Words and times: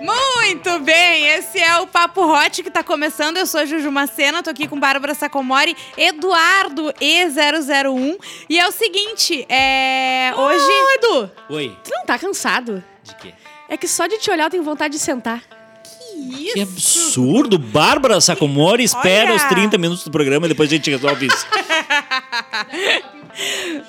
Muito 0.00 0.78
bem, 0.80 1.26
esse 1.28 1.58
é 1.58 1.78
o 1.80 1.86
Papo 1.86 2.22
Hot 2.22 2.62
que 2.62 2.70
tá 2.70 2.82
começando. 2.82 3.36
Eu 3.36 3.46
sou 3.46 3.60
a 3.60 3.64
Juju 3.64 3.90
Macena, 3.90 4.42
tô 4.42 4.50
aqui 4.50 4.66
com 4.68 4.78
Bárbara 4.78 5.14
Sacomori, 5.14 5.76
Eduardo 5.96 6.92
E001. 7.00 8.16
E 8.48 8.58
é 8.58 8.66
o 8.68 8.72
seguinte, 8.72 9.44
é. 9.48 10.32
Hoje. 10.36 10.64
Ô, 10.64 10.90
Edu, 10.94 11.30
Oi. 11.50 11.76
tu 11.84 11.90
não 11.90 12.04
tá 12.04 12.18
cansado? 12.18 12.82
De 13.02 13.14
quê? 13.16 13.34
É 13.68 13.76
que 13.76 13.86
só 13.88 14.06
de 14.06 14.18
te 14.18 14.30
olhar 14.30 14.44
eu 14.44 14.50
tenho 14.50 14.62
vontade 14.62 14.92
de 14.94 15.00
sentar. 15.00 15.42
Que 15.82 16.52
Que 16.52 16.60
isso? 16.60 16.62
absurdo. 16.62 17.58
Bárbara 17.58 18.20
Sacomori 18.20 18.82
espera 18.84 19.26
Olha. 19.30 19.36
os 19.36 19.44
30 19.44 19.78
minutos 19.78 20.04
do 20.04 20.10
programa 20.10 20.46
e 20.46 20.48
depois 20.48 20.68
a 20.70 20.74
gente 20.74 20.90
resolve 20.90 21.26
isso. 21.26 21.46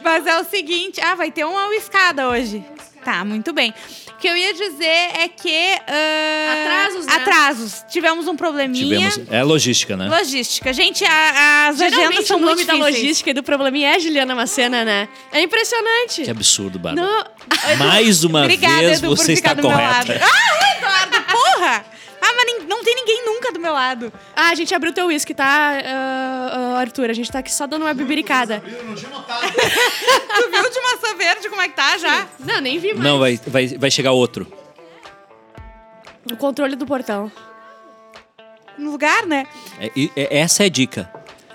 Mas 0.04 0.26
é 0.26 0.40
o 0.40 0.44
seguinte. 0.46 1.00
Ah, 1.02 1.16
vai 1.16 1.32
ter 1.32 1.46
uma 1.46 1.76
escada 1.76 2.28
hoje. 2.30 2.64
Tá, 3.04 3.24
muito 3.24 3.54
bem. 3.54 3.74
O 4.10 4.18
que 4.20 4.28
eu 4.28 4.36
ia 4.36 4.54
dizer 4.54 4.86
é 4.86 5.28
que. 5.30 5.74
ah, 5.88 6.54
Atrasos, 6.84 7.06
né? 7.06 7.14
Atrasos. 7.16 7.86
Tivemos 7.90 8.28
um 8.28 8.36
probleminha. 8.36 9.10
Tivemos. 9.10 9.32
É 9.32 9.42
logística, 9.44 9.96
né? 9.96 10.10
Logística. 10.10 10.74
Gente, 10.74 11.06
a- 11.06 11.68
as 11.70 11.76
agendas 11.80 11.96
Geralmente 11.98 12.28
são 12.28 12.38
o 12.38 12.42
nome 12.42 12.56
muito 12.56 12.68
da 12.68 12.74
difíceis. 12.74 12.96
logística 12.98 13.30
e 13.30 13.34
do 13.34 13.42
probleminha 13.44 13.96
é 13.96 14.00
Juliana 14.00 14.36
Macena, 14.36 14.84
né? 14.84 15.08
É 15.32 15.42
impressionante. 15.42 16.24
Que 16.24 16.30
absurdo, 16.32 16.78
Bárbara. 16.78 17.08
Não, 17.08 17.78
Mais 17.78 18.24
uma 18.26 18.42
Obrigada, 18.42 18.76
vez 18.80 18.98
Edu, 19.00 19.08
por 19.08 19.18
você 19.18 19.36
ficar 19.38 19.52
está 19.56 19.62
correta. 19.62 20.22
Ah, 20.22 20.78
Eduardo, 20.78 21.26
porra! 21.32 21.86
Ah, 22.22 22.34
mas 22.36 22.68
não 22.68 22.84
tem 22.84 22.96
ninguém 22.96 23.26
nunca 23.26 23.52
do 23.52 23.60
meu 23.60 23.74
lado. 23.74 24.12
Ah, 24.36 24.50
a 24.50 24.56
gente 24.56 24.74
abriu 24.76 24.94
teu 24.94 25.08
uísque, 25.08 25.34
tá, 25.34 25.46
ah, 25.86 26.74
ah, 26.76 26.80
Arthur? 26.80 27.10
A 27.10 27.14
gente 27.14 27.32
tá 27.32 27.40
aqui 27.40 27.52
só 27.52 27.66
dando 27.68 27.84
uma 27.84 27.94
bibiricada. 27.94 28.62
Tu 28.66 30.52
viu 30.52 30.70
de 30.70 30.82
maçã 30.82 31.16
verde 31.18 31.50
como 31.50 31.62
é 31.62 31.68
que 31.70 31.76
tá 31.76 31.98
já? 31.98 32.28
Não, 32.40 32.62
nem 32.62 32.78
vi 32.80 32.94
mais. 32.94 33.04
Não, 33.04 33.20
vai, 33.20 33.40
vai, 33.48 33.68
vai 33.68 33.92
chegar 33.92 34.12
outro. 34.12 34.52
O 36.32 36.36
controle 36.38 36.76
do 36.76 36.86
portão. 36.86 37.32
No 38.78 38.92
lugar, 38.92 39.26
né? 39.26 39.46
É- 39.80 39.92
é- 40.16 40.38
essa 40.40 40.64
é 40.64 40.68
a 40.68 40.70
dica. 40.70 41.12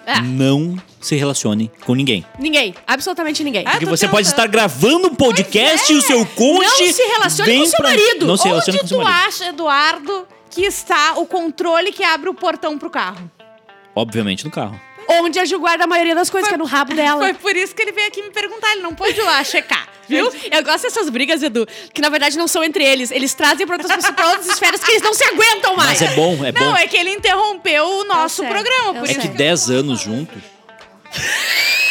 Ah. 0.07 0.21
Não 0.21 0.77
se 1.01 1.15
relacione 1.17 1.71
com 1.87 1.95
ninguém. 1.95 2.27
Ninguém. 2.39 2.75
Absolutamente 2.87 3.43
ninguém. 3.43 3.65
Ah, 3.67 3.71
Porque 3.73 3.87
tô 3.87 3.91
você 3.97 4.07
pode 4.07 4.29
tentando. 4.29 4.45
estar 4.45 4.47
gravando 4.53 5.09
um 5.09 5.15
podcast 5.15 5.91
e 5.93 5.97
o 5.97 6.03
seu 6.03 6.27
cônjuge. 6.27 6.87
Não 6.87 6.93
se 6.93 7.03
relacione 7.03 7.59
com 7.59 7.67
seu 7.67 7.79
pra- 7.81 7.89
marido. 7.91 8.27
Não 8.27 8.37
se 8.37 8.45
relacione 8.49 8.79
Onde 8.79 8.83
com 8.83 8.89
seu 8.89 8.99
tu 8.99 9.05
marido. 9.05 9.27
acha, 9.29 9.47
Eduardo, 9.47 10.29
que 10.55 10.65
está 10.65 11.15
o 11.19 11.27
controle 11.27 11.91
que 11.93 12.05
abre 12.05 12.29
o 12.31 12.35
portão 12.35 12.79
pro 12.79 12.89
carro? 12.91 13.31
Obviamente 13.95 14.45
no 14.45 14.51
carro. 14.51 14.81
Onde 15.07 15.39
a 15.39 15.45
Ju 15.45 15.59
guarda 15.59 15.85
a 15.85 15.87
maioria 15.87 16.15
das 16.15 16.31
coisas, 16.31 16.49
que 16.49 16.55
é 16.55 16.59
no 16.59 16.65
rabo 16.65 16.95
dela. 16.95 17.21
Foi 17.21 17.35
por 17.35 17.55
isso 17.55 17.75
que 17.75 17.83
ele 17.83 17.93
veio 17.93 18.09
aqui 18.09 18.23
me 18.23 18.31
perguntar. 18.31 18.73
Ele 18.73 18.81
não 18.81 18.95
pôde 18.95 19.19
ir 19.21 19.23
lá 19.23 19.45
checar, 19.45 19.87
viu? 20.09 20.33
Eu 20.51 20.65
gosto 20.65 20.85
dessas 20.85 21.11
brigas, 21.11 21.43
Edu, 21.43 21.67
que 21.93 22.01
na 22.01 22.09
verdade 22.09 22.39
não 22.39 22.49
são 22.49 22.65
entre 22.65 22.83
eles. 22.83 23.11
Eles 23.11 23.35
trazem 23.35 23.67
pra 23.67 23.77
outras 23.77 23.95
pessoas, 23.95 24.15
pra 24.15 24.29
outras 24.29 24.47
esferas 24.49 24.83
que 24.83 24.91
eles 24.93 25.03
não 25.03 25.13
se 25.13 25.23
aguentam 25.25 25.77
mais. 25.77 26.01
Mas 26.01 26.11
é 26.11 26.15
bom, 26.15 26.43
é 26.45 26.53
Não, 26.53 26.71
bom. 26.73 26.77
é 26.77 26.87
que 26.87 26.97
ele 26.97 27.11
interrompeu 27.11 27.85
o 27.87 28.05
nosso 28.05 28.43
programa. 28.47 28.95
Por 29.01 29.09
É 29.09 29.11
isso 29.13 29.21
que 29.21 29.27
sei. 29.27 29.37
10 29.37 29.71
anos 29.71 30.01
juntos. 30.01 30.43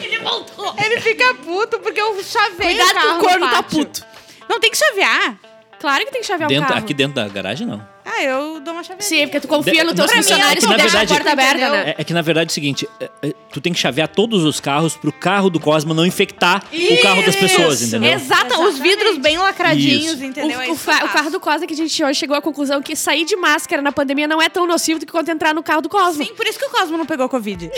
Ele 0.00 0.18
voltou. 0.18 0.74
ele 0.84 1.00
fica 1.00 1.32
puto 1.34 1.78
porque 1.78 2.00
eu 2.00 2.22
chavei 2.24 2.74
o 2.74 2.76
Cuidado 2.76 2.94
carro 2.94 3.06
que 3.06 3.08
o 3.08 3.14
no 3.14 3.20
corno 3.28 3.50
tá 3.50 3.62
puto. 3.62 4.04
Não 4.48 4.58
tem 4.58 4.70
que 4.70 4.76
chavear. 4.76 5.36
Claro 5.82 6.04
que 6.06 6.12
tem 6.12 6.20
que 6.20 6.26
chavear 6.28 6.48
Dentro, 6.48 6.64
o 6.64 6.68
carro. 6.68 6.80
aqui 6.84 6.94
dentro 6.94 7.16
da 7.16 7.26
garagem, 7.28 7.66
não. 7.66 7.84
Ah, 8.14 8.22
eu 8.24 8.60
dou 8.60 8.74
uma 8.74 8.82
chaveada. 8.82 9.02
Sim, 9.04 9.22
porque 9.22 9.40
tu 9.40 9.48
confia 9.48 9.84
nos 9.84 9.94
teus 9.94 10.06
Pra 10.06 10.16
mim, 10.16 10.22
funcionários 10.22 10.64
é 10.64 10.68
que 10.68 10.74
deixam 10.74 10.86
a 10.86 11.04
verdade- 11.04 11.08
porta 11.14 11.32
aberta, 11.32 11.70
né? 11.70 11.90
É, 11.90 11.94
é 11.98 12.04
que 12.04 12.12
na 12.12 12.22
verdade 12.22 12.48
é 12.48 12.50
o 12.50 12.52
seguinte: 12.52 12.88
é- 13.00 13.10
é, 13.22 13.34
tu 13.52 13.60
tem 13.60 13.72
que 13.72 13.78
chavear 13.78 14.08
todos 14.08 14.44
os 14.44 14.60
carros 14.60 14.96
pro 14.96 15.10
carro 15.12 15.48
do 15.48 15.58
Cosma 15.58 15.94
não 15.94 16.04
infectar 16.04 16.62
o 16.72 17.02
carro 17.02 17.22
das 17.22 17.36
pessoas, 17.36 17.80
Isso. 17.80 17.96
entendeu? 17.96 18.12
Exato, 18.14 18.60
os 18.62 18.78
vidros 18.78 19.18
bem 19.18 19.38
lacradinhos, 19.38 20.14
Isso. 20.16 20.24
entendeu? 20.24 20.60
É 20.60 20.66
O, 20.68 20.72
o, 20.72 20.74
isso 20.74 20.90
o 20.90 21.08
carro 21.08 21.30
do 21.30 21.40
Cosma 21.40 21.66
que 21.66 21.74
a 21.74 21.76
gente 21.76 22.02
hoje 22.04 22.18
chegou 22.18 22.36
à 22.36 22.42
conclusão 22.42 22.82
que 22.82 22.94
sair 22.94 23.24
de 23.24 23.36
máscara 23.36 23.80
na 23.80 23.92
pandemia 23.92 24.28
não 24.28 24.40
é 24.42 24.48
tão 24.48 24.66
nocivo 24.66 25.00
do 25.00 25.06
que 25.06 25.12
quanto 25.12 25.30
entrar 25.30 25.54
no 25.54 25.62
carro 25.62 25.80
do 25.82 25.88
Cosma. 25.88 26.24
Sim, 26.24 26.34
por 26.34 26.46
isso 26.46 26.58
que 26.58 26.64
o 26.66 26.70
Cosmo 26.70 26.96
não 26.98 27.06
pegou 27.06 27.28
Covid. 27.28 27.70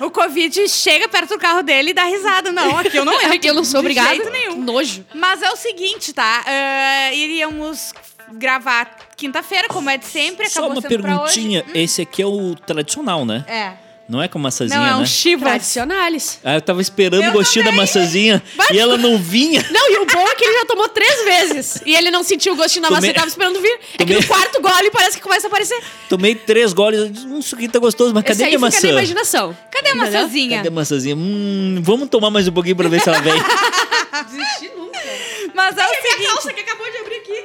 O 0.00 0.10
Covid 0.10 0.68
chega 0.68 1.08
perto 1.08 1.30
do 1.34 1.38
carro 1.38 1.62
dele 1.62 1.90
e 1.90 1.94
dá 1.94 2.04
risada. 2.04 2.50
Não, 2.52 2.78
aqui 2.78 2.96
eu 2.96 3.04
não 3.04 3.12
entro. 3.12 3.26
Aqui 3.36 3.46
eu 3.48 3.54
não 3.54 3.64
sou 3.64 3.80
de 3.82 3.86
obrigada. 3.88 4.08
jeito 4.14 4.30
nenhum. 4.30 4.56
Nojo. 4.62 5.04
Mas 5.14 5.42
é 5.42 5.50
o 5.50 5.56
seguinte, 5.56 6.12
tá? 6.12 6.42
Ah, 6.46 7.12
iríamos 7.12 7.92
gravar 8.34 8.96
quinta-feira, 9.16 9.68
como 9.68 9.88
é 9.90 9.96
de 9.98 10.06
sempre. 10.06 10.48
Só 10.48 10.66
uma 10.66 10.80
sendo 10.80 10.88
pra 10.88 10.90
perguntinha: 11.16 11.62
hoje. 11.62 11.70
Hum. 11.70 11.82
esse 11.82 12.02
aqui 12.02 12.22
é 12.22 12.26
o 12.26 12.54
tradicional, 12.54 13.24
né? 13.24 13.44
É. 13.48 13.72
Não 14.08 14.22
é 14.22 14.28
com 14.28 14.38
a 14.38 14.42
maçãzinha, 14.42 14.78
Não, 14.78 14.86
é 14.86 14.94
um 14.94 15.00
né? 15.00 15.06
Chivas. 15.06 15.48
Tradicionales. 15.48 16.38
Ah, 16.44 16.54
eu 16.54 16.60
tava 16.60 16.80
esperando 16.80 17.24
Eu 17.24 17.30
o 17.30 17.32
gostinho 17.32 17.64
da 17.64 17.72
também. 17.72 17.80
maçãzinha 17.84 18.40
e 18.72 18.78
ela 18.78 18.96
não 18.96 19.18
vinha. 19.18 19.66
Não, 19.68 19.90
e 19.90 19.96
o 19.98 20.06
bom 20.06 20.28
é 20.28 20.34
que 20.36 20.44
ele 20.44 20.60
já 20.60 20.64
tomou 20.64 20.88
três 20.88 21.24
vezes. 21.24 21.82
E 21.84 21.92
ele 21.92 22.08
não 22.12 22.22
sentiu 22.22 22.52
o 22.52 22.56
gostinho 22.56 22.84
da 22.84 22.88
maçã 22.90 23.00
Tomei- 23.00 23.10
e 23.10 23.14
tava 23.14 23.26
esperando 23.26 23.60
vir. 23.60 23.80
É 23.98 24.04
que 24.04 24.14
no 24.14 24.24
quarto 24.24 24.62
gole 24.62 24.92
parece 24.92 25.16
que 25.16 25.22
começa 25.24 25.48
a 25.48 25.48
aparecer. 25.48 25.82
Tomei 26.08 26.36
três 26.36 26.72
goles, 26.72 27.00
eu 27.00 27.08
disse, 27.08 27.26
hum, 27.26 27.40
isso 27.40 27.56
aqui 27.56 27.66
tá 27.68 27.80
gostoso, 27.80 28.14
mas 28.14 28.22
Esse 28.22 28.32
cadê 28.34 28.44
aí 28.44 28.56
minha 28.56 28.70
fica 28.70 28.76
maçã? 28.76 28.86
na 28.86 28.92
imaginação. 28.92 29.58
Cadê 29.72 29.88
a 29.90 29.94
maçãzinha? 29.96 30.56
Cadê 30.58 30.68
a 30.68 30.70
maçãzinha? 30.70 31.16
Hum, 31.16 31.80
vamos 31.82 32.08
tomar 32.08 32.30
mais 32.30 32.46
um 32.46 32.52
pouquinho 32.52 32.76
pra 32.76 32.88
ver 32.88 33.00
se 33.00 33.08
ela 33.08 33.20
vem. 33.20 33.34
Desistir 34.30 34.70
nunca. 34.76 35.00
Mas 35.52 35.76
é 35.76 35.84
o 35.84 35.94
seguinte. 35.94 36.54
que 36.54 36.60
acabou 36.60 36.88
de 36.90 36.96
abrir 36.98 37.16
aqui. 37.16 37.44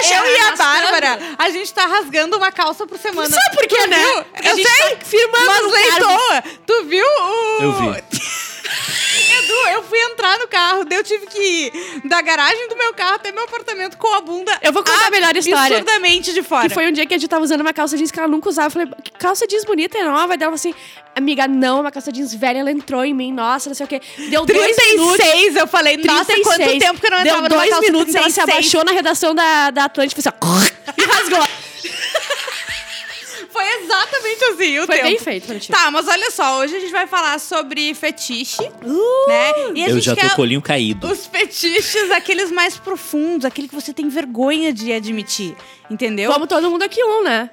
Eu 0.00 0.26
e 0.26 0.40
a. 0.40 0.56
Bárbara, 0.56 1.18
a 1.38 1.50
gente 1.50 1.72
tá 1.72 1.86
rasgando 1.86 2.36
uma 2.36 2.50
calça 2.50 2.86
por 2.86 2.98
semana. 2.98 3.28
Sabe 3.28 3.56
por 3.56 3.66
quê, 3.66 3.86
né? 3.86 3.98
viu? 3.98 4.24
Porque 4.24 4.48
eu 4.48 4.54
sei, 4.54 4.96
tá 4.96 5.04
firmando 5.04 5.46
mas 5.46 5.62
no 5.62 5.70
leitoa. 5.70 6.44
Tu 6.66 6.84
viu 6.84 7.06
o... 7.06 7.62
Eu 7.62 7.72
vi. 7.72 8.04
Edu, 9.46 9.68
eu 9.74 9.82
fui 9.82 9.98
entrar 9.98 10.38
no 10.38 10.48
carro, 10.48 10.84
daí 10.84 10.98
eu 10.98 11.04
tive 11.04 11.26
que 11.26 11.38
ir 11.38 11.72
da 12.04 12.20
garagem 12.20 12.68
do 12.68 12.76
meu 12.76 12.92
carro 12.94 13.14
até 13.14 13.30
meu 13.32 13.44
apartamento 13.44 13.96
com 13.96 14.12
a 14.14 14.20
bunda 14.20 14.56
Eu 14.62 14.72
vou 14.72 14.82
contar 14.82 15.06
a 15.06 15.10
melhor 15.10 15.36
história. 15.36 15.78
absurdamente 15.78 16.32
de 16.32 16.42
fora. 16.42 16.68
Que 16.68 16.74
foi 16.74 16.88
um 16.88 16.92
dia 16.92 17.06
que 17.06 17.14
a 17.14 17.18
gente 17.18 17.28
tava 17.28 17.44
usando 17.44 17.60
uma 17.60 17.72
calça 17.72 17.96
jeans 17.96 18.10
que 18.10 18.18
ela 18.18 18.28
nunca 18.28 18.48
usava. 18.48 18.66
Eu 18.68 18.70
falei, 18.70 18.88
que 19.02 19.10
calça 19.12 19.46
jeans 19.46 19.64
bonita 19.64 19.96
e 19.98 20.04
nova. 20.04 20.34
E 20.34 20.36
dela 20.36 20.50
falou 20.50 20.54
assim, 20.54 20.74
amiga, 21.14 21.46
não, 21.46 21.80
uma 21.80 21.90
calça 21.90 22.10
jeans 22.12 22.34
velha, 22.34 22.58
ela 22.58 22.70
entrou 22.70 23.04
em 23.04 23.14
mim. 23.14 23.32
Nossa, 23.32 23.68
não 23.68 23.74
sei 23.74 23.84
o 23.86 23.88
quê. 23.88 24.00
Deu 24.28 24.44
dois 24.44 24.76
minutos. 24.76 25.16
36, 25.16 25.56
eu 25.56 25.66
falei, 25.66 25.96
nossa, 25.98 26.24
36. 26.26 26.42
quanto 26.44 26.78
tempo 26.78 27.00
que 27.00 27.06
eu 27.06 27.10
não 27.10 27.22
Deu 27.22 27.26
entrava 27.34 27.48
numa 27.48 27.48
dois 27.48 27.70
calça 27.70 27.86
minutos, 27.86 28.14
ela 28.14 28.28
se 28.30 28.34
36. 28.34 28.48
abaixou 28.48 28.84
na 28.84 28.92
redação 28.92 29.34
da, 29.34 29.70
da 29.70 29.84
Atlântica 29.84 30.20
e 30.20 30.22
fez 30.22 30.34
assim, 30.34 30.38
ó, 30.42 30.92
e 30.98 31.04
rasgou. 31.06 31.48
Foi 33.56 33.82
exatamente 33.82 34.44
assim 34.44 34.78
o 34.80 34.86
Foi 34.86 34.96
tempo. 34.96 35.08
bem 35.08 35.18
feito 35.18 35.46
pra 35.46 35.58
ti. 35.58 35.72
Tá, 35.72 35.90
mas 35.90 36.06
olha 36.06 36.30
só, 36.30 36.58
hoje 36.58 36.76
a 36.76 36.80
gente 36.80 36.92
vai 36.92 37.06
falar 37.06 37.38
sobre 37.40 37.94
fetiche, 37.94 38.60
né? 38.62 39.52
E 39.74 39.82
a 39.84 39.88
Eu 39.88 39.94
gente 39.94 40.04
já 40.04 40.14
tô 40.14 40.20
quer 40.20 40.34
com 40.34 40.42
o 40.42 40.44
olhinho 40.44 40.60
caído. 40.60 41.10
os 41.10 41.26
fetiches, 41.26 42.10
aqueles 42.10 42.50
mais 42.52 42.76
profundos, 42.76 43.44
aquele 43.46 43.66
que 43.68 43.74
você 43.74 43.92
tem 43.94 44.08
vergonha 44.08 44.72
de 44.72 44.92
admitir, 44.92 45.56
entendeu? 45.90 46.30
Como 46.32 46.46
todo 46.46 46.70
mundo 46.70 46.82
aqui 46.82 47.02
um, 47.02 47.22
né? 47.24 47.48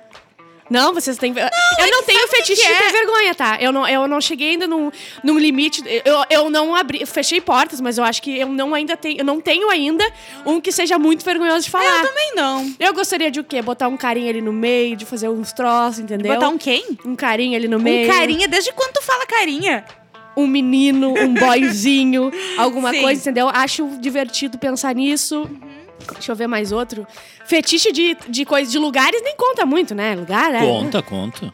Não, 0.69 0.93
vocês 0.93 1.17
têm. 1.17 1.33
eu 1.37 1.85
é 1.85 1.91
não 1.91 2.03
tenho 2.03 2.27
fetiche 2.27 2.61
de 2.61 2.71
é? 2.71 2.77
ter 2.79 2.91
vergonha, 2.91 3.35
tá? 3.35 3.57
Eu 3.59 3.71
não, 3.71 3.87
eu 3.87 4.07
não 4.07 4.21
cheguei 4.21 4.51
ainda 4.51 4.67
num, 4.67 4.91
num 5.23 5.37
limite. 5.37 5.83
Eu, 6.05 6.23
eu 6.29 6.49
não 6.49 6.75
abri. 6.75 7.01
eu 7.01 7.07
Fechei 7.07 7.41
portas, 7.41 7.81
mas 7.81 7.97
eu 7.97 8.03
acho 8.03 8.21
que 8.21 8.39
eu 8.39 8.47
não 8.47 8.73
ainda 8.73 8.95
tenho. 8.95 9.19
Eu 9.19 9.25
não 9.25 9.41
tenho 9.41 9.69
ainda 9.69 10.05
um 10.45 10.61
que 10.61 10.71
seja 10.71 10.97
muito 10.97 11.23
vergonhoso 11.23 11.65
de 11.65 11.69
falar. 11.69 11.99
Eu 11.99 12.07
também 12.07 12.35
não. 12.35 12.73
Eu 12.79 12.93
gostaria 12.93 13.29
de 13.29 13.39
o 13.39 13.43
quê? 13.43 13.61
Botar 13.61 13.87
um 13.87 13.97
carinho 13.97 14.29
ali 14.29 14.41
no 14.41 14.53
meio, 14.53 14.95
de 14.95 15.05
fazer 15.05 15.29
uns 15.29 15.51
troços, 15.51 15.99
entendeu? 15.99 16.33
Botar 16.33 16.49
um 16.49 16.57
quem? 16.57 16.97
Um 17.05 17.15
carinho 17.15 17.55
ali 17.57 17.67
no 17.67 17.79
meio. 17.79 18.09
Um 18.09 18.13
carinha. 18.13 18.47
Desde 18.47 18.71
quando 18.73 18.93
tu 18.93 19.01
fala 19.03 19.25
carinha? 19.25 19.85
Um 20.35 20.47
menino, 20.47 21.13
um 21.13 21.33
boyzinho, 21.35 22.31
alguma 22.57 22.91
Sim. 22.91 23.01
coisa, 23.01 23.21
entendeu? 23.21 23.49
Acho 23.49 23.87
divertido 23.99 24.57
pensar 24.57 24.95
nisso. 24.95 25.47
Deixa 26.13 26.31
eu 26.31 26.35
ver 26.35 26.47
mais 26.47 26.71
outro. 26.71 27.05
Fetiche 27.45 27.91
de, 27.91 28.15
de 28.27 28.45
coisas, 28.45 28.71
de 28.71 28.77
lugares 28.79 29.21
nem 29.23 29.35
conta 29.35 29.65
muito, 29.65 29.93
né? 29.95 30.15
Lugar, 30.15 30.53
é. 30.53 30.59
Conta, 30.59 31.01
conta. 31.01 31.53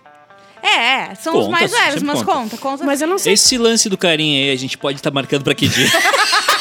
É, 0.62 1.12
é, 1.12 1.16
são 1.16 1.34
os 1.38 1.46
Conta, 1.46 1.52
mais 1.52 1.72
leves, 1.72 1.94
sempre 1.94 2.08
mas 2.08 2.22
conta. 2.22 2.32
conta, 2.34 2.58
conta. 2.58 2.84
Mas 2.84 3.02
eu 3.02 3.08
não 3.08 3.18
sei. 3.18 3.32
Esse 3.34 3.58
lance 3.58 3.88
do 3.88 3.98
carinha 3.98 4.44
aí, 4.44 4.52
a 4.52 4.58
gente 4.58 4.78
pode 4.78 4.98
estar 4.98 5.10
marcando 5.10 5.42
pra 5.44 5.56
que 5.56 5.70
dia? 5.70 5.88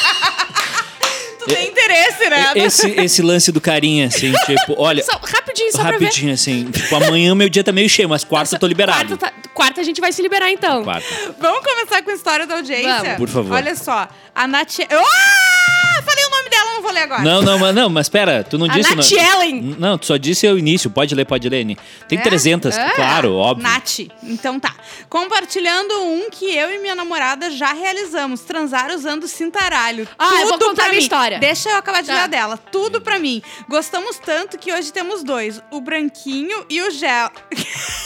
tu 1.38 1.46
tem 1.46 1.68
interesse, 1.68 2.28
né? 2.30 2.52
esse, 2.56 2.90
esse 2.90 3.22
lance 3.22 3.52
do 3.52 3.60
carinha, 3.60 4.06
assim, 4.06 4.32
tipo, 4.46 4.74
olha, 4.78 5.02
Só- 5.02 5.18
rapidinho, 5.22 5.72
só 5.72 5.82
pra 5.82 5.98
ver. 5.98 6.04
rapidinho, 6.04 6.32
assim, 6.32 6.70
tipo, 6.70 6.94
amanhã 6.94 7.34
meu 7.34 7.48
dia 7.48 7.64
tá 7.64 7.72
meio 7.72 7.88
cheio, 7.88 8.08
mas 8.08 8.24
quarta 8.24 8.54
eu 8.54 8.58
tô 8.60 8.66
liberado. 8.66 9.16
Quarta, 9.18 9.32
tá- 9.32 9.48
quarta 9.52 9.80
a 9.80 9.84
gente 9.84 10.00
vai 10.00 10.12
se 10.12 10.22
liberar, 10.22 10.50
então. 10.50 10.84
Quarta. 10.84 11.06
Vamos 11.40 11.60
começar 11.64 12.02
com 12.02 12.10
a 12.10 12.14
história 12.14 12.46
da 12.46 12.56
audiência? 12.56 12.98
Vamos. 13.02 13.16
Por 13.16 13.28
favor. 13.28 13.52
Olha 13.54 13.74
só, 13.74 14.08
a 14.34 14.46
Nath... 14.46 14.78
Ah! 14.90 16.02
Falei 16.04 16.24
dela 16.58 16.74
não 16.74 16.82
vou 16.82 16.92
ler 16.92 17.02
agora? 17.02 17.22
Não, 17.22 17.42
não, 17.42 17.58
mas, 17.58 17.74
não, 17.74 17.88
mas 17.90 18.08
pera, 18.08 18.44
tu 18.44 18.58
não 18.58 18.66
A 18.66 18.68
disse... 18.70 18.94
Nath 18.94 19.10
não, 19.10 19.18
Ellen. 19.42 19.76
não, 19.78 19.98
tu 19.98 20.06
só 20.06 20.16
disse 20.16 20.46
o 20.48 20.58
início. 20.58 20.90
Pode 20.90 21.14
ler, 21.14 21.24
pode 21.24 21.48
ler. 21.48 21.64
Tem 22.08 22.18
É? 22.18 22.22
300, 22.22 22.76
É. 22.76 22.90
claro, 22.90 23.34
óbvio. 23.34 23.62
Nath. 23.68 24.00
Então 24.22 24.58
tá. 24.60 24.74
Compartilhando 25.08 25.92
um 26.04 26.30
que 26.30 26.44
eu 26.54 26.70
e 26.74 26.78
minha 26.78 26.94
namorada 26.94 27.50
já 27.50 27.72
realizamos. 27.72 28.40
Transar 28.40 28.90
usando 28.90 29.26
cintaralho. 29.28 30.08
Ah, 30.18 30.40
eu 30.42 30.48
vou 30.48 30.58
Tudo 30.58 30.68
contar 30.70 30.74
pra 30.74 30.84
a 30.84 30.88
minha 30.88 30.98
mim. 30.98 31.02
história. 31.02 31.38
Deixa 31.38 31.70
eu 31.70 31.76
acabar 31.76 32.00
de 32.02 32.08
Tá. 32.08 32.14
ler 32.22 32.28
dela. 32.28 32.56
Tudo 32.56 33.00
pra 33.00 33.18
mim. 33.18 33.42
Gostamos 33.68 34.18
tanto 34.18 34.56
que 34.58 34.72
hoje 34.72 34.92
temos 34.92 35.22
dois. 35.22 35.60
O 35.70 35.80
branquinho 35.80 36.64
e 36.68 36.80
o 36.82 36.90
gel. 36.90 37.30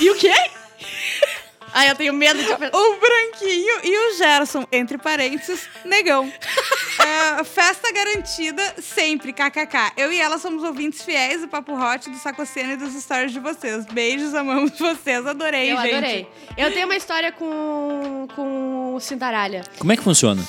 E 0.00 0.10
o 0.10 0.14
quê? 0.16 0.32
Ai, 1.74 1.88
eu 1.90 1.94
tenho 1.94 2.12
medo 2.12 2.42
de... 2.42 2.50
O 2.52 2.96
branquinho 3.00 3.80
e 3.84 3.96
o 3.96 4.16
Gerson, 4.18 4.66
entre 4.72 4.98
parênteses, 4.98 5.68
negão. 5.84 6.30
É, 7.04 7.44
festa 7.44 7.90
garantida 7.92 8.74
sempre, 8.80 9.32
kkk. 9.32 9.92
Eu 9.96 10.12
e 10.12 10.20
ela 10.20 10.38
somos 10.38 10.62
ouvintes 10.62 11.02
fiéis 11.02 11.40
do 11.40 11.48
Papo 11.48 11.72
Hot, 11.74 12.08
do 12.08 12.16
Sacocena 12.18 12.74
e 12.74 12.76
dos 12.76 12.92
stories 12.94 13.32
de 13.32 13.40
vocês. 13.40 13.84
Beijos, 13.86 14.34
amamos 14.34 14.78
vocês. 14.78 15.26
Adorei, 15.26 15.72
Eu 15.72 15.76
gente. 15.78 15.94
adorei. 15.94 16.28
Eu 16.56 16.72
tenho 16.72 16.86
uma 16.86 16.96
história 16.96 17.32
com, 17.32 18.26
com 18.34 18.94
o 18.94 19.00
Cintaralha. 19.00 19.64
Como 19.78 19.92
é 19.92 19.96
que 19.96 20.02
funciona? 20.02 20.42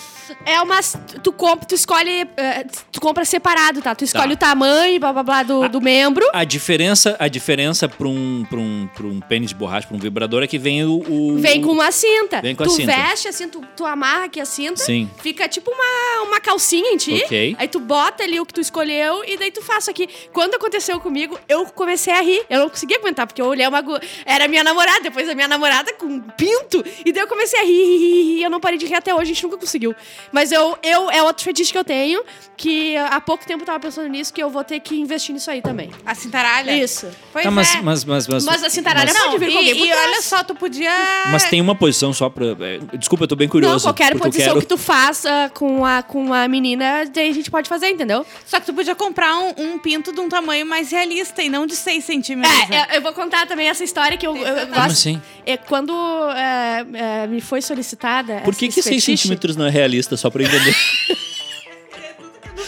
É 0.45 0.61
uma. 0.61 0.79
Tu 1.23 1.31
compra, 1.31 1.65
tu 1.67 1.75
escolhe. 1.75 2.27
eh, 2.37 2.65
Tu 2.91 3.01
compra 3.01 3.25
separado, 3.25 3.81
tá? 3.81 3.93
Tu 3.95 4.03
escolhe 4.05 4.35
Tá. 4.35 4.47
o 4.47 4.49
tamanho, 4.49 4.99
blá 4.99 5.11
blá 5.13 5.23
blá, 5.23 5.43
do, 5.43 5.67
do 5.69 5.81
membro. 5.81 6.25
A 6.33 6.43
diferença, 6.43 7.15
a 7.19 7.27
diferença 7.27 7.87
para 7.89 8.07
um, 8.07 8.45
pra 8.49 8.59
um, 8.59 8.87
pra 8.95 9.05
um 9.05 9.19
pênis 9.19 9.49
de 9.49 9.55
borracha, 9.55 9.87
para 9.87 9.97
um 9.97 9.99
vibrador, 9.99 10.43
é 10.43 10.47
que 10.47 10.57
vem 10.57 10.83
o. 10.85 11.03
o- 11.09 11.37
Vem 11.39 11.61
com 11.61 11.71
uma 11.71 11.91
cinta. 11.91 12.41
Vem 12.41 12.55
com 12.55 12.63
a 12.63 12.65
tu 12.67 12.73
cinta. 12.73 12.91
veste 12.95 13.27
assim, 13.27 13.47
tu, 13.49 13.61
tu 13.75 13.85
amarra 13.85 14.25
aqui 14.25 14.39
a 14.39 14.45
cinta. 14.45 14.77
Sim. 14.77 15.09
Fica 15.21 15.47
tipo 15.47 15.71
uma, 15.71 16.23
uma 16.27 16.39
calcinha 16.39 16.89
em 16.91 16.97
ti. 16.97 17.21
Ok. 17.25 17.55
Aí 17.59 17.67
tu 17.67 17.79
bota 17.79 18.23
ali 18.23 18.39
o 18.39 18.45
que 18.45 18.53
tu 18.53 18.61
escolheu 18.61 19.23
e 19.25 19.37
daí 19.37 19.51
tu 19.51 19.61
faz 19.61 19.83
isso 19.83 19.91
aqui. 19.91 20.07
Quando 20.31 20.55
aconteceu 20.55 20.99
comigo, 20.99 21.37
eu 21.49 21.65
comecei 21.65 22.13
a 22.13 22.21
rir. 22.21 22.43
Eu 22.49 22.59
não 22.61 22.69
conseguia 22.69 22.97
aguentar, 22.97 23.25
porque 23.27 23.41
eu 23.41 23.45
olhei 23.47 23.67
uma. 23.67 23.83
Era 24.25 24.47
minha 24.47 24.63
namorada, 24.63 25.01
depois 25.01 25.27
a 25.27 25.35
minha 25.35 25.47
namorada 25.47 25.93
com 25.93 26.05
um 26.05 26.19
pinto. 26.21 26.83
E 27.05 27.11
daí 27.11 27.23
eu 27.23 27.27
comecei 27.27 27.59
a 27.59 27.63
rir, 27.63 27.69
rir, 27.85 27.97
rir, 27.97 28.23
rir. 28.37 28.43
Eu 28.43 28.49
não 28.49 28.59
parei 28.59 28.77
de 28.77 28.85
rir 28.85 28.95
até 28.95 29.13
hoje, 29.13 29.23
a 29.23 29.33
gente 29.33 29.43
nunca 29.43 29.57
conseguiu. 29.57 29.95
Mas 30.31 30.51
eu, 30.51 30.77
eu 30.83 31.09
é 31.11 31.21
outro 31.23 31.43
fetiche 31.43 31.71
que 31.71 31.77
eu 31.77 31.83
tenho, 31.83 32.23
que 32.57 32.95
há 32.97 33.19
pouco 33.21 33.45
tempo 33.45 33.61
eu 33.63 33.65
tava 33.65 33.79
pensando 33.79 34.07
nisso, 34.07 34.33
que 34.33 34.41
eu 34.41 34.49
vou 34.49 34.63
ter 34.63 34.79
que 34.79 34.95
investir 34.95 35.33
nisso 35.33 35.49
aí 35.51 35.61
também. 35.61 35.89
A 36.05 36.15
cintaralha? 36.15 36.71
Isso. 36.75 37.07
Pois 37.31 37.43
Tá, 37.45 37.51
mas, 37.51 37.75
é. 37.75 37.81
mas, 37.81 38.05
mas, 38.05 38.27
mas, 38.27 38.45
Mas 38.45 38.63
a 38.63 38.69
cintaralha 38.69 39.11
mas, 39.13 39.23
pode 39.23 39.37
vir 39.37 39.45
com 39.47 39.51
e, 39.53 39.57
alguém 39.57 39.75
por 39.77 39.85
e 39.85 39.89
trás. 39.89 40.07
olha 40.07 40.21
só, 40.21 40.43
tu 40.43 40.55
podia... 40.55 40.91
mas 41.31 41.43
tem 41.45 41.61
uma 41.61 41.75
posição 41.75 42.13
só 42.13 42.29
pra. 42.29 42.45
é, 42.59 42.79
Desculpa, 42.97 43.23
eu 43.23 43.27
tô 43.27 43.35
bem 43.35 43.47
curioso. 43.47 43.75
Não, 43.75 43.81
qualquer 43.81 44.11
porque 44.11 44.27
eu 44.27 44.31
posição 44.31 44.47
quero- 44.53 44.61
que 44.61 44.67
tu 44.67 44.77
faça 44.77 45.51
com 45.53 45.85
a, 45.85 46.01
com 46.03 46.33
a 46.33 46.47
menina, 46.47 47.05
daí 47.13 47.29
a 47.29 47.33
gente 47.33 47.49
pode 47.51 47.67
fazer, 47.67 47.89
entendeu? 47.89 48.25
Só 48.45 48.59
que 48.59 48.65
tu 48.65 48.73
podia 48.73 48.95
comprar 48.95 49.35
um, 49.37 49.53
um 49.57 49.79
pinto 49.79 50.13
de 50.13 50.19
um 50.19 50.29
tamanho 50.29 50.65
mais 50.65 50.91
realista 50.91 51.41
e 51.43 51.49
não 51.49 51.65
de 51.65 51.75
6 51.75 52.03
centímetros. 52.03 52.53
É, 52.69 52.91
eu, 52.91 52.95
eu 52.95 53.01
vou 53.01 53.13
contar 53.13 53.45
também 53.47 53.67
essa 53.67 53.83
história 53.83 54.17
que 54.17 54.25
eu, 54.25 54.35
eu, 54.35 54.45
eu 54.45 54.67
Como 54.67 54.75
gosto. 54.75 54.91
assim? 54.91 55.21
É, 55.45 55.57
quando 55.57 55.93
é, 56.31 56.85
é, 57.23 57.27
me 57.27 57.41
foi 57.41 57.61
solicitada. 57.61 58.41
Por 58.43 58.55
que, 58.55 58.65
esse 58.65 58.75
que 58.75 58.81
6 58.83 58.95
fetiche- 59.03 59.17
centímetros 59.23 59.55
não 59.55 59.65
é 59.65 59.69
realista, 60.03 60.17
só 60.17 60.29
pra 60.29 60.43
eu 60.43 60.47
entender? 60.47 60.75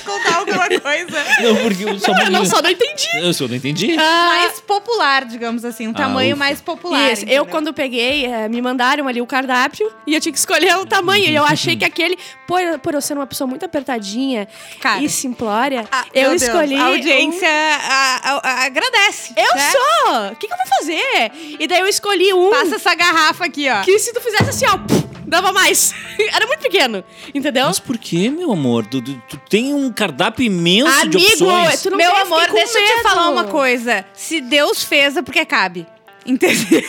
Contar 0.06 0.36
alguma 0.36 0.68
coisa. 0.68 1.24
não, 1.42 1.56
porque 1.64 2.00
só 2.00 2.12
Eu 2.12 2.32
não, 2.32 2.46
só 2.46 2.62
não 2.62 2.70
entendi. 2.70 3.08
Eu 3.16 3.34
só 3.34 3.48
não 3.48 3.56
entendi. 3.56 3.96
Ah, 3.98 4.26
mais 4.28 4.62
popular, 4.62 5.26
digamos 5.26 5.66
assim. 5.66 5.88
Um 5.88 5.94
tamanho 5.94 6.36
ufa. 6.36 6.40
mais 6.40 6.62
popular. 6.62 7.12
Isso, 7.12 7.26
eu 7.28 7.44
quando 7.46 7.74
peguei, 7.74 8.26
é, 8.26 8.48
me 8.48 8.62
mandaram 8.62 9.08
ali 9.08 9.20
o 9.20 9.26
cardápio 9.26 9.92
e 10.06 10.14
eu 10.14 10.22
tinha 10.22 10.32
que 10.32 10.38
escolher 10.38 10.78
o 10.78 10.86
tamanho. 10.86 11.26
e 11.26 11.34
eu 11.36 11.44
achei 11.44 11.76
que 11.76 11.84
aquele, 11.84 12.18
por, 12.48 12.60
por 12.80 12.94
eu 12.94 13.02
ser 13.02 13.16
uma 13.16 13.26
pessoa 13.26 13.48
muito 13.48 13.66
apertadinha 13.66 14.48
Cara. 14.80 15.02
e 15.02 15.10
simplória, 15.10 15.86
Ah, 15.92 16.06
eu 16.14 16.22
meu 16.22 16.30
Deus, 16.32 16.42
escolhi. 16.44 16.76
A 16.78 16.84
um- 16.84 16.88
audiência 16.88 17.48
a- 17.50 18.20
a- 18.24 18.42
a- 18.44 18.66
agradece. 18.66 19.34
Eu 19.36 19.56
né? 19.56 19.72
sou! 19.72 20.32
O 20.32 20.36
que, 20.36 20.48
que 20.48 20.54
eu 20.54 20.58
vou 20.58 20.68
fazer? 20.78 21.32
E 21.60 21.68
daí 21.68 21.80
eu 21.80 21.88
escolhi 21.88 22.32
um. 22.34 22.52
Passa 22.52 22.76
essa 22.76 22.94
garrafa 22.94 23.46
aqui, 23.46 23.68
ó. 23.70 23.82
que 23.82 23.98
se 23.98 24.14
tu 24.14 24.22
fizesse 24.22 24.50
assim, 24.50 24.66
ó, 24.68 24.78
dava 25.27 25.51
mais. 25.51 25.94
Era 26.33 26.45
muito 26.48 26.62
pequeno, 26.62 27.04
entendeu? 27.33 27.66
Mas 27.66 27.80
por 27.80 27.98
que, 27.98 28.30
meu 28.30 28.51
amor? 28.51 28.86
Tu, 28.86 29.01
tu- 29.01 29.22
tu 29.30 29.38
tem 29.50 29.74
um 29.74 29.92
cardápio 29.92 30.45
imenso 30.45 31.10
de 31.10 31.18
Amigo, 31.18 31.31
opções. 31.45 31.81
tu 31.81 31.89
não 31.89 31.98
Meu 31.98 32.16
amor, 32.16 32.50
deixa 32.51 32.77
eu 32.80 32.86
te 32.86 32.89
medo. 32.95 33.04
falar 33.04 33.30
uma 33.30 33.45
coisa. 33.45 34.06
Se 34.13 34.42
Deus 34.42 34.83
fez, 34.83 35.18
é 35.18 35.22
porque 35.22 35.45
cabe. 35.45 35.86
Entendeu? 36.25 36.83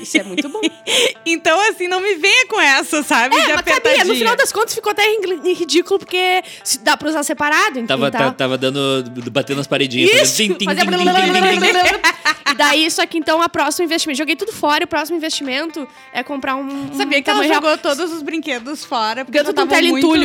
Isso 0.00 0.18
é 0.18 0.22
muito 0.22 0.48
bom. 0.48 0.60
Então, 1.24 1.60
assim, 1.70 1.86
não 1.86 2.00
me 2.00 2.14
venha 2.16 2.46
com 2.46 2.60
essa, 2.60 3.02
sabe? 3.02 3.36
É, 3.36 3.46
de 3.46 3.52
mas 3.52 3.62
cabia. 3.62 4.04
No 4.04 4.14
final 4.14 4.34
das 4.34 4.50
contas 4.50 4.74
ficou 4.74 4.90
até 4.90 5.02
ri- 5.04 5.52
ridículo, 5.54 5.98
porque 6.00 6.42
se 6.64 6.78
dá 6.80 6.96
pra 6.96 7.08
usar 7.08 7.22
separado, 7.22 7.78
enfim, 7.78 7.86
Tava, 7.86 8.10
ta- 8.10 8.32
tava 8.32 8.58
dando. 8.58 9.04
batendo 9.30 9.58
nas 9.58 9.66
paredinhas. 9.66 10.10
Isso! 10.10 10.36
fazendo 10.36 10.58
tim, 10.58 10.64
Fazia. 10.64 10.82
E 12.50 12.54
daí, 12.54 12.86
isso 12.86 13.00
aqui, 13.00 13.18
então, 13.18 13.40
a 13.40 13.48
próximo 13.48 13.84
investimento. 13.84 14.18
Joguei 14.18 14.34
tudo 14.34 14.52
fora, 14.52 14.82
e 14.82 14.86
o 14.86 14.88
próximo 14.88 15.16
investimento 15.16 15.86
é 16.12 16.22
comprar 16.24 16.56
um. 16.56 16.92
Sabia 16.96 17.18
um 17.18 17.22
que 17.22 17.30
ela 17.30 17.38
tamanho 17.40 17.50
real. 17.52 17.62
jogou 17.62 17.78
todos 17.78 18.12
os 18.12 18.22
brinquedos 18.22 18.84
fora, 18.84 19.24
porque 19.24 19.38
Dentro 19.38 19.52
já 19.52 19.52
de 19.52 19.60
um 19.60 19.64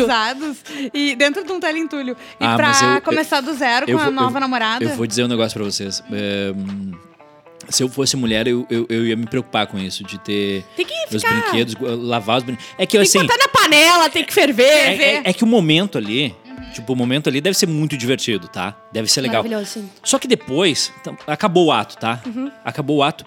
usados. 0.05 0.57
E 0.93 1.15
dentro 1.15 1.43
de 1.43 1.51
um 1.51 1.59
teleentulho. 1.59 2.17
E 2.39 2.45
Ah, 2.45 2.55
pra 2.55 2.67
mas 2.69 2.81
eu- 2.81 2.89
eu- 2.95 3.01
começar 3.01 3.41
do 3.41 3.53
zero 3.53 3.85
eu 3.87 3.95
com 3.97 4.01
a 4.01 4.05
vou- 4.05 4.13
nova 4.13 4.37
eu- 4.37 4.41
namorada. 4.41 4.83
Eu 4.85 4.89
vou 4.95 5.05
dizer 5.05 5.23
um 5.23 5.27
negócio 5.27 5.55
pra 5.59 5.63
vocês. 5.69 6.01
É, 6.11 6.51
se 7.69 7.83
eu 7.83 7.89
fosse 7.89 8.15
mulher, 8.15 8.47
eu, 8.47 8.65
eu, 8.69 8.85
eu 8.89 9.05
ia 9.05 9.15
me 9.15 9.25
preocupar 9.25 9.67
com 9.67 9.77
isso, 9.79 10.03
de 10.03 10.17
ter 10.19 10.63
Tem 10.75 10.85
que 10.85 10.93
os 11.15 11.21
ficar. 11.21 11.41
brinquedos, 11.41 11.75
lavar 11.79 12.37
os 12.37 12.43
brinquedos. 12.43 12.71
É 12.77 12.85
que 12.85 12.97
eu, 12.97 13.01
Tem 13.01 13.11
que 13.11 13.17
assim. 13.17 13.27
botar 13.27 13.37
na 13.37 13.47
panela, 13.47 14.09
tem 14.09 14.23
que 14.23 14.33
ferver. 14.33 14.63
É, 14.63 14.95
é- 15.17 15.21
é 15.25 15.33
que 15.33 15.43
o 15.43 15.47
momento 15.47 15.97
ali, 15.97 16.35
tipo, 16.73 16.93
o 16.93 16.95
momento 16.95 17.27
ali 17.29 17.41
deve 17.41 17.57
ser 17.57 17.67
muito 17.67 17.97
divertido, 17.97 18.47
tá? 18.47 18.75
Deve 18.91 19.07
ser 19.11 19.21
legal. 19.21 19.43
Maravilhoso, 19.43 19.71
sim. 19.79 19.89
Só 20.03 20.17
que 20.19 20.27
depois, 20.27 20.91
então, 21.01 21.17
acabou 21.27 21.65
o 21.67 21.71
ato, 21.71 21.97
tá? 21.97 22.21
Uhum. 22.25 22.51
Acabou 22.63 22.97
o 22.97 23.03
ato. 23.03 23.25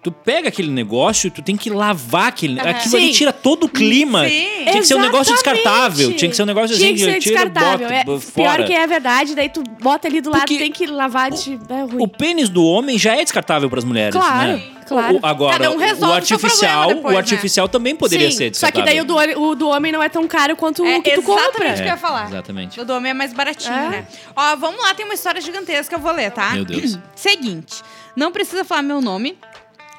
Tu 0.00 0.12
pega 0.12 0.48
aquele 0.48 0.70
negócio 0.70 1.26
e 1.26 1.30
tu 1.30 1.42
tem 1.42 1.56
que 1.56 1.68
lavar 1.70 2.28
aquele. 2.28 2.58
Aham. 2.60 2.70
Aquilo 2.70 2.96
ali 2.96 3.06
Sim. 3.08 3.12
tira 3.12 3.32
todo 3.32 3.64
o 3.64 3.68
clima. 3.68 4.28
Sim. 4.28 4.46
Tinha 4.62 4.80
que 4.80 4.84
ser 4.86 4.94
um 4.94 5.00
negócio 5.00 5.32
descartável. 5.34 6.12
Tinha 6.14 6.30
que 6.30 6.36
ser 6.36 6.42
um 6.44 6.46
negócio 6.46 6.76
Tinha 6.76 6.88
assim 6.92 6.94
que 6.94 7.00
ser 7.12 7.18
tira, 7.18 7.44
descartável. 7.46 7.88
bota, 7.88 7.94
é, 7.94 8.04
b- 8.04 8.04
pior 8.04 8.20
fora. 8.20 8.64
que 8.64 8.72
é 8.72 8.86
verdade, 8.86 9.34
daí 9.34 9.48
tu 9.48 9.62
bota 9.80 10.06
ali 10.06 10.20
do 10.20 10.30
lado, 10.30 10.40
Porque 10.40 10.56
tem 10.58 10.70
que 10.70 10.86
lavar 10.86 11.30
de. 11.32 11.58
É 11.68 11.80
ruim. 11.82 11.96
O 11.98 12.06
pênis 12.06 12.48
do 12.48 12.64
homem 12.64 12.96
já 12.96 13.16
é 13.16 13.22
descartável 13.24 13.68
para 13.68 13.80
as 13.80 13.84
mulheres, 13.84 14.14
Claro, 14.14 14.52
né? 14.52 14.62
claro. 14.86 15.16
O- 15.16 15.26
agora, 15.26 15.52
Cada 15.58 15.70
um 15.72 15.76
resolve 15.78 16.12
o 16.12 16.16
artificial, 16.16 16.88
depois, 16.94 17.14
o 17.14 17.18
artificial 17.18 17.68
também 17.68 17.96
poderia 17.96 18.30
Sim, 18.30 18.36
ser 18.36 18.54
Só 18.54 18.66
que 18.70 18.80
descartável. 18.80 19.04
daí 19.04 19.28
o 19.32 19.34
do, 19.36 19.40
o 19.42 19.54
do 19.56 19.68
homem 19.68 19.90
não 19.90 20.02
é 20.02 20.08
tão 20.08 20.28
caro 20.28 20.54
quanto 20.54 20.84
É 20.84 20.96
o 20.98 21.02
que 21.02 21.10
tu 21.16 21.22
compra. 21.22 21.42
exatamente 21.42 21.72
o 21.72 21.76
que 21.76 21.82
eu 21.82 21.86
ia 21.86 21.96
falar. 21.96 22.26
Exatamente. 22.28 22.80
O 22.80 22.84
do 22.84 22.92
homem 22.94 23.10
é 23.10 23.14
mais 23.14 23.32
baratinho, 23.32 23.74
É. 23.74 23.88
né? 23.88 24.06
Ó, 24.36 24.54
vamos 24.56 24.80
lá, 24.80 24.94
tem 24.94 25.04
uma 25.04 25.14
história 25.14 25.40
gigantesca, 25.40 25.96
eu 25.96 26.00
vou 26.00 26.12
ler, 26.12 26.30
tá? 26.30 26.50
Meu 26.52 26.64
Deus. 26.64 26.96
Seguinte, 27.16 27.82
não 28.14 28.30
precisa 28.30 28.64
falar 28.64 28.82
meu 28.82 29.00
nome, 29.00 29.36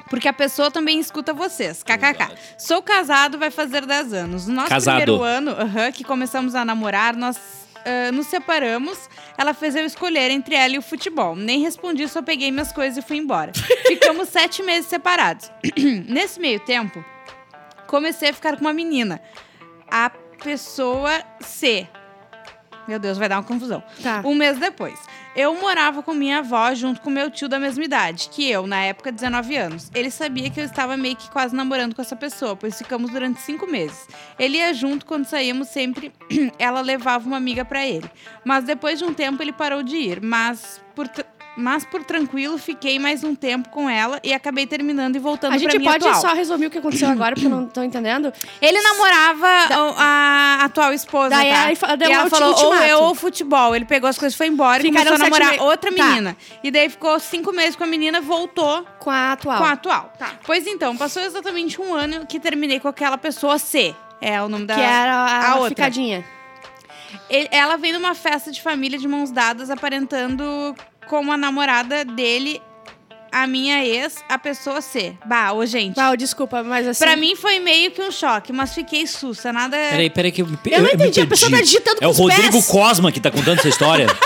porque 0.09 0.27
a 0.27 0.33
pessoa 0.33 0.71
também 0.71 0.99
escuta 0.99 1.33
vocês. 1.33 1.83
KKK. 1.83 2.35
Sou 2.57 2.81
casado, 2.81 3.37
vai 3.37 3.51
fazer 3.51 3.85
10 3.85 4.13
anos. 4.13 4.47
No 4.47 4.55
nosso 4.55 4.69
Casado. 4.69 4.97
primeiro 4.97 5.23
ano, 5.23 5.51
aham, 5.51 5.91
que 5.91 6.03
começamos 6.03 6.55
a 6.55 6.65
namorar, 6.65 7.15
nós 7.15 7.37
ah, 7.85 8.11
nos 8.11 8.27
separamos. 8.27 9.09
Ela 9.37 9.53
fez 9.53 9.75
eu 9.75 9.85
escolher 9.85 10.31
entre 10.31 10.55
ela 10.55 10.75
e 10.75 10.77
o 10.77 10.81
futebol. 10.81 11.35
Nem 11.35 11.61
respondi, 11.61 12.07
só 12.07 12.21
peguei 12.21 12.51
minhas 12.51 12.71
coisas 12.71 13.03
e 13.03 13.07
fui 13.07 13.17
embora. 13.17 13.51
Ficamos 13.87 14.29
sete 14.29 14.61
meses 14.63 14.89
separados. 14.89 15.51
Nesse 16.07 16.39
meio 16.39 16.59
tempo, 16.59 17.03
comecei 17.87 18.29
a 18.29 18.33
ficar 18.33 18.55
com 18.55 18.61
uma 18.61 18.73
menina. 18.73 19.21
A 19.89 20.09
pessoa 20.43 21.23
C. 21.39 21.87
Meu 22.87 22.99
Deus, 22.99 23.17
vai 23.17 23.29
dar 23.29 23.37
uma 23.37 23.43
confusão. 23.43 23.83
Tá. 24.01 24.21
Um 24.25 24.33
mês 24.33 24.57
depois, 24.57 24.99
eu 25.35 25.53
morava 25.55 26.01
com 26.01 26.13
minha 26.13 26.39
avó 26.39 26.73
junto 26.73 27.01
com 27.01 27.09
meu 27.09 27.29
tio 27.29 27.47
da 27.47 27.59
mesma 27.59 27.83
idade, 27.83 28.29
que 28.29 28.49
eu, 28.49 28.65
na 28.65 28.81
época, 28.81 29.11
19 29.11 29.55
anos. 29.55 29.91
Ele 29.93 30.09
sabia 30.11 30.49
que 30.49 30.59
eu 30.59 30.65
estava 30.65 30.97
meio 30.97 31.15
que 31.15 31.29
quase 31.29 31.55
namorando 31.55 31.95
com 31.95 32.01
essa 32.01 32.15
pessoa, 32.15 32.55
pois 32.55 32.77
ficamos 32.77 33.11
durante 33.11 33.39
cinco 33.41 33.67
meses. 33.67 34.07
Ele 34.37 34.57
ia 34.57 34.73
junto 34.73 35.05
quando 35.05 35.25
saíamos, 35.25 35.67
sempre 35.69 36.11
ela 36.57 36.81
levava 36.81 37.27
uma 37.27 37.37
amiga 37.37 37.63
pra 37.63 37.85
ele. 37.85 38.09
Mas 38.43 38.63
depois 38.63 38.99
de 38.99 39.05
um 39.05 39.13
tempo 39.13 39.41
ele 39.41 39.53
parou 39.53 39.83
de 39.83 39.95
ir, 39.95 40.21
mas 40.21 40.81
por. 40.95 41.09
Mas 41.59 41.83
por 41.83 42.03
tranquilo, 42.05 42.57
fiquei 42.57 42.97
mais 42.97 43.21
um 43.23 43.35
tempo 43.35 43.67
com 43.69 43.89
ela 43.89 44.17
e 44.23 44.33
acabei 44.33 44.65
terminando 44.65 45.17
e 45.17 45.19
voltando 45.19 45.51
A 45.53 45.57
pra 45.57 45.59
gente 45.59 45.77
minha 45.77 45.91
pode 45.91 46.07
atual. 46.07 46.21
só 46.21 46.33
resumir 46.33 46.67
o 46.67 46.69
que 46.69 46.77
aconteceu 46.77 47.09
agora, 47.09 47.35
porque 47.35 47.47
eu 47.47 47.51
não 47.51 47.67
tô 47.67 47.83
entendendo. 47.83 48.31
Ele 48.61 48.81
namorava 48.81 49.47
a, 49.47 50.61
a 50.61 50.63
atual 50.65 50.93
esposa, 50.93 51.29
Daí 51.31 51.75
tá? 51.75 51.87
fa- 51.87 51.95
deu 51.97 52.09
e 52.09 52.13
ela 52.13 52.29
falou, 52.29 52.49
ou 52.55 52.63
ultimato. 52.67 52.83
eu 52.85 52.99
ou 53.01 53.13
futebol. 53.13 53.75
Ele 53.75 53.83
pegou 53.85 54.09
as 54.09 54.17
coisas, 54.17 54.37
foi 54.37 54.47
embora 54.47 54.81
e 54.81 54.85
Ficaram 54.85 55.11
começou 55.11 55.25
a 55.25 55.29
namorar 55.29 55.51
me- 55.53 55.59
outra 55.59 55.91
Tá. 55.93 56.03
menina. 56.05 56.37
E 56.63 56.71
daí 56.71 56.89
ficou 56.89 57.19
cinco 57.19 57.51
meses 57.51 57.75
com 57.75 57.83
a 57.83 57.87
menina, 57.87 58.21
voltou 58.21 58.85
Com 58.97 59.09
a 59.11 59.33
atual. 59.33 59.57
com 59.57 59.63
a 59.65 59.71
atual. 59.73 60.13
Tá. 60.17 60.31
Pois 60.45 60.65
então, 60.65 60.95
passou 60.95 61.21
exatamente 61.23 61.81
um 61.81 61.93
ano 61.93 62.25
que 62.25 62.39
terminei 62.39 62.79
com 62.79 62.87
aquela 62.87 63.17
pessoa 63.17 63.59
C. 63.59 63.93
É 64.21 64.41
o 64.41 64.47
nome 64.47 64.65
da... 64.65 64.75
Que 64.75 64.81
era 64.81 65.13
a, 65.13 65.51
a 65.51 65.55
outra. 65.55 65.69
ficadinha. 65.69 66.23
Ele- 67.29 67.49
ela 67.51 67.75
veio 67.77 67.95
numa 67.99 68.13
festa 68.15 68.51
de 68.51 68.61
família 68.61 68.97
de 68.97 69.07
mãos 69.07 69.31
dadas, 69.31 69.69
aparentando 69.69 70.75
como 71.09 71.31
a 71.31 71.37
namorada 71.37 72.05
dele 72.05 72.61
a 73.31 73.45
minha 73.45 73.83
ex, 73.85 74.15
a 74.27 74.39
pessoa 74.39 74.81
C. 74.81 75.13
Bah, 75.25 75.51
ô, 75.53 75.65
gente. 75.65 75.95
Val, 75.95 76.15
desculpa, 76.17 76.63
mas 76.63 76.87
assim. 76.87 77.03
Pra 77.03 77.15
mim 77.15 77.35
foi 77.35 77.59
meio 77.59 77.91
que 77.91 78.01
um 78.01 78.11
choque, 78.11 78.51
mas 78.53 78.73
fiquei 78.73 79.05
sussa, 79.05 79.51
nada... 79.53 79.75
Peraí, 79.91 80.09
peraí 80.09 80.31
que 80.31 80.41
eu 80.41 80.47
me 80.47 80.57
pe- 80.57 80.71
Eu 80.71 80.79
não 80.81 80.87
me 80.87 80.93
entendi, 80.93 81.21
a 81.21 81.27
pessoa 81.27 81.51
tá 81.51 81.61
digitando 81.61 81.97
É 81.97 82.05
com 82.05 82.07
o 82.07 82.11
Rodrigo 82.11 82.53
pés. 82.53 82.65
Cosma 82.67 83.11
que 83.11 83.19
tá 83.19 83.29
contando 83.29 83.59
essa 83.59 83.69
história? 83.69 84.07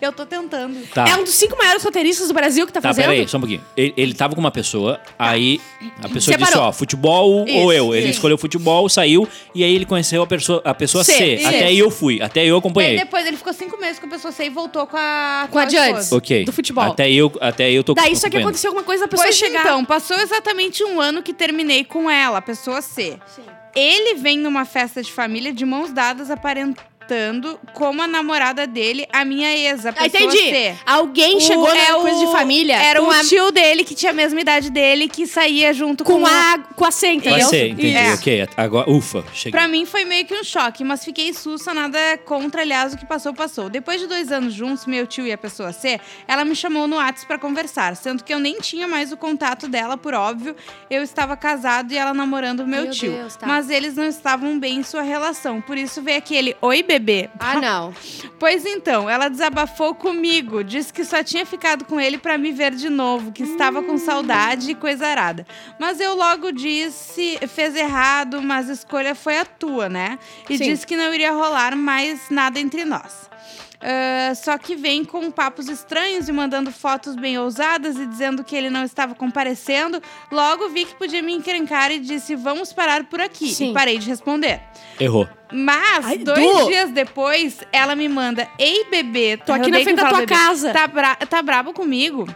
Eu 0.00 0.12
tô 0.12 0.24
tentando. 0.26 0.86
Tá. 0.88 1.04
É 1.08 1.14
um 1.16 1.24
dos 1.24 1.34
cinco 1.34 1.56
maiores 1.56 1.82
roteiristas 1.82 2.28
do 2.28 2.34
Brasil 2.34 2.66
que 2.66 2.72
tá, 2.72 2.80
Tá, 2.80 2.88
fazendo. 2.88 3.04
peraí, 3.04 3.28
só 3.28 3.36
um 3.36 3.40
pouquinho. 3.40 3.62
Ele, 3.76 3.94
ele 3.96 4.14
tava 4.14 4.34
com 4.34 4.40
uma 4.40 4.50
pessoa, 4.50 5.00
aí 5.18 5.60
a 6.02 6.08
pessoa 6.08 6.36
disse, 6.36 6.46
Separou. 6.50 6.68
ó, 6.68 6.72
futebol 6.72 7.30
ou 7.30 7.46
Isso, 7.48 7.72
eu. 7.72 7.94
Ele 7.94 8.04
isso. 8.04 8.10
escolheu 8.16 8.38
futebol, 8.38 8.88
saiu, 8.88 9.28
e 9.54 9.62
aí 9.64 9.74
ele 9.74 9.84
conheceu 9.86 10.22
a 10.22 10.26
pessoa, 10.26 10.62
a 10.64 10.74
pessoa 10.74 11.04
C. 11.04 11.12
C, 11.12 11.34
isso. 11.34 11.46
Até 11.48 11.64
aí 11.64 11.78
eu 11.78 11.90
fui, 11.90 12.20
até 12.22 12.40
aí 12.40 12.48
eu 12.48 12.54
Daí 12.54 12.58
acompanhei. 12.58 12.96
depois 12.98 13.26
ele 13.26 13.36
ficou 13.36 13.52
cinco 13.52 13.78
meses 13.80 13.98
com 13.98 14.06
a 14.06 14.10
pessoa 14.10 14.32
C 14.32 14.46
e 14.46 14.50
voltou 14.50 14.86
com 14.86 14.96
a... 14.96 15.48
Com 15.50 15.58
a 15.58 15.68
Judge. 15.68 16.14
Ok. 16.14 16.44
do 16.44 16.52
futebol. 16.52 16.84
Até 16.84 17.04
aí 17.04 17.16
eu, 17.16 17.32
até 17.40 17.64
aí 17.64 17.74
eu 17.74 17.84
tô 17.84 17.94
Daí 17.94 18.14
só 18.16 18.28
que 18.28 18.36
aconteceu 18.36 18.70
alguma 18.70 18.84
coisa 18.84 19.04
a 19.04 19.08
pessoa 19.08 19.26
Pois 19.26 19.36
chegar. 19.36 19.60
então, 19.60 19.84
passou 19.84 20.16
exatamente 20.18 20.82
um 20.84 21.00
ano 21.00 21.22
que 21.22 21.32
terminei 21.32 21.84
com 21.84 22.10
ela, 22.10 22.38
a 22.38 22.42
pessoa 22.42 22.80
C. 22.82 23.18
Ele 23.74 24.14
vem 24.14 24.38
numa 24.38 24.64
festa 24.64 25.02
de 25.02 25.12
família 25.12 25.52
de 25.52 25.64
mãos 25.64 25.92
dadas, 25.92 26.30
aparentando 26.30 26.86
como 27.72 28.02
a 28.02 28.06
namorada 28.06 28.66
dele, 28.66 29.06
a 29.12 29.24
minha 29.24 29.52
ex, 29.56 29.86
a 29.86 29.90
Ah, 29.90 29.92
pessoa 29.92 30.22
entendi. 30.24 30.38
C. 30.50 30.74
Alguém 30.84 31.36
O- 31.36 31.40
chegou 31.40 31.68
na 31.68 31.76
é 31.80 31.92
coisa 31.94 32.18
de 32.18 32.24
o- 32.26 32.32
família 32.32 32.76
Era 32.76 33.00
com 33.00 33.06
o 33.06 33.10
a, 33.10 33.20
tio 33.24 33.50
dele 33.52 33.84
que 33.84 33.94
tinha 33.94 34.10
a 34.10 34.14
mesma 34.14 34.40
idade 34.40 34.70
dele, 34.70 35.08
que 35.08 35.26
saía 35.26 35.72
junto 35.72 36.04
com, 36.04 36.20
com 36.20 36.26
a 36.26 36.58
com 36.74 36.84
a 36.84 36.90
C, 36.90 37.12
entendeu? 37.12 37.48
ser, 37.48 37.68
entendi. 37.70 37.94
É. 37.94 38.14
Ok, 38.14 38.48
agora, 38.56 38.90
ufa, 38.90 39.24
cheguei. 39.32 39.52
Pra 39.58 39.68
mim 39.68 39.84
foi 39.86 40.04
meio 40.04 40.24
que 40.26 40.34
um 40.34 40.44
choque, 40.44 40.82
mas 40.84 41.04
fiquei 41.04 41.32
sussa, 41.32 41.72
nada 41.72 41.98
contra, 42.24 42.62
aliás, 42.62 42.94
o 42.94 42.98
que 42.98 43.06
passou, 43.06 43.32
passou. 43.32 43.68
Depois 43.68 44.00
de 44.00 44.06
dois 44.06 44.30
anos 44.32 44.52
juntos, 44.52 44.86
meu 44.86 45.06
tio 45.06 45.26
e 45.26 45.32
a 45.32 45.38
pessoa 45.38 45.72
C, 45.72 46.00
ela 46.26 46.44
me 46.44 46.54
chamou 46.54 46.86
no 46.86 46.96
WhatsApp 46.96 47.26
pra 47.26 47.38
conversar, 47.38 47.94
sendo 47.96 48.22
que 48.24 48.32
eu 48.32 48.38
nem 48.38 48.58
tinha 48.60 48.86
mais 48.88 49.12
o 49.12 49.16
contato 49.16 49.68
dela, 49.68 49.96
por 49.96 50.14
óbvio. 50.14 50.54
Eu 50.90 51.02
estava 51.02 51.36
casado 51.36 51.92
e 51.92 51.96
ela 51.96 52.12
namorando 52.14 52.60
o 52.60 52.66
meu, 52.66 52.82
Meu 52.84 52.90
tio. 52.90 53.12
Deus, 53.12 53.36
tá. 53.36 53.46
Mas 53.46 53.70
eles 53.70 53.94
não 53.96 54.04
estavam 54.04 54.58
bem 54.58 54.76
em 54.78 54.82
sua 54.82 55.02
relação, 55.02 55.60
por 55.60 55.76
isso 55.78 56.02
veio 56.02 56.18
aquele 56.18 56.56
Oi, 56.60 56.82
bebê. 56.82 56.95
Ah, 57.38 57.60
não. 57.60 57.94
Pois 58.38 58.66
então, 58.66 59.08
ela 59.08 59.30
desabafou 59.30 59.94
comigo, 59.94 60.62
disse 60.62 60.92
que 60.92 61.06
só 61.06 61.24
tinha 61.24 61.46
ficado 61.46 61.86
com 61.86 61.98
ele 61.98 62.18
pra 62.18 62.36
me 62.36 62.52
ver 62.52 62.74
de 62.74 62.90
novo, 62.90 63.32
que 63.32 63.42
estava 63.42 63.82
com 63.82 63.96
saudade 63.96 64.70
e 64.70 64.74
coisa 64.74 65.06
arada. 65.06 65.46
Mas 65.80 66.00
eu 66.00 66.14
logo 66.14 66.52
disse, 66.52 67.38
fez 67.48 67.74
errado, 67.74 68.42
mas 68.42 68.68
a 68.68 68.74
escolha 68.74 69.14
foi 69.14 69.38
a 69.38 69.44
tua, 69.46 69.88
né? 69.88 70.18
E 70.50 70.58
Sim. 70.58 70.64
disse 70.64 70.86
que 70.86 70.98
não 70.98 71.14
iria 71.14 71.32
rolar 71.32 71.74
mais 71.74 72.28
nada 72.28 72.60
entre 72.60 72.84
nós. 72.84 73.30
Ah, 73.88 74.34
só 74.34 74.58
que 74.58 74.74
vem 74.74 75.04
com 75.04 75.30
papos 75.30 75.68
estranhos 75.68 76.28
e 76.28 76.32
mandando 76.32 76.72
fotos 76.72 77.14
bem 77.14 77.38
ousadas 77.38 77.96
e 77.96 78.04
dizendo 78.04 78.42
que 78.42 78.56
ele 78.56 78.68
não 78.68 78.82
estava 78.82 79.14
comparecendo. 79.14 80.02
Logo 80.32 80.68
vi 80.70 80.84
que 80.86 80.96
podia 80.96 81.22
me 81.22 81.32
encrencar 81.32 81.92
e 81.92 82.00
disse: 82.00 82.34
Vamos 82.34 82.72
parar 82.72 83.04
por 83.04 83.20
aqui. 83.20 83.54
Sim. 83.54 83.70
E 83.70 83.72
parei 83.72 83.96
de 83.98 84.08
responder. 84.08 84.60
Errou. 84.98 85.28
Mas, 85.52 86.04
Ai, 86.04 86.18
dois 86.18 86.40
Du! 86.40 86.66
dias 86.66 86.90
depois, 86.90 87.60
ela 87.72 87.94
me 87.94 88.08
manda: 88.08 88.48
Ei, 88.58 88.86
bebê, 88.90 89.36
Tô 89.36 89.52
aqui 89.52 89.70
na 89.70 89.78
frente 89.78 89.94
da 89.94 90.08
tua 90.08 90.26
casa. 90.26 90.72
Tá, 90.72 90.88
bra 90.88 91.14
tá 91.14 91.40
brabo 91.40 91.72
comigo? 91.72 92.26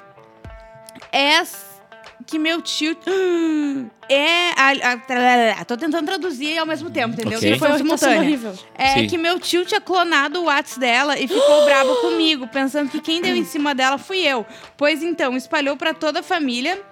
É 1.10 1.42
que 2.30 2.38
meu 2.38 2.62
tio. 2.62 2.96
É. 4.12 4.50
a- 4.56 5.60
a- 5.60 5.64
tô 5.64 5.76
tentando 5.76 6.04
traduzir 6.04 6.58
ao 6.58 6.66
mesmo 6.66 6.90
tempo, 6.90 7.14
entendeu? 7.14 7.38
Ok. 7.38 7.52
Que 7.52 7.58
foi 7.60 7.68
tá 7.68 7.78
simultânea. 7.78 8.18
horrível. 8.20 8.58
É 8.74 8.94
Sim. 8.94 9.06
que 9.06 9.16
meu 9.16 9.38
tio 9.38 9.64
tinha 9.64 9.80
clonado 9.80 10.40
o 10.40 10.44
WhatsApp 10.46 10.80
dela 10.80 11.16
e 11.16 11.28
ficou 11.28 11.62
brabo 11.64 11.94
comigo, 11.96 12.48
pensando 12.48 12.90
que 12.90 13.00
quem 13.00 13.22
deu 13.22 13.36
em 13.36 13.44
cima 13.44 13.72
dela 13.72 13.98
fui 13.98 14.18
eu. 14.18 14.44
Pois 14.76 15.00
então, 15.00 15.36
espalhou 15.36 15.76
pra 15.76 15.94
toda 15.94 16.18
a 16.18 16.22
família 16.24 16.82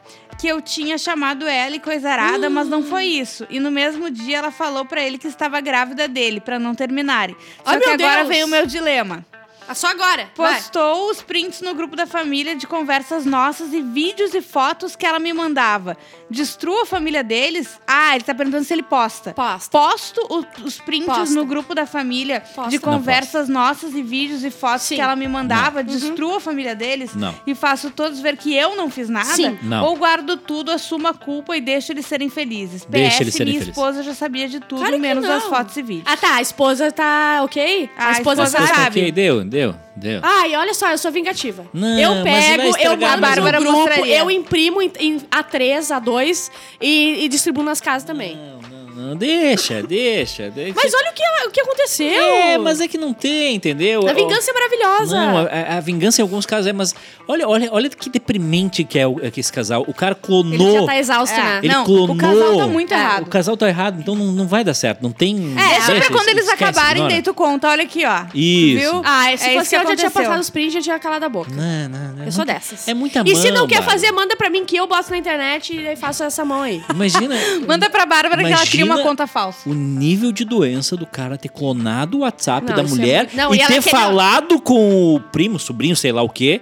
que 0.40 0.46
eu 0.46 0.60
tinha 0.62 0.96
chamado 0.96 1.44
ela 1.48 1.74
e 1.74 1.80
coisa 1.80 2.08
arada, 2.08 2.48
mas 2.50 2.68
não 2.68 2.84
foi 2.84 3.06
isso. 3.06 3.44
E 3.50 3.58
no 3.58 3.72
mesmo 3.72 4.08
dia 4.12 4.38
ela 4.38 4.52
falou 4.52 4.84
pra 4.84 5.02
ele 5.02 5.18
que 5.18 5.26
estava 5.26 5.60
grávida 5.60 6.06
dele, 6.06 6.40
pra 6.40 6.56
não 6.56 6.72
terminarem. 6.72 7.34
Só 7.64 7.70
Ai, 7.72 7.80
que 7.80 7.90
agora 7.90 8.16
Deus! 8.18 8.28
vem 8.28 8.44
o 8.44 8.48
meu 8.48 8.64
dilema. 8.64 9.26
Ah, 9.68 9.74
só 9.74 9.88
agora. 9.88 10.30
Vai. 10.36 10.54
Postou 10.54 11.10
os 11.10 11.20
prints 11.22 11.60
no 11.60 11.74
grupo 11.74 11.94
da 11.94 12.06
família 12.06 12.56
de 12.56 12.66
conversas 12.66 13.24
nossas 13.26 13.72
e 13.72 13.82
vídeos 13.82 14.34
e 14.34 14.40
fotos 14.40 14.96
que 14.96 15.04
ela 15.04 15.18
me 15.18 15.32
mandava. 15.32 15.96
Destrua 16.30 16.82
a 16.82 16.86
família 16.86 17.22
deles? 17.22 17.78
Ah, 17.86 18.14
ele 18.14 18.24
tá 18.24 18.34
perguntando 18.34 18.64
se 18.64 18.72
ele 18.72 18.82
posta. 18.82 19.32
Posta. 19.34 19.70
Posto 19.78 20.20
o- 20.30 20.64
os 20.64 20.78
prints 20.78 21.06
Posta. 21.06 21.34
no 21.34 21.44
grupo 21.44 21.74
da 21.74 21.86
família 21.86 22.40
Posta. 22.40 22.70
de 22.70 22.76
Não 22.76 22.82
conversas 22.92 23.48
nossas 23.48 23.94
e 23.94 24.02
vídeos 24.02 24.42
e 24.44 24.50
fotos 24.50 24.82
Sim. 24.86 24.96
que 24.96 25.00
ela 25.00 25.14
me 25.16 25.28
mandava. 25.28 25.82
Destruo 25.82 26.36
a 26.36 26.40
família 26.40 26.74
deles 26.74 27.14
Não. 27.14 27.34
e 27.46 27.54
faço 27.54 27.90
todos 27.90 28.20
ver 28.20 28.36
que 28.36 28.54
eu 28.54 28.74
não 28.76 28.90
fiz 28.90 29.08
nada. 29.08 29.26
Sim. 29.34 29.58
Não. 29.62 29.84
Ou 29.84 29.96
guardo 29.96 30.36
tudo, 30.36 30.70
assumo 30.70 31.08
a 31.08 31.14
culpa 31.14 31.56
e 31.56 31.60
deixo 31.60 31.92
eles 31.92 32.06
serem 32.06 32.28
felizes. 32.30 32.84
Deixa 32.88 33.16
PS, 33.16 33.20
eles 33.22 33.34
serem 33.34 33.52
minha 33.52 33.60
felizes. 33.60 33.76
esposa 33.78 34.02
já 34.02 34.14
sabia 34.14 34.48
de 34.48 34.60
tudo, 34.60 34.80
Claro 34.80 34.98
menos 34.98 35.24
não. 35.24 35.36
as 35.36 35.44
fotos 35.44 35.76
e 35.76 35.82
vídeos. 35.82 36.06
Ah, 36.06 36.16
tá. 36.16 36.36
A 36.36 36.42
esposa 36.42 36.90
tá 36.92 37.40
ok? 37.42 37.90
A 37.96 38.12
esposa 38.12 38.46
sabe. 38.46 38.66
sabe. 38.68 39.00
Ok, 39.00 39.12
deu, 39.12 39.44
deu, 39.44 39.57
deu. 39.96 40.20
Ai, 40.22 40.54
olha 40.56 40.74
só, 40.74 40.90
eu 40.90 40.98
sou 40.98 41.10
vingativa. 41.10 41.66
Não, 41.72 41.98
eu 41.98 42.22
pego, 42.22 42.76
eu 42.78 42.96
mando 42.96 43.40
no 43.40 43.50
grupo, 43.60 43.72
mostraria. 43.72 44.18
eu 44.18 44.30
imprimo 44.30 44.80
em, 44.82 44.92
em 44.98 45.18
A3, 45.20 46.00
A2 46.00 46.50
e, 46.80 47.24
e 47.24 47.28
distribuo 47.28 47.64
nas 47.64 47.80
casas 47.80 48.04
também. 48.04 48.36
Não, 48.36 48.67
não, 48.98 49.16
deixa, 49.16 49.82
deixa. 49.82 50.50
deixa. 50.50 50.74
Mas 50.76 50.92
olha 50.94 51.10
o 51.10 51.14
que, 51.14 51.22
ela- 51.22 51.48
o 51.48 51.50
que 51.50 51.60
aconteceu. 51.60 52.06
É, 52.22 52.58
mas 52.58 52.80
é 52.80 52.88
que 52.88 52.98
não 52.98 53.12
tem, 53.12 53.54
entendeu? 53.56 54.06
A 54.08 54.12
vingança 54.12 54.50
é 54.50 54.54
maravilhosa. 54.54 55.16
Não, 55.16 55.38
a, 55.38 55.76
a 55.78 55.80
vingança 55.80 56.20
em 56.20 56.22
alguns 56.22 56.44
casos 56.46 56.66
é, 56.66 56.72
mas 56.72 56.94
olha, 57.26 57.48
olha, 57.48 57.68
olha 57.72 57.88
que 57.88 58.10
deprimente 58.10 58.84
que 58.84 58.98
é, 58.98 59.06
o- 59.06 59.18
é 59.22 59.30
que 59.30 59.40
esse 59.40 59.52
casal. 59.52 59.84
O 59.86 59.94
cara 59.94 60.14
clonou. 60.14 60.68
Ele 60.68 60.80
já 60.80 60.86
tá 60.86 60.98
exausto, 60.98 61.34
É. 61.34 61.42
né? 61.42 61.60
Ele 61.62 61.72
Não, 61.72 61.84
clonou. 61.84 62.14
o 62.14 62.18
casal 62.18 62.56
tá 62.56 62.66
muito 62.66 62.92
É, 62.92 62.96
errado. 62.98 63.22
O 63.22 63.26
casal 63.30 63.56
tá 63.56 63.68
errado, 63.68 64.00
então 64.00 64.14
não, 64.14 64.26
não 64.32 64.46
vai 64.46 64.64
dar 64.64 64.74
certo. 64.74 65.02
Não 65.02 65.12
tem. 65.12 65.54
É, 65.56 65.68
deixa, 65.70 65.86
sempre 65.86 66.08
quando 66.10 66.28
eles 66.28 66.46
esquece, 66.48 66.64
acabarem, 66.64 66.92
ignora. 67.04 67.12
daí 67.14 67.22
tu 67.22 67.34
conta. 67.34 67.68
Olha 67.68 67.82
aqui, 67.84 68.04
ó. 68.04 68.24
Isso. 68.34 68.80
Viu? 68.80 69.02
Ah, 69.04 69.24
se 69.36 69.44
É 69.50 69.54
fosse 69.54 69.74
eu, 69.76 69.80
que 69.82 69.88
já 69.88 69.96
tinha 69.96 70.08
aconteceu. 70.08 70.10
passado 70.10 70.40
os 70.40 70.50
prints, 70.50 70.72
já 70.74 70.80
tinha 70.80 70.98
calado 70.98 71.24
a 71.24 71.28
boca. 71.28 71.50
Não, 71.52 71.88
não, 71.88 72.12
não. 72.14 72.24
é 72.24 72.28
Eu 72.28 72.32
sou 72.32 72.44
dessas. 72.44 72.86
É 72.88 72.94
muita 72.94 73.22
E 73.24 73.36
se 73.36 73.50
mão, 73.50 73.60
não 73.62 73.66
quer 73.68 73.82
fazer, 73.82 74.10
manda 74.12 74.34
pra 74.36 74.50
mim 74.50 74.64
que 74.64 74.76
eu 74.76 74.86
boto 74.86 75.10
na 75.10 75.18
internet 75.18 75.72
e 75.76 75.96
faço 75.96 76.24
essa 76.24 76.44
mão 76.44 76.62
aí. 76.62 76.82
Imagina. 76.90 77.34
Manda 77.66 77.88
pra 77.90 78.04
Bárbara 78.06 78.42
que 78.42 78.52
ela 78.52 78.66
cria 78.66 78.86
uma 78.94 79.02
conta 79.02 79.26
falsa. 79.26 79.68
O 79.68 79.74
nível 79.74 80.32
de 80.32 80.44
doença 80.44 80.96
do 80.96 81.06
cara 81.06 81.36
ter 81.38 81.48
clonado 81.48 82.18
o 82.18 82.20
WhatsApp 82.20 82.66
Não, 82.68 82.76
da 82.76 82.82
é 82.82 82.86
mulher 82.86 83.18
muito- 83.24 83.36
Não, 83.36 83.54
e 83.54 83.56
e 83.56 83.60
ter 83.60 83.66
queria- 83.66 83.82
falado 83.82 84.60
com 84.60 85.14
o 85.14 85.20
primo, 85.20 85.58
sobrinho, 85.58 85.94
sei 85.96 86.12
lá 86.12 86.22
o 86.22 86.28
quê. 86.28 86.60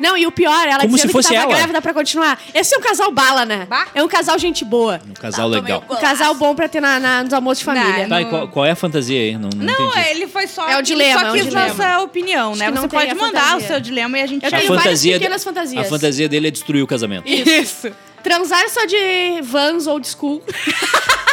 Não, 0.00 0.16
e 0.16 0.28
o 0.28 0.30
pior, 0.30 0.64
ela 0.68 0.82
Como 0.82 0.94
dizendo 0.94 1.08
se 1.08 1.12
fosse 1.12 1.28
que 1.30 1.34
tava 1.34 1.46
ela. 1.48 1.56
grávida 1.56 1.82
pra 1.82 1.92
continuar. 1.92 2.38
Esse 2.54 2.72
é 2.72 2.78
um 2.78 2.80
casal 2.80 3.10
bala, 3.10 3.44
né? 3.44 3.66
Bah. 3.68 3.84
É 3.92 4.00
um 4.00 4.06
casal 4.06 4.38
gente 4.38 4.64
boa. 4.64 5.00
Um 5.10 5.12
casal 5.12 5.48
legal. 5.48 5.82
Um 5.90 5.96
casal 5.96 6.36
bom 6.36 6.54
pra 6.54 6.68
ter 6.68 6.80
na, 6.80 7.00
na- 7.00 7.24
nos 7.24 7.32
almoços 7.32 7.58
de 7.58 7.64
família. 7.64 8.02
Não, 8.02 8.08
Tá, 8.08 8.22
e 8.22 8.24
qual, 8.26 8.46
qual 8.46 8.64
é 8.64 8.70
a 8.70 8.76
fantasia 8.76 9.18
aí? 9.20 9.32
Não, 9.36 9.50
não, 9.56 9.66
Não, 9.66 9.98
ele 9.98 10.28
foi 10.28 10.46
só. 10.46 10.68
É 10.68 10.78
o 10.78 10.82
dilema, 10.82 11.18
Só 11.20 11.26
é 11.26 11.30
o 11.30 11.34
quis 11.34 11.44
dilema. 11.46 11.66
nossa 11.66 11.98
opinião, 12.02 12.50
Acho 12.52 12.60
né? 12.60 12.70
não 12.70 12.82
Você 12.82 12.88
pode 12.90 13.10
a 13.10 13.14
mandar 13.16 13.40
fantasia. 13.40 13.56
o 13.56 13.68
seu 13.68 13.80
dilema 13.80 14.18
e 14.18 14.22
a 14.22 14.26
gente 14.28 14.42
Eu 14.44 14.46
a 14.46 14.50
tenho 14.50 14.68
várias 14.68 14.84
fantasia, 14.84 15.12
pequenas 15.18 15.42
fantasias. 15.42 15.86
a 15.86 15.88
fantasia 15.90 16.28
dele 16.28 16.46
é 16.46 16.50
destruir 16.52 16.82
o 16.84 16.86
casamento. 16.86 17.26
Isso. 17.28 17.90
Transar 18.22 18.68
só 18.68 18.84
de 18.84 19.40
vans 19.42 19.88
ou 19.88 19.98
de 19.98 20.06
school. 20.08 20.44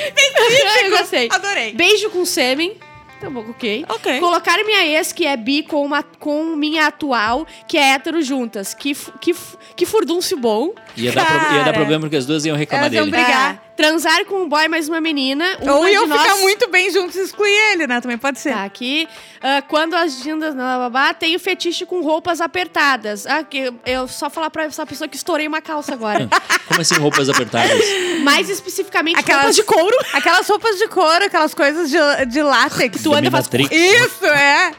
Eu 0.84 0.90
gostei. 0.98 1.28
Adorei. 1.30 1.72
Beijo 1.74 2.10
com 2.10 2.24
sêmen. 2.24 2.76
Tá 3.20 3.28
bom, 3.28 3.44
ok. 3.50 3.84
Ok. 3.88 4.18
Colocar 4.18 4.56
minha 4.64 4.86
ex, 4.86 5.12
que 5.12 5.26
é 5.26 5.36
bi, 5.36 5.62
com, 5.62 5.84
uma, 5.84 6.02
com 6.02 6.56
minha 6.56 6.86
atual, 6.86 7.46
que 7.68 7.76
é 7.76 7.92
hétero 7.92 8.22
juntas. 8.22 8.72
Que, 8.72 8.94
fu- 8.94 9.12
que, 9.20 9.34
fu- 9.34 9.58
que 9.76 9.84
furdúncio 9.84 10.38
bom. 10.38 10.72
Ia 10.96 11.12
dar, 11.12 11.26
pro- 11.26 11.34
ia 11.36 11.58
dar 11.58 11.64
Cara. 11.64 11.72
problema 11.74 12.00
porque 12.00 12.16
as 12.16 12.24
duas 12.24 12.46
iam 12.46 12.56
reclamar 12.56 12.86
Elas 12.86 12.94
iam 12.94 13.04
dele. 13.10 13.22
brigar. 13.22 13.62
Transar 13.80 14.26
com 14.26 14.42
um 14.42 14.48
boy 14.48 14.68
mais 14.68 14.88
uma 14.90 15.00
menina. 15.00 15.56
Uma 15.62 15.74
Ou 15.76 15.88
iam 15.88 16.06
nós... 16.06 16.20
ficar 16.20 16.36
muito 16.36 16.68
bem 16.68 16.90
juntos 16.90 17.16
e 17.16 17.20
excluir 17.22 17.50
ele, 17.72 17.86
né? 17.86 17.98
Também 17.98 18.18
pode 18.18 18.38
ser. 18.38 18.52
Tá 18.52 18.64
aqui. 18.64 19.08
Ah, 19.42 19.62
quando 19.62 19.94
as 19.94 20.18
gindas, 20.22 20.54
blá, 20.54 20.76
blá, 20.76 20.90
blá, 20.90 21.14
tenho 21.14 21.40
fetiche 21.40 21.86
com 21.86 22.02
roupas 22.02 22.42
apertadas. 22.42 23.24
Ah, 23.26 23.42
que 23.42 23.56
eu, 23.58 23.74
eu 23.86 24.06
só 24.06 24.28
falar 24.28 24.50
pra 24.50 24.64
essa 24.64 24.84
pessoa 24.84 25.08
que 25.08 25.16
estourei 25.16 25.48
uma 25.48 25.62
calça 25.62 25.94
agora. 25.94 26.28
Como 26.68 26.80
assim 26.80 26.96
roupas 26.96 27.30
apertadas? 27.30 27.82
Mais 28.22 28.50
especificamente, 28.50 29.18
Aquelas- 29.18 29.42
roupas 29.44 29.56
de 29.56 29.62
couro. 29.62 29.96
Aquelas 30.12 30.46
roupas 30.46 30.76
de 30.76 30.86
couro, 30.88 31.24
aquelas 31.24 31.54
coisas 31.54 31.90
de, 31.90 31.96
de 32.26 32.42
látex. 32.42 33.02
Tu 33.02 33.14
anda 33.14 33.28
e 33.28 33.30
faz-. 33.30 33.48
Isso, 33.70 34.26
é. 34.26 34.72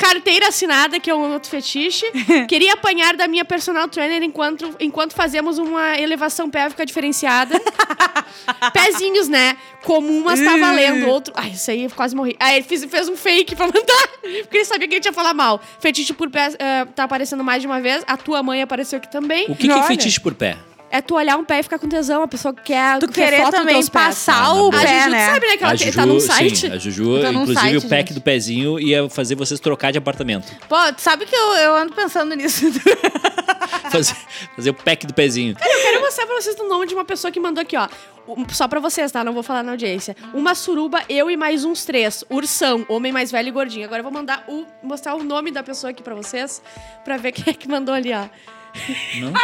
Carteira 0.00 0.48
assinada, 0.48 0.98
que 0.98 1.10
é 1.10 1.14
um 1.14 1.30
outro 1.30 1.50
fetiche. 1.50 2.06
Queria 2.48 2.72
apanhar 2.72 3.14
da 3.14 3.28
minha 3.28 3.44
personal 3.44 3.86
trainer 3.86 4.22
enquanto, 4.22 4.74
enquanto 4.80 5.12
fazemos 5.12 5.58
uma 5.58 6.00
elevação 6.00 6.48
pélvica 6.48 6.86
diferenciada. 6.86 7.60
Pezinhos, 8.72 9.28
né? 9.28 9.58
Como 9.82 10.10
uma 10.10 10.32
está 10.32 10.56
valendo, 10.56 11.06
outro. 11.06 11.34
Ai, 11.36 11.50
isso 11.50 11.70
aí 11.70 11.84
eu 11.84 11.90
quase 11.90 12.16
morri. 12.16 12.34
Aí 12.40 12.56
ele 12.56 12.64
fez, 12.64 12.82
fez 12.86 13.10
um 13.10 13.16
fake 13.16 13.54
pra 13.54 13.66
mandar. 13.66 14.08
Porque 14.40 14.56
ele 14.56 14.64
sabia 14.64 14.88
que 14.88 14.94
ele 14.94 15.04
ia 15.04 15.12
falar 15.12 15.34
mal. 15.34 15.60
Fetiche 15.78 16.14
por 16.14 16.30
pé 16.30 16.48
eh, 16.58 16.86
tá 16.94 17.04
aparecendo 17.04 17.44
mais 17.44 17.60
de 17.60 17.66
uma 17.66 17.78
vez. 17.78 18.02
A 18.06 18.16
tua 18.16 18.42
mãe 18.42 18.62
apareceu 18.62 18.96
aqui 18.96 19.10
também. 19.10 19.50
O 19.50 19.54
que, 19.54 19.68
que 19.68 19.78
é 19.78 19.82
fetiche 19.82 20.18
por 20.18 20.34
pé? 20.34 20.56
É 20.90 21.00
tu 21.00 21.14
olhar 21.14 21.36
um 21.36 21.44
pé 21.44 21.60
e 21.60 21.62
ficar 21.62 21.78
com 21.78 21.88
tesão. 21.88 22.22
A 22.22 22.28
pessoa 22.28 22.52
que 22.52 22.62
quer, 22.62 22.98
Tu 22.98 23.06
quer 23.08 23.30
querer 23.30 23.42
foto 23.44 23.52
também 23.52 23.86
passar 23.86 24.52
o 24.54 24.56
não, 24.56 24.68
A 24.68 24.82
pé, 24.82 24.98
Juju, 24.98 25.10
né? 25.10 25.26
tu 25.28 25.32
sabe, 25.34 25.46
né? 25.46 25.56
Que 25.56 25.64
ela 25.64 25.72
a 25.72 25.76
te- 25.76 25.84
Juju, 25.84 25.96
tá 25.98 26.06
num 26.06 26.20
site. 26.20 26.56
sim, 26.56 26.72
a 26.72 26.78
Juju, 26.78 27.20
Tá 27.20 27.30
inclusive 27.30 27.54
site, 27.60 27.76
o 27.76 27.82
pack 27.88 28.08
gente. 28.08 28.14
do 28.14 28.20
pezinho 28.20 28.80
ia 28.80 29.08
fazer 29.08 29.34
vocês 29.36 29.60
trocar 29.60 29.92
de 29.92 29.98
apartamento. 29.98 30.52
Pô, 30.68 30.76
tu 30.92 31.00
sabe 31.00 31.26
que 31.26 31.34
eu, 31.34 31.52
eu 31.56 31.76
ando 31.76 31.92
pensando 31.94 32.34
nisso. 32.34 32.66
fazer, 33.90 34.16
fazer 34.56 34.70
o 34.70 34.74
pack 34.74 35.06
do 35.06 35.14
pezinho. 35.14 35.54
Eu 35.60 35.82
quero 35.82 36.00
mostrar 36.00 36.26
pra 36.26 36.34
vocês 36.40 36.56
o 36.58 36.68
nome 36.68 36.86
de 36.86 36.94
uma 36.94 37.04
pessoa 37.04 37.30
que 37.30 37.38
mandou 37.40 37.62
aqui, 37.62 37.76
ó. 37.76 37.88
Só 38.52 38.68
pra 38.68 38.78
vocês, 38.80 39.10
tá? 39.10 39.24
Não 39.24 39.32
vou 39.32 39.42
falar 39.42 39.62
na 39.62 39.72
audiência. 39.72 40.16
Uma 40.32 40.54
suruba, 40.54 41.00
eu 41.08 41.30
e 41.30 41.36
mais 41.36 41.64
uns 41.64 41.84
três. 41.84 42.22
Ursão, 42.30 42.84
homem 42.88 43.10
mais 43.12 43.30
velho 43.30 43.48
e 43.48 43.50
gordinho. 43.52 43.84
Agora 43.86 44.00
eu 44.00 44.04
vou 44.04 44.12
mandar 44.12 44.44
o, 44.48 44.64
mostrar 44.82 45.14
o 45.14 45.22
nome 45.24 45.50
da 45.50 45.62
pessoa 45.62 45.90
aqui 45.90 46.02
pra 46.02 46.14
vocês, 46.14 46.62
pra 47.04 47.16
ver 47.16 47.32
quem 47.32 47.44
é 47.52 47.54
que 47.56 47.68
mandou 47.68 47.94
ali, 47.94 48.12
ó. 48.12 48.26
Não? 49.20 49.32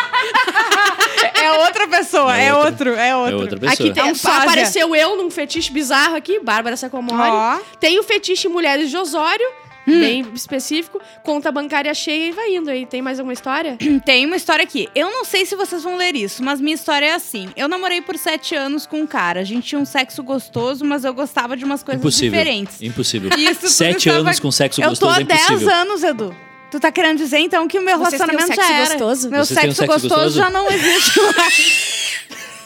É 1.35 1.53
outra 1.65 1.87
pessoa, 1.89 2.37
É 2.37 2.47
é, 2.47 2.55
outra. 2.55 2.71
outro, 2.71 2.91
é 2.95 3.17
outro. 3.17 3.33
É 3.33 3.37
outra 3.41 3.59
pessoa. 3.61 3.73
Aqui 3.73 3.93
tem, 3.93 4.03
É 4.03 4.13
um 4.13 4.31
apareceu 4.43 4.95
eu 4.95 5.17
num 5.17 5.31
fetiche 5.31 5.71
bizarro 5.73 6.17
aqui, 6.17 6.41
Bárbara 6.41 6.77
Sacomori. 6.77 7.31
Ó. 7.31 7.59
Tem 7.79 7.99
o 7.99 8.03
fetiche 8.03 8.49
Mulheres 8.49 8.91
de 8.91 8.97
Osório, 8.97 9.47
Hum. 9.89 10.01
bem 10.01 10.27
específico. 10.35 11.01
Conta 11.23 11.53
bancária 11.53 11.93
cheia 11.95 12.27
e 12.29 12.33
vai 12.33 12.55
indo 12.57 12.69
aí. 12.69 12.85
Tem 12.87 13.01
mais 13.01 13.19
alguma 13.21 13.33
história? 13.33 13.77
Tem 14.05 14.27
uma 14.27 14.35
história 14.37 14.65
aqui. 14.65 14.89
Eu 14.95 15.11
não 15.11 15.25
sei 15.25 15.47
se 15.47 15.55
vocês 15.55 15.83
vão 15.85 15.97
ler 15.97 16.17
isso, 16.17 16.43
mas 16.43 16.61
minha 16.61 16.75
história 16.75 17.07
é 17.07 17.15
assim. 17.15 17.49
Eu 17.57 17.69
namorei 17.69 18.01
por 18.03 18.17
sete 18.19 18.55
anos 18.57 18.85
com 18.87 19.01
um 19.03 19.07
cara. 19.07 19.41
A 19.41 19.45
gente 19.45 19.69
tinha 19.69 19.79
um 19.81 19.85
sexo 19.85 20.23
gostoso, 20.25 20.85
mas 20.85 21.05
eu 21.05 21.15
gostava 21.15 21.57
de 21.57 21.65
umas 21.65 21.83
coisas 21.85 22.01
Impossível. 22.03 22.31
diferentes. 22.39 22.83
Impossível. 22.83 23.31
Isso 23.39 23.69
Sete 23.69 24.09
estava- 24.09 24.19
anos 24.19 24.41
com 24.41 24.51
sexo 24.51 24.81
Eu 24.81 24.85
tô 24.87 24.91
gostoso 24.91 25.13
há 25.19 25.21
é 25.21 25.25
10 25.25 25.45
impossível. 25.51 25.75
anos, 25.75 26.03
Edu. 26.03 26.37
Tu 26.71 26.81
tá 26.81 26.91
querendo 26.91 27.19
dizer, 27.19 27.39
então, 27.39 27.67
que 27.69 27.79
o 27.79 27.83
meu 27.83 27.97
Vocês 27.99 28.21
têm 28.21 28.23
um 28.23 28.39
relacionamento 28.39 28.55
sexo 28.57 28.69
já 28.73 28.77
era. 28.79 28.89
gostoso? 28.89 29.31
Meu 29.31 29.45
Vocês 29.45 29.61
têm 29.61 29.71
um 29.71 29.75
sexo, 29.75 29.93
sexo 29.93 30.09
gostoso, 30.09 30.25
gostoso? 30.25 30.37
já 30.39 30.51
não 30.51 30.71
existe 30.71 31.21
mais. 31.21 32.17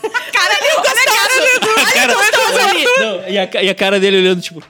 cara, 0.33 0.59
olha 0.79 0.91
a 0.91 1.05
cara 1.05 1.35
do 1.41 1.47
Edu. 1.57 1.71
A 1.81 1.93
cara- 1.93 2.15
gostoso 2.15 2.69
ali. 2.69 2.85
Não, 2.99 3.29
e, 3.29 3.39
a, 3.39 3.47
ca- 3.47 3.63
e 3.63 3.69
a 3.69 3.75
cara 3.75 4.01
dele 4.01 4.17
olhando, 4.19 4.41
tipo. 4.41 4.63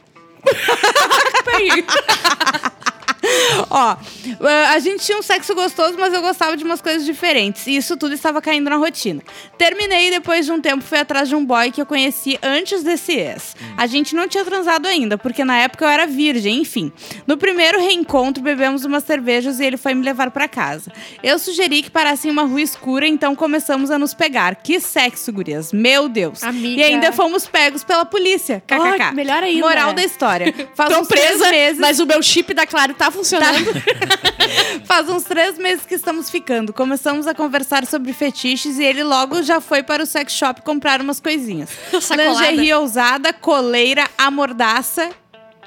Ó, 3.71 3.97
eh, 4.41 4.67
a 4.67 4.79
gente 4.79 5.05
tinha 5.05 5.19
um 5.19 5.23
sexo 5.23 5.55
gostoso, 5.55 5.97
mas 5.99 6.13
eu 6.13 6.21
gostava 6.21 6.57
de 6.57 6.65
umas 6.65 6.81
coisas 6.81 7.05
diferentes. 7.05 7.67
E 7.67 7.77
isso 7.77 7.97
tudo 7.97 8.15
estava 8.15 8.41
caindo 8.41 8.69
na 8.71 8.77
rotina. 8.77 9.23
Terminei 9.59 10.09
e 10.09 10.11
depois 10.11 10.47
de 10.47 10.53
um 10.53 10.61
tempo 10.61 10.83
fui 10.83 10.99
atrás 10.99 11.29
de 11.29 11.35
um 11.35 11.45
boy 11.45 11.71
que 11.71 11.81
eu 11.81 11.87
conheci 11.87 12.39
antes 12.43 12.83
desse 12.83 13.13
ex. 13.13 13.57
A 13.77 13.87
gente 13.87 14.15
não 14.15 14.29
tinha 14.29 14.45
transado 14.45 14.87
ainda, 14.87 15.19
porque 15.19 15.45
na 15.45 15.59
época 15.59 15.85
eu 15.85 15.89
era 15.89 16.07
virgem, 16.07 16.61
enfim. 16.61 16.93
No 17.27 17.37
primeiro 17.37 17.79
reencontro, 17.81 18.43
bebemos 18.43 18.85
umas 18.85 19.05
cervejas 19.05 19.61
e 19.61 19.65
ele 19.65 19.77
foi 19.77 19.95
me 19.95 20.05
levar 20.05 20.31
pra 20.31 20.49
casa. 20.49 20.93
Eu 21.23 21.39
sugeri 21.39 21.83
que 21.83 21.91
parasse 21.91 22.29
em 22.29 22.31
uma 22.31 22.43
rua 22.43 22.61
escura, 22.61 23.07
então 23.07 23.35
começamos 23.35 23.91
a 23.91 23.99
nos 23.99 24.15
pegar. 24.15 24.57
Que 24.57 24.81
sexo, 24.81 25.33
gurias. 25.33 25.73
Meu 25.73 26.09
Deus. 26.09 26.43
Amiga. 26.43 26.81
E 26.81 26.85
ainda 26.85 27.13
fomos 27.13 27.47
pegos 27.47 27.85
pela 27.85 28.05
polícia. 28.05 28.63
KKK. 28.67 29.03
Ai, 29.03 29.13
melhor 29.15 29.43
ainda. 29.43 29.67
Moral 29.67 29.93
da 29.93 30.05
história. 30.05 30.55
Faz 30.75 30.95
Tô 30.95 31.05
presa, 31.05 31.51
meses. 31.51 31.79
mas 31.79 32.01
o 32.01 32.07
meu 32.07 32.23
chip 32.23 32.53
da 32.55 32.67
Claro 32.67 32.95
tá 32.95 33.11
funcionando. 33.11 33.40
Faz 34.85 35.09
uns 35.09 35.25
três 35.25 35.59
meses 35.59 35.85
que 35.85 35.95
estamos 35.95 36.31
ficando. 36.31 36.73
Começamos 36.73 37.27
a 37.27 37.35
conversar 37.35 37.87
sobre 37.87 38.13
fetiches 38.13 38.79
e 38.79 38.85
ele 38.85 39.03
logo 39.05 39.43
já 39.43 39.61
foi 39.61 39.83
para 39.83 40.03
o 40.03 40.07
sex 40.07 40.33
shop 40.33 40.63
comprar 40.63 41.01
umas 41.01 41.21
coisinhas. 41.21 41.71
Sacolada. 42.01 42.25
Lingerie 42.25 42.75
ousada, 42.75 43.33
coleira, 43.33 44.09
amordaça. 44.19 45.11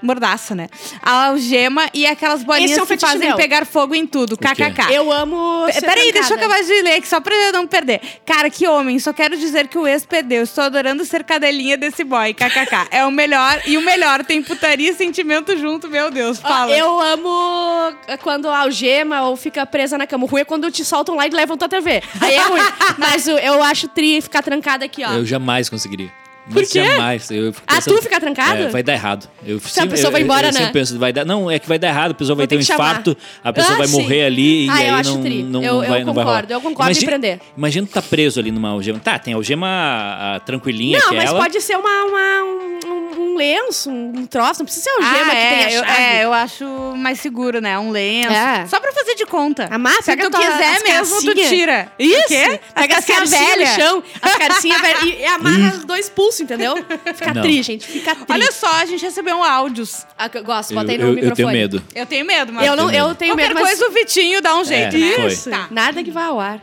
Mordaça, 0.03 0.53
né? 0.53 0.67
A 1.01 1.27
algema 1.27 1.89
e 1.93 2.05
aquelas 2.05 2.43
bolinhas 2.43 2.77
é 2.77 2.83
um 2.83 2.85
que 2.85 2.97
fazem 2.97 3.29
meu. 3.29 3.37
pegar 3.37 3.65
fogo 3.65 3.95
em 3.95 4.05
tudo. 4.05 4.37
KKK. 4.37 4.93
Eu 4.93 5.09
amo. 5.11 5.65
Peraí, 5.79 6.11
deixa 6.11 6.33
eu 6.33 6.37
acabar 6.37 6.61
de 6.61 6.81
ler 6.81 6.95
aqui, 6.95 7.07
só 7.07 7.21
pra 7.21 7.33
eu 7.33 7.53
não 7.53 7.65
perder. 7.65 8.01
Cara, 8.25 8.49
que 8.49 8.67
homem, 8.67 8.99
só 8.99 9.13
quero 9.13 9.37
dizer 9.37 9.69
que 9.69 9.77
o 9.77 9.87
ex 9.87 10.05
perdeu. 10.05 10.43
Estou 10.43 10.65
adorando 10.65 11.05
ser 11.05 11.23
cadelinha 11.23 11.77
desse 11.77 12.03
boy, 12.03 12.33
kkk. 12.33 12.87
É 12.91 13.05
o 13.05 13.11
melhor, 13.11 13.61
e 13.65 13.77
o 13.77 13.81
melhor, 13.81 14.25
tem 14.25 14.43
putaria 14.43 14.91
e 14.91 14.93
sentimento 14.93 15.57
junto, 15.57 15.89
meu 15.89 16.11
Deus, 16.11 16.39
Ó, 16.43 16.47
fala. 16.47 16.71
Eu 16.71 16.99
amo 16.99 17.95
quando 18.21 18.49
algema 18.49 19.21
ou 19.23 19.37
fica 19.37 19.65
presa 19.65 19.97
na 19.97 20.05
cama. 20.05 20.25
O 20.25 20.27
ruim 20.27 20.41
é 20.41 20.45
quando 20.45 20.69
te 20.69 20.83
soltam 20.83 21.15
lá 21.15 21.25
e 21.25 21.29
levam 21.29 21.57
tua 21.57 21.69
TV. 21.69 22.03
Aí 22.19 22.35
é 22.35 22.41
ruim. 22.41 22.61
Mas 22.97 23.27
eu 23.27 23.63
acho 23.63 23.87
tri 23.87 24.21
ficar 24.21 24.41
trancada 24.41 24.83
aqui, 24.83 25.03
ó. 25.03 25.13
Eu 25.13 25.25
jamais 25.25 25.69
conseguiria. 25.69 26.22
Por 26.45 26.55
Mas 26.55 26.71
quê? 26.71 26.83
jamais. 26.83 27.31
Eu 27.31 27.53
fico 27.53 27.65
Ah, 27.65 27.75
pensando- 27.75 27.95
tu 27.95 28.01
fica 28.03 28.19
trancado? 28.19 28.63
É, 28.63 28.67
vai 28.67 28.83
dar 28.83 28.93
errado. 28.93 29.29
Eu, 29.45 29.59
Se 29.61 29.79
a 29.79 29.87
pessoa 29.87 30.07
eu, 30.07 30.11
vai 30.11 30.21
eu- 30.21 30.25
embora, 30.25 30.47
eu, 30.47 30.51
né? 30.51 30.57
sempre 30.59 30.73
penso, 30.73 30.99
vai 30.99 31.13
dar. 31.13 31.23
Não, 31.23 31.49
é 31.49 31.57
que 31.57 31.67
vai 31.69 31.79
dar 31.79 31.87
errado, 31.87 32.11
a 32.11 32.13
pessoa 32.13 32.35
vai 32.35 32.45
ter 32.47 32.57
um 32.57 32.59
infarto, 32.59 33.15
a 33.41 33.53
pessoa 33.53 33.75
Ah, 33.75 33.77
vai 33.77 33.87
sim. 33.87 33.93
morrer 34.01 34.25
ali 34.25 34.65
e 34.65 34.69
Ah, 34.69 34.73
eu 34.73 34.79
aí 34.81 34.89
acho 34.99 35.13
não, 35.15 35.21
tri. 35.23 35.41
não, 35.43 35.63
Eu- 35.63 35.73
não 35.81 35.87
vai, 35.87 36.01
eu 36.01 36.05
não 36.05 36.13
vai 36.13 36.23
rolar. 36.25 36.35
concordo, 36.41 36.53
eu 36.53 36.61
concordo 36.61 36.97
em 36.97 37.05
prender. 37.05 37.39
Imagina 37.57 37.87
tu 37.87 37.93
tá 37.93 38.01
preso 38.01 38.39
ali 38.41 38.51
numa 38.51 38.69
algema. 38.69 38.99
Tá, 38.99 39.17
tem 39.17 39.33
algema 39.33 39.67
ah, 39.67 40.39
tranquilinha 40.45 40.99
Não, 40.99 41.09
que 41.09 41.15
mas 41.15 41.29
ela. 41.29 41.39
pode 41.39 41.61
ser 41.61 41.77
uma, 41.77 42.03
uma- 42.03 42.43
um, 42.43 43.21
um- 43.21 43.35
lenço, 43.37 43.89
um 43.89 44.25
troço. 44.27 44.59
Não 44.59 44.65
precisa 44.65 44.83
ser 44.83 44.89
algema 44.91 45.31
ah, 45.31 45.35
que 45.35 45.37
é, 45.37 45.49
tem 45.49 45.63
a 45.65 45.71
eu, 45.71 45.83
chave. 45.85 46.01
é, 46.01 46.23
eu 46.25 46.33
acho 46.33 46.65
mais 46.97 47.19
seguro, 47.19 47.59
né? 47.61 47.79
Um 47.79 47.89
lenço. 47.89 48.31
É. 48.33 48.65
Só 48.67 48.79
pra 48.79 48.91
fazer 48.91 49.15
de 49.15 49.25
conta. 49.25 49.67
Amassa, 49.71 50.01
Se 50.03 50.11
pega 50.11 50.23
tu 50.25 50.31
tua- 50.31 50.39
quiser 50.41 50.83
mesmo, 50.83 51.21
tu 51.21 51.33
tira. 51.35 51.91
Isso! 51.97 52.19
O 52.25 52.27
quê? 52.27 52.59
Pega 52.75 52.93
as 52.97 52.99
As 52.99 53.05
calcinhas 53.05 53.29
calcinhas 53.31 53.69
no 53.69 53.75
chão, 53.75 54.03
as 54.21 54.63
e, 55.03 55.21
e 55.21 55.25
amarra 55.25 55.75
os 55.77 55.85
dois 55.85 56.09
pulsos, 56.09 56.32
entendeu? 56.41 56.75
Fica 57.13 57.33
Não. 57.33 57.41
tri, 57.43 57.61
gente. 57.61 57.85
Fica 57.85 58.15
tri. 58.15 58.25
Olha 58.29 58.51
só, 58.51 58.71
a 58.77 58.85
gente 58.85 59.01
recebeu 59.03 59.43
áudios. 59.43 60.05
Ah, 60.17 60.29
eu 60.33 60.43
gosto, 60.43 60.71
eu, 60.71 60.75
bota 60.75 60.91
aí 60.91 60.97
no 60.97 61.03
eu- 61.03 61.09
eu 61.09 61.13
microfone. 61.15 61.35
tenho 61.35 61.49
medo. 61.51 61.83
Eu 61.93 62.05
tenho 62.05 62.25
medo, 62.25 62.53
mas... 62.53 62.65
Eu, 62.65 62.75
não, 62.75 62.87
tenho 62.87 62.99
eu 63.01 63.07
medo. 63.09 63.17
tenho 63.17 63.31
Qualquer 63.33 63.47
medo, 63.49 63.59
mas... 63.61 63.77
coisa 63.77 63.87
o 63.87 63.91
Vitinho 63.93 64.41
dá 64.41 64.55
um 64.55 64.63
jeito, 64.65 64.95
É, 64.95 64.99
né? 64.99 65.13
foi. 65.15 65.27
Isso, 65.27 65.49
Tá. 65.49 65.67
nada 65.69 66.03
que 66.03 66.09
vá 66.09 66.25
ao 66.25 66.39
ar. 66.39 66.59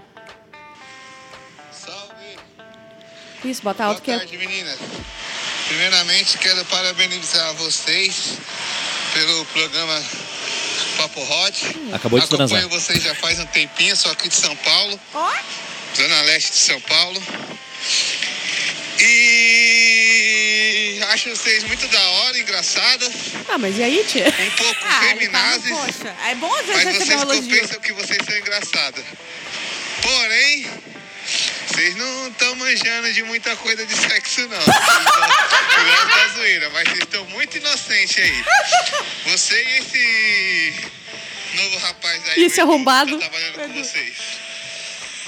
Salve! 1.72 2.38
Isso, 3.44 3.62
bota 3.62 3.82
Boa 3.84 3.88
alto 3.90 4.02
que 4.02 4.10
é... 4.10 4.18
tarde, 4.18 4.36
meninas. 4.36 4.78
Primeiramente, 5.68 6.36
quero 6.38 6.64
parabenizar 6.64 7.54
vocês 7.54 8.38
pelo 9.14 9.44
programa 9.46 10.02
Papo 10.96 11.20
Hot. 11.20 11.66
Acabou 11.92 12.18
de 12.18 12.24
Acompanho 12.26 12.48
transar. 12.48 12.68
vocês 12.68 13.02
já 13.02 13.14
faz 13.14 13.38
um 13.38 13.46
tempinho, 13.46 13.96
sou 13.96 14.10
aqui 14.10 14.28
de 14.28 14.34
São 14.34 14.54
Paulo, 14.56 14.98
Ó, 15.14 15.32
Zona 15.96 16.22
Leste 16.22 16.50
de 16.50 16.56
São 16.58 16.80
Paulo. 16.80 17.22
E 19.02 21.00
acho 21.08 21.30
vocês 21.30 21.64
muito 21.64 21.88
da 21.88 22.00
hora, 22.02 22.38
engraçadas, 22.38 23.08
Ah, 23.48 23.58
mas 23.58 23.76
e 23.78 23.82
aí, 23.82 24.04
tia? 24.04 24.26
um 24.28 24.50
pouco 24.50 24.84
ah, 24.84 24.88
tá, 24.88 25.00
feminazes, 25.00 25.70
poxa. 25.70 26.16
É 26.28 26.34
bom 26.34 26.54
às 26.54 26.66
vezes 26.66 26.84
mas 26.84 26.96
vocês 26.98 27.24
compensam 27.24 27.80
que 27.80 27.92
vocês 27.94 28.18
são 28.24 28.36
engraçadas. 28.36 29.04
Porém, 30.02 30.66
vocês 31.66 31.96
não 31.96 32.28
estão 32.28 32.54
manjando 32.56 33.12
de 33.12 33.22
muita 33.22 33.56
coisa 33.56 33.84
de 33.86 33.96
sexo, 33.96 34.40
não. 34.48 34.58
Cuidado 34.60 36.08
da 36.08 36.28
zoeira, 36.34 36.70
mas 36.70 36.88
vocês 36.88 37.00
estão 37.00 37.24
muito 37.26 37.56
inocentes 37.56 38.18
aí. 38.18 38.44
Você 39.26 39.62
e 39.62 39.78
esse 39.78 40.74
novo 41.54 41.78
rapaz 41.78 42.22
aí. 42.28 42.44
Esse 42.44 42.60
o 42.60 42.62
Edu, 42.64 42.70
arrombado. 42.70 43.18
Tá 43.18 43.28
trabalhando 43.28 43.54
com 43.54 43.82
vocês. 43.82 44.14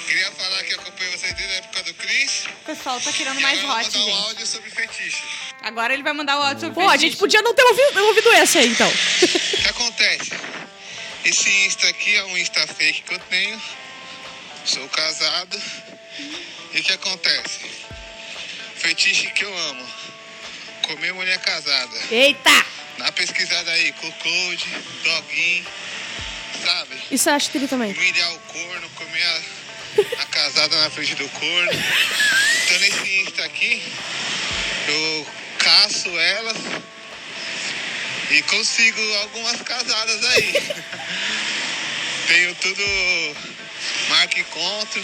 Queria 0.07 0.31
falar 0.33 0.63
que 0.65 0.75
acompanho 0.75 1.11
vocês 1.13 1.33
desde 1.35 1.55
a 1.55 1.57
época 1.57 1.83
do 1.85 1.95
Cris. 1.95 2.45
O 2.47 2.65
pessoal 2.67 3.01
tá 3.01 3.13
querendo 3.13 3.41
mais 3.41 3.59
hot, 3.59 3.67
mandar 3.67 3.83
um 3.85 4.03
gente. 4.05 4.25
áudio 4.25 4.47
sobre 4.47 4.71
fetiche. 4.71 5.23
Agora 5.63 5.95
ele 5.95 6.03
vai 6.03 6.13
mandar 6.13 6.39
o 6.39 6.43
áudio 6.43 6.61
sobre 6.61 6.75
Pô, 6.75 6.89
a 6.91 6.97
gente 6.97 7.17
podia 7.17 7.41
não 7.43 7.55
ter 7.55 7.63
ouvido, 7.63 8.05
ouvido 8.05 8.33
esse 8.35 8.59
aí, 8.59 8.69
então. 8.69 8.89
O 8.89 9.63
que 9.63 9.69
acontece? 9.69 10.33
Esse 11.25 11.49
Insta 11.67 11.89
aqui 11.89 12.17
é 12.17 12.25
um 12.25 12.37
Insta 12.37 12.67
fake 12.67 13.03
que 13.03 13.15
eu 13.15 13.19
tenho. 13.21 13.63
Sou 14.65 14.89
casado. 14.89 15.61
E 16.75 16.81
o 16.81 16.83
que 16.83 16.93
acontece? 16.93 17.61
Fetiche 18.77 19.31
que 19.31 19.45
eu 19.45 19.59
amo. 19.71 19.87
Comer 20.83 21.13
mulher 21.15 21.39
casada. 21.39 21.97
Eita! 22.11 22.51
Dá 22.99 23.05
uma 23.05 23.13
pesquisada 23.13 23.71
aí, 23.71 23.93
Cocode, 23.93 24.67
Doguinho, 25.05 25.67
sabe? 26.65 27.03
Isso 27.11 27.29
eu 27.31 27.35
acho 27.35 27.51
tri 27.51 27.67
também. 27.67 27.93
Humilhar 27.93 28.35
o 28.35 28.39
corno, 28.41 28.91
comer 28.91 29.23
a, 29.23 29.41
a 30.19 30.27
casada 30.27 30.77
na 30.81 30.91
frente 30.91 31.15
do 31.15 31.29
corno. 31.29 31.73
Então 32.65 32.79
nesse 32.81 33.21
Insta 33.21 33.45
aqui, 33.45 33.83
eu 34.89 35.27
caço 35.59 36.09
elas 36.09 36.57
e 38.31 38.43
consigo 38.43 39.01
algumas 39.23 39.61
casadas 39.63 40.25
aí. 40.25 40.53
Tenho 42.29 42.55
tudo 42.57 42.83
marca 44.09 44.41
encontro. 44.41 45.03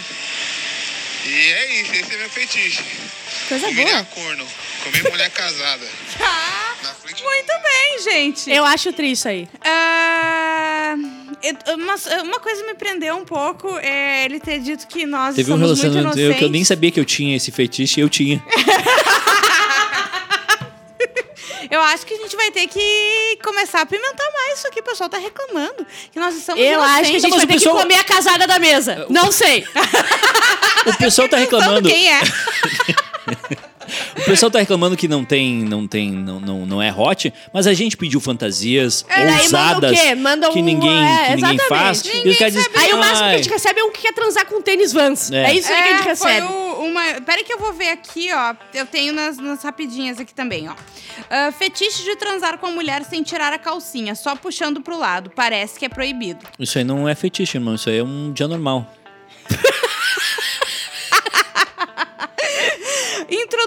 E 1.25 1.51
é 1.51 1.81
isso, 1.81 1.93
esse 1.93 2.13
é 2.13 2.17
meu 2.17 2.29
fetiche. 2.29 2.83
Coisa 3.47 3.67
Humilhar 3.67 4.03
boa. 4.03 4.15
corno, 4.15 4.47
comer 4.83 5.09
mulher 5.09 5.29
casada. 5.31 5.85
Frente 7.01 7.23
Muito 7.23 7.51
bem, 7.61 8.03
gente. 8.03 8.51
Eu 8.51 8.65
acho 8.65 8.93
tri 8.93 9.11
isso 9.11 9.27
aí. 9.27 9.47
Ah, 9.61 10.38
uma, 11.75 11.95
uma 12.23 12.39
coisa 12.39 12.65
me 12.65 12.73
prendeu 12.75 13.15
um 13.15 13.25
pouco 13.25 13.67
é 13.79 14.25
ele 14.25 14.39
ter 14.39 14.59
dito 14.59 14.87
que 14.87 15.05
nós 15.05 15.35
Teve 15.35 15.51
um 15.53 15.57
relacionamento 15.57 16.17
eu, 16.19 16.33
que 16.35 16.43
eu 16.43 16.49
nem 16.49 16.61
inocentes. 16.61 16.67
sabia 16.67 16.91
que 16.91 16.99
eu 16.99 17.05
tinha 17.05 17.35
esse 17.35 17.51
fetiche 17.51 17.99
e 17.99 18.03
eu 18.03 18.09
tinha. 18.09 18.43
Eu 21.71 21.81
acho 21.81 22.03
que 22.03 22.15
a 22.15 22.17
gente 22.17 22.35
vai 22.35 22.49
ter 22.49 22.65
que 22.67 23.37
começar 23.43 23.81
a 23.81 23.85
pimentar 23.85 24.25
mais 24.33 24.57
isso 24.57 24.67
aqui. 24.67 24.79
O 24.79 24.83
pessoal 24.83 25.07
tá 25.07 25.19
reclamando 25.19 25.85
que 26.11 26.19
nós 26.19 26.35
estamos 26.35 26.59
Eu 26.63 26.81
acho 26.81 27.01
que 27.03 27.05
a 27.05 27.09
inocentes. 27.09 27.21
gente 27.21 27.29
Mas 27.29 27.37
vai 27.37 27.43
o 27.45 27.47
ter 27.47 27.53
pessoal- 27.53 27.75
que 27.75 27.81
comer 27.83 27.95
a 27.95 28.03
casada 28.03 28.47
da 28.47 28.57
mesa. 28.57 29.05
Não 29.07 29.31
sei. 29.31 29.63
O 30.87 30.97
pessoal 30.97 31.29
tá 31.29 31.37
reclamando. 31.37 31.87
Quem 31.87 32.11
é? 32.11 32.21
O 34.29 34.31
pessoal 34.31 34.51
tá 34.51 34.59
reclamando 34.59 34.95
que 34.95 35.07
não 35.07 35.25
tem, 35.25 35.55
não 35.63 35.87
tem, 35.87 36.11
não, 36.11 36.39
não, 36.39 36.65
não 36.65 36.81
é 36.81 36.93
hot, 36.93 37.33
mas 37.53 37.65
a 37.67 37.73
gente 37.73 37.97
pediu 37.97 38.19
fantasias 38.21 39.05
É, 39.09 39.25
daí 39.25 39.25
manda 39.25 39.39
o 39.39 39.43
ousadas 39.43 39.99
quê? 40.01 40.15
Manda 40.15 40.49
que 40.49 40.59
um- 40.59 40.63
ninguém, 40.63 40.89
é, 40.89 41.25
que 41.29 41.35
ninguém 41.35 41.55
exatamente. 41.55 41.67
faz. 41.67 42.03
Ninguém 42.03 42.25
e 42.25 42.29
os 42.29 42.37
caras 42.37 42.53
dizem, 42.53 42.71
sabe. 42.73 42.85
Aí 42.85 42.93
o 42.93 42.97
máximo 42.97 43.17
que 43.17 43.23
a 43.23 43.27
"Ai, 43.27 43.37
gente 43.43 43.49
recebe 43.49 43.79
é 43.79 43.83
um 43.83 43.91
que 43.91 44.01
quer 44.01 44.13
transar 44.13 44.45
com 44.45 44.61
tênis 44.61 44.93
Vans. 44.93 45.31
É, 45.31 45.45
É. 45.51 45.53
isso 45.55 45.71
aí 45.71 45.81
que 45.83 45.89
a 45.89 45.97
gente 45.97 46.09
É, 46.09 46.15
foi 46.15 46.31
recebe. 46.31 46.47
o- 46.53 46.69
uma. 46.85 47.01
Peraí 47.25 47.43
que 47.43 47.51
eu 47.53 47.59
vou 47.59 47.73
ver 47.73 47.89
aqui, 47.89 48.29
ó. 48.31 48.55
Eu 48.73 48.85
tenho 48.85 49.13
nas, 49.13 49.37
nas 49.37 49.63
rapidinhas 49.63 50.19
aqui 50.19 50.33
também, 50.33 50.69
ó. 50.69 50.73
Ah, 51.29 51.51
fetiche 51.51 52.03
de 52.03 52.15
transar 52.15 52.57
com 52.57 52.67
a 52.67 52.71
mulher 52.71 53.03
sem 53.03 53.21
tirar 53.23 53.51
a 53.51 53.57
calcinha, 53.57 54.15
só 54.15 54.35
puxando 54.35 54.81
pro 54.81 54.97
lado. 54.97 55.31
Parece 55.35 55.77
que 55.77 55.85
é 55.85 55.89
proibido. 55.89 56.39
Isso 56.59 56.77
aí 56.77 56.83
não 56.83 57.07
é 57.07 57.15
fetiche, 57.15 57.57
irmão. 57.57 57.75
Isso 57.75 57.89
aí 57.89 57.97
é 57.97 58.03
um 58.03 58.31
dia 58.31 58.47
normal. 58.47 58.95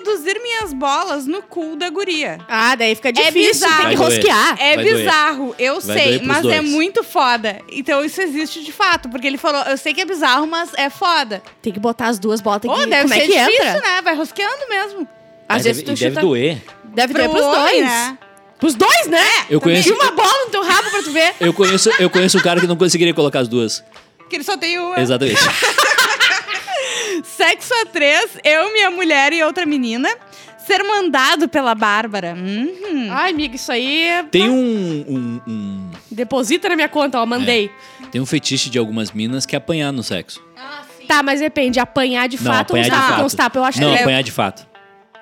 Introduzir 0.02 0.40
minhas 0.42 0.72
bolas 0.72 1.26
no 1.26 1.42
cu 1.42 1.76
da 1.76 1.88
guria. 1.88 2.38
Ah, 2.48 2.74
daí 2.74 2.94
fica 2.94 3.12
difícil, 3.12 3.52
bizarro. 3.66 3.82
tem 3.82 3.90
que 3.90 3.96
Vai 3.96 4.08
doer. 4.08 4.16
rosquear. 4.18 4.56
É 4.60 4.74
Vai 4.74 4.84
doer. 4.84 4.96
bizarro, 4.96 5.54
eu 5.58 5.80
Vai 5.80 5.96
sei, 5.96 6.04
doer 6.06 6.18
pros 6.18 6.26
mas 6.28 6.38
é 6.44 6.56
dois. 6.58 6.70
muito 6.70 7.04
foda. 7.04 7.60
Então 7.70 8.04
isso 8.04 8.20
existe 8.20 8.62
de 8.64 8.72
fato, 8.72 9.08
porque 9.08 9.26
ele 9.26 9.38
falou, 9.38 9.62
eu 9.62 9.76
sei 9.78 9.94
que 9.94 10.00
é 10.00 10.04
bizarro, 10.04 10.46
mas 10.46 10.70
é 10.76 10.90
foda. 10.90 11.40
Tem 11.62 11.72
que 11.72 11.78
botar 11.80 12.08
as 12.08 12.18
duas 12.18 12.40
bolas, 12.40 12.60
tem 12.62 12.70
Ô, 12.70 12.74
que... 12.74 12.86
deve 12.86 13.02
Como 13.02 13.14
ser 13.14 13.20
é 13.20 13.26
que 13.26 13.32
difícil, 13.32 13.64
entra? 13.76 13.80
né? 13.80 14.02
Vai 14.02 14.14
rosqueando 14.16 14.68
mesmo. 14.68 15.00
Às 15.48 15.56
Mas 15.56 15.64
vezes 15.64 15.82
deve, 15.82 15.94
tu 15.94 15.98
e 15.98 16.00
deve 16.00 16.14
chuta... 16.16 16.26
doer. 16.26 16.62
Deve 16.84 17.14
doer 17.14 17.28
Pro 17.30 17.38
pros 17.40 17.56
dois. 17.56 17.80
né? 17.84 18.18
Pros 18.58 18.74
dois, 18.74 19.06
né? 19.08 19.24
Eu 19.50 19.60
conheço- 19.60 19.88
E 19.88 19.92
uma 19.92 20.10
bola 20.10 20.44
no 20.44 20.50
teu 20.50 20.62
rabo 20.64 20.90
pra 20.90 21.02
tu 21.02 21.10
ver. 21.12 21.34
Eu 21.40 21.52
conheço, 21.52 21.90
eu 21.98 22.10
conheço 22.10 22.38
um 22.38 22.40
cara 22.42 22.60
que 22.60 22.66
não 22.66 22.76
conseguiria 22.76 23.14
colocar 23.14 23.40
as 23.40 23.48
duas. 23.48 23.82
Porque 24.18 24.36
ele 24.36 24.44
só 24.44 24.56
tem 24.56 24.78
uma. 24.78 25.00
Exatamente. 25.00 25.38
Sexo 27.22 27.72
a 27.82 27.87
três, 27.87 28.38
eu, 28.44 28.72
minha 28.72 28.90
mulher 28.90 29.32
e 29.32 29.42
outra 29.42 29.64
menina. 29.66 30.08
Ser 30.66 30.80
mandado 30.85 31.48
pela 31.48 31.74
Bárbara. 31.74 32.35
Uhum. 32.37 33.08
Ai, 33.11 33.32
amiga, 33.32 33.56
isso 33.56 33.72
aí... 33.72 34.02
é- 34.04 34.22
Tem 34.22 34.48
um, 34.48 35.04
um- 35.08 35.40
um- 35.46 35.90
Deposita 36.08 36.68
na 36.68 36.76
minha 36.76 36.88
conta, 36.88 37.20
ó, 37.20 37.26
mandei. 37.26 37.68
tem 38.12 38.20
um 38.20 38.26
fetiche 38.26 38.70
de 38.70 38.78
algumas 38.78 39.11
minas 39.11 39.44
que 39.44 39.56
é 39.56 39.58
apanhar 39.58 39.90
no 39.92 40.04
sexo. 40.04 40.40
Tá, 41.08 41.20
mas 41.20 41.40
depende, 41.40 41.80
apanhar 41.80 42.28
de 42.28 42.37
Não, 42.42 42.52
fato 42.52 42.74
ou 42.74 42.78
uns 43.24 43.35
tapas, 43.35 43.56
eu 43.61 43.64
acho 43.64 43.80
Não, 43.80 43.90
que 43.92 43.98
é... 43.98 44.02
apanhar 44.02 44.22
de 44.22 44.30
fato. 44.30 44.64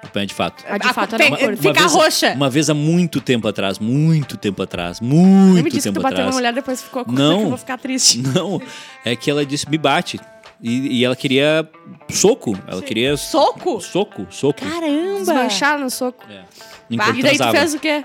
Apanhar 0.02 0.26
de 0.26 0.34
fato. 0.34 0.62
Ah, 0.68 0.76
de 0.76 0.86
A- 0.88 0.92
fato, 0.92 1.14
eu 1.14 1.18
tem- 1.18 1.30
não 1.30 1.36
curto. 1.38 1.56
Fica 1.62 1.80
vez, 1.80 1.92
roxa. 1.92 2.32
Uma 2.34 2.50
vez 2.50 2.68
há 2.68 2.74
muito 2.74 3.18
tempo 3.20 3.48
atrás, 3.48 3.78
muito 3.78 4.36
tempo 4.36 4.62
atrás, 4.62 5.00
Não 5.00 5.08
muito 5.08 5.64
me 5.64 5.70
disse 5.70 5.88
que 5.88 5.94
tempo 5.94 6.00
tu 6.00 6.02
bateu 6.02 6.18
atrás. 6.18 6.30
na 6.30 6.36
mulher 6.36 6.52
depois 6.52 6.82
ficou 6.82 7.04
com 7.04 7.12
Não. 7.12 7.38
que 7.38 7.42
eu 7.44 7.48
vou 7.48 7.58
ficar 7.58 7.78
triste. 7.78 8.18
Não, 8.18 8.60
é 9.06 9.16
que 9.16 9.30
ela 9.30 9.44
disse, 9.44 9.68
me 9.70 9.78
bate. 9.78 10.20
E, 10.62 10.98
e 10.98 11.04
ela 11.04 11.16
queria 11.16 11.68
soco. 12.10 12.56
Ela 12.66 12.82
queria. 12.82 13.16
Soco? 13.16 13.80
Soco, 13.80 14.26
soco. 14.30 14.60
Caramba! 14.62 15.18
Desmanchar 15.18 15.78
no 15.78 15.88
soco. 15.90 16.24
É. 16.30 16.42
Enquanto 16.90 17.18
E 17.18 17.22
daí 17.22 17.32
tu 17.32 17.38
transava. 17.38 17.58
fez 17.58 17.74
o 17.74 17.78
quê? 17.78 18.04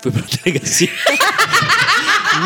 Fui 0.00 0.10
pra 0.10 0.22
delegacia. 0.44 0.88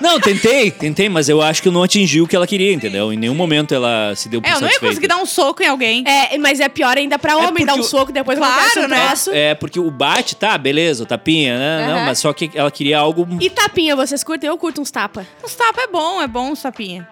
não, 0.00 0.12
não, 0.12 0.20
tentei, 0.20 0.70
tentei, 0.70 1.08
mas 1.08 1.28
eu 1.28 1.40
acho 1.40 1.62
que 1.62 1.68
eu 1.68 1.72
não 1.72 1.82
atingi 1.82 2.20
o 2.20 2.26
que 2.26 2.36
ela 2.36 2.46
queria, 2.46 2.72
entendeu? 2.74 3.10
Em 3.12 3.16
nenhum 3.16 3.34
momento 3.34 3.74
ela 3.74 4.12
se 4.14 4.28
deu 4.28 4.42
por 4.42 4.48
É, 4.48 4.50
eu 4.50 4.54
não 4.60 4.62
ia 4.62 4.72
satisfeita. 4.74 4.86
conseguir 4.94 5.06
dar 5.08 5.16
um 5.16 5.24
soco 5.24 5.62
em 5.62 5.66
alguém. 5.66 6.04
É, 6.06 6.36
mas 6.36 6.60
é 6.60 6.68
pior 6.68 6.96
ainda 6.98 7.18
pra 7.18 7.36
homem 7.36 7.48
porque 7.52 7.64
dar 7.64 7.74
um 7.76 7.80
o- 7.80 7.84
soco, 7.84 8.12
depois 8.12 8.36
Claro, 8.38 8.54
acontece 8.54 8.78
um 8.80 8.88
né? 8.88 9.06
troço. 9.06 9.30
É, 9.32 9.54
porque 9.54 9.80
o 9.80 9.90
bate, 9.90 10.36
tá, 10.36 10.58
beleza, 10.58 11.04
o 11.04 11.06
tapinha, 11.06 11.58
né? 11.58 11.86
Não, 11.86 11.96
Aham. 11.98 12.06
mas 12.06 12.18
só 12.18 12.32
que 12.34 12.50
ela 12.54 12.70
queria 12.70 12.98
algo. 12.98 13.26
E 13.40 13.48
tapinha, 13.48 13.96
vocês 13.96 14.22
curtem? 14.22 14.48
Eu 14.48 14.58
curto 14.58 14.80
uns 14.80 14.90
tapa. 14.90 15.26
Os 15.42 15.54
tapas 15.54 15.84
é 15.84 15.86
bom, 15.86 16.20
é 16.20 16.26
bom, 16.26 16.54
sapinha. 16.54 17.08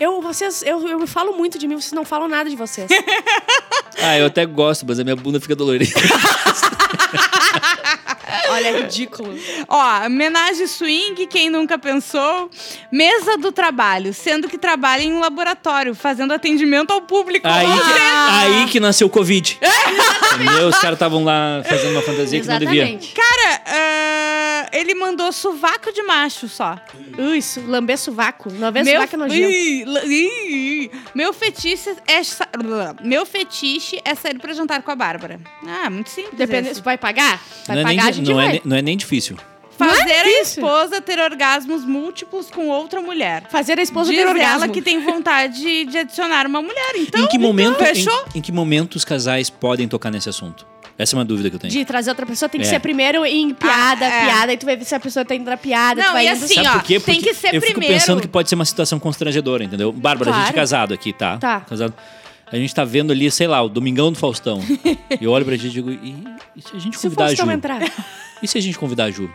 Eu, 0.00 0.22
vocês, 0.22 0.62
eu, 0.62 0.88
eu 0.88 1.06
falo 1.06 1.36
muito 1.36 1.58
de 1.58 1.68
mim, 1.68 1.74
vocês 1.74 1.92
não 1.92 2.06
falam 2.06 2.26
nada 2.26 2.48
de 2.48 2.56
vocês. 2.56 2.90
Ah, 4.02 4.16
eu 4.16 4.26
até 4.26 4.46
gosto, 4.46 4.86
mas 4.88 4.98
a 4.98 5.04
minha 5.04 5.16
bunda 5.16 5.38
fica 5.38 5.54
dolorida. 5.54 5.92
Olha, 8.48 8.68
é 8.68 8.80
ridículo. 8.80 9.36
Ó, 9.68 10.06
homenagem 10.06 10.66
swing, 10.66 11.26
quem 11.26 11.50
nunca 11.50 11.78
pensou. 11.78 12.50
Mesa 12.90 13.36
do 13.36 13.52
trabalho, 13.52 14.14
sendo 14.14 14.48
que 14.48 14.56
trabalha 14.56 15.02
em 15.02 15.12
um 15.12 15.20
laboratório, 15.20 15.94
fazendo 15.94 16.32
atendimento 16.32 16.92
ao 16.92 17.02
público. 17.02 17.46
Aí 17.46 17.66
que, 17.66 18.00
aí 18.30 18.66
que 18.68 18.80
nasceu 18.80 19.06
o 19.06 19.10
Covid. 19.10 19.58
Entendeu? 20.34 20.68
Os 20.68 20.78
caras 20.78 20.96
estavam 20.96 21.22
lá 21.22 21.62
fazendo 21.68 21.92
uma 21.92 22.02
fantasia 22.02 22.40
que 22.40 22.46
não 22.46 22.58
devia. 22.58 22.82
Exatamente. 22.82 23.14
Cara, 23.14 23.62
ah, 23.66 24.39
ele 24.72 24.94
mandou 24.94 25.30
sovaco 25.32 25.92
de 25.92 26.02
macho 26.02 26.48
só. 26.48 26.76
Uh, 27.18 27.34
Isso, 27.34 27.60
lamber 27.66 27.96
sovaco. 27.98 28.52
Lamber 28.52 28.84
sovaco 28.84 29.14
é 29.14 29.18
nojento. 29.18 29.90
Meu 31.14 31.32
fetiche 31.32 31.94
é 32.06 32.22
sa- 32.22 32.48
meu 33.02 33.24
fetiche 33.26 34.00
é 34.04 34.14
sair 34.14 34.38
pra 34.38 34.52
jantar 34.52 34.82
com 34.82 34.90
a 34.90 34.96
Bárbara. 34.96 35.40
Ah, 35.66 35.90
muito 35.90 36.10
simples. 36.10 36.34
Depende, 36.36 36.68
esse. 36.70 36.80
vai 36.82 36.96
pagar? 36.98 37.40
Vai 37.66 37.76
Não 37.76 37.82
é, 37.82 37.84
nem, 37.86 37.96
pagar, 37.96 38.08
a 38.08 38.10
di- 38.10 38.16
gente 38.18 38.30
não, 38.30 38.40
é, 38.40 38.42
vai. 38.44 38.52
nem- 38.52 38.62
não 38.64 38.76
é 38.76 38.82
nem 38.82 38.96
difícil. 38.96 39.36
Fazer 39.78 40.04
Não 40.04 40.10
é 40.10 40.20
a 40.20 40.42
esposa 40.42 41.00
ter 41.00 41.18
orgasmos 41.18 41.86
múltiplos 41.86 42.50
com 42.50 42.68
outra 42.68 43.00
mulher. 43.00 43.44
Fazer 43.50 43.78
a 43.78 43.82
esposa 43.82 44.10
Diz 44.10 44.20
ter 44.20 44.28
orgasmo. 44.28 44.64
ela 44.64 44.68
que 44.68 44.82
tem 44.82 45.00
vontade 45.02 45.86
de 45.86 45.96
adicionar 45.98 46.46
uma 46.46 46.60
mulher. 46.60 46.92
Então, 46.96 47.24
em, 47.24 47.26
que 47.28 47.38
momento, 47.38 47.76
então, 47.76 47.86
fechou? 47.86 48.24
em, 48.34 48.38
em 48.38 48.42
que 48.42 48.52
momento 48.52 48.96
os 48.96 49.06
casais 49.06 49.48
podem 49.48 49.88
tocar 49.88 50.10
nesse 50.10 50.28
assunto? 50.28 50.66
Essa 51.00 51.14
é 51.14 51.18
uma 51.18 51.24
dúvida 51.24 51.48
que 51.48 51.56
eu 51.56 51.60
tenho. 51.60 51.72
De 51.72 51.84
trazer 51.84 52.10
outra 52.10 52.26
pessoa, 52.26 52.48
tem 52.48 52.60
que 52.60 52.66
É. 52.66 52.70
ser 52.70 52.78
primeiro 52.80 53.24
em 53.24 53.54
piada, 53.54 54.04
Ah, 54.04 54.08
é. 54.08 54.24
piada, 54.26 54.52
e 54.52 54.56
tu 54.58 54.66
vai 54.66 54.76
ver 54.76 54.84
se 54.84 54.94
a 54.94 55.00
pessoa 55.00 55.24
tá 55.24 55.34
indo 55.34 55.48
na 55.48 55.56
piada, 55.56 56.02
tu 56.02 56.06
Não, 56.06 56.12
vai 56.12 56.26
e 56.26 56.28
assim, 56.28 56.54
Sabe 56.54 56.68
ó, 56.68 56.72
por 56.72 56.82
quê? 56.82 57.00
tem 57.00 57.14
Porque 57.16 57.28
que 57.30 57.34
ser 57.34 57.54
eu 57.54 57.60
fico 57.62 57.72
primeiro. 57.72 57.94
pensando 57.94 58.20
que 58.20 58.28
pode 58.28 58.48
ser 58.48 58.54
uma 58.54 58.64
situação 58.66 58.98
constrangedora, 59.00 59.64
entendeu? 59.64 59.90
Bárbara, 59.92 60.30
a 60.30 60.34
gente 60.34 60.42
Claro. 60.44 60.56
é 60.56 60.60
casado 60.60 60.94
aqui, 60.94 61.12
tá? 61.12 61.38
Tá. 61.38 61.60
Casado. 61.60 61.94
A 62.52 62.56
gente 62.56 62.74
tá 62.74 62.84
vendo 62.84 63.12
ali, 63.12 63.30
sei 63.30 63.46
lá, 63.46 63.62
o 63.62 63.68
Domingão 63.68 64.12
do 64.12 64.18
Faustão. 64.18 64.60
e 64.60 64.98
eu 65.24 65.30
olho 65.30 65.44
pra 65.44 65.54
gente 65.56 65.68
e 65.68 65.70
digo, 65.70 65.90
e, 65.90 66.14
e 66.56 66.60
se 66.62 66.76
a 66.76 66.78
gente 66.80 66.98
Se 66.98 67.06
o 67.06 67.10
convidar 67.10 67.24
a 67.24 67.28
Ju? 67.30 67.36
Faustão 67.36 67.54
entrar. 67.54 67.80
E 68.42 68.48
se 68.48 68.58
a 68.58 68.60
gente 68.60 68.76
convidar 68.78 69.04
a 69.04 69.10
Ju? 69.10 69.30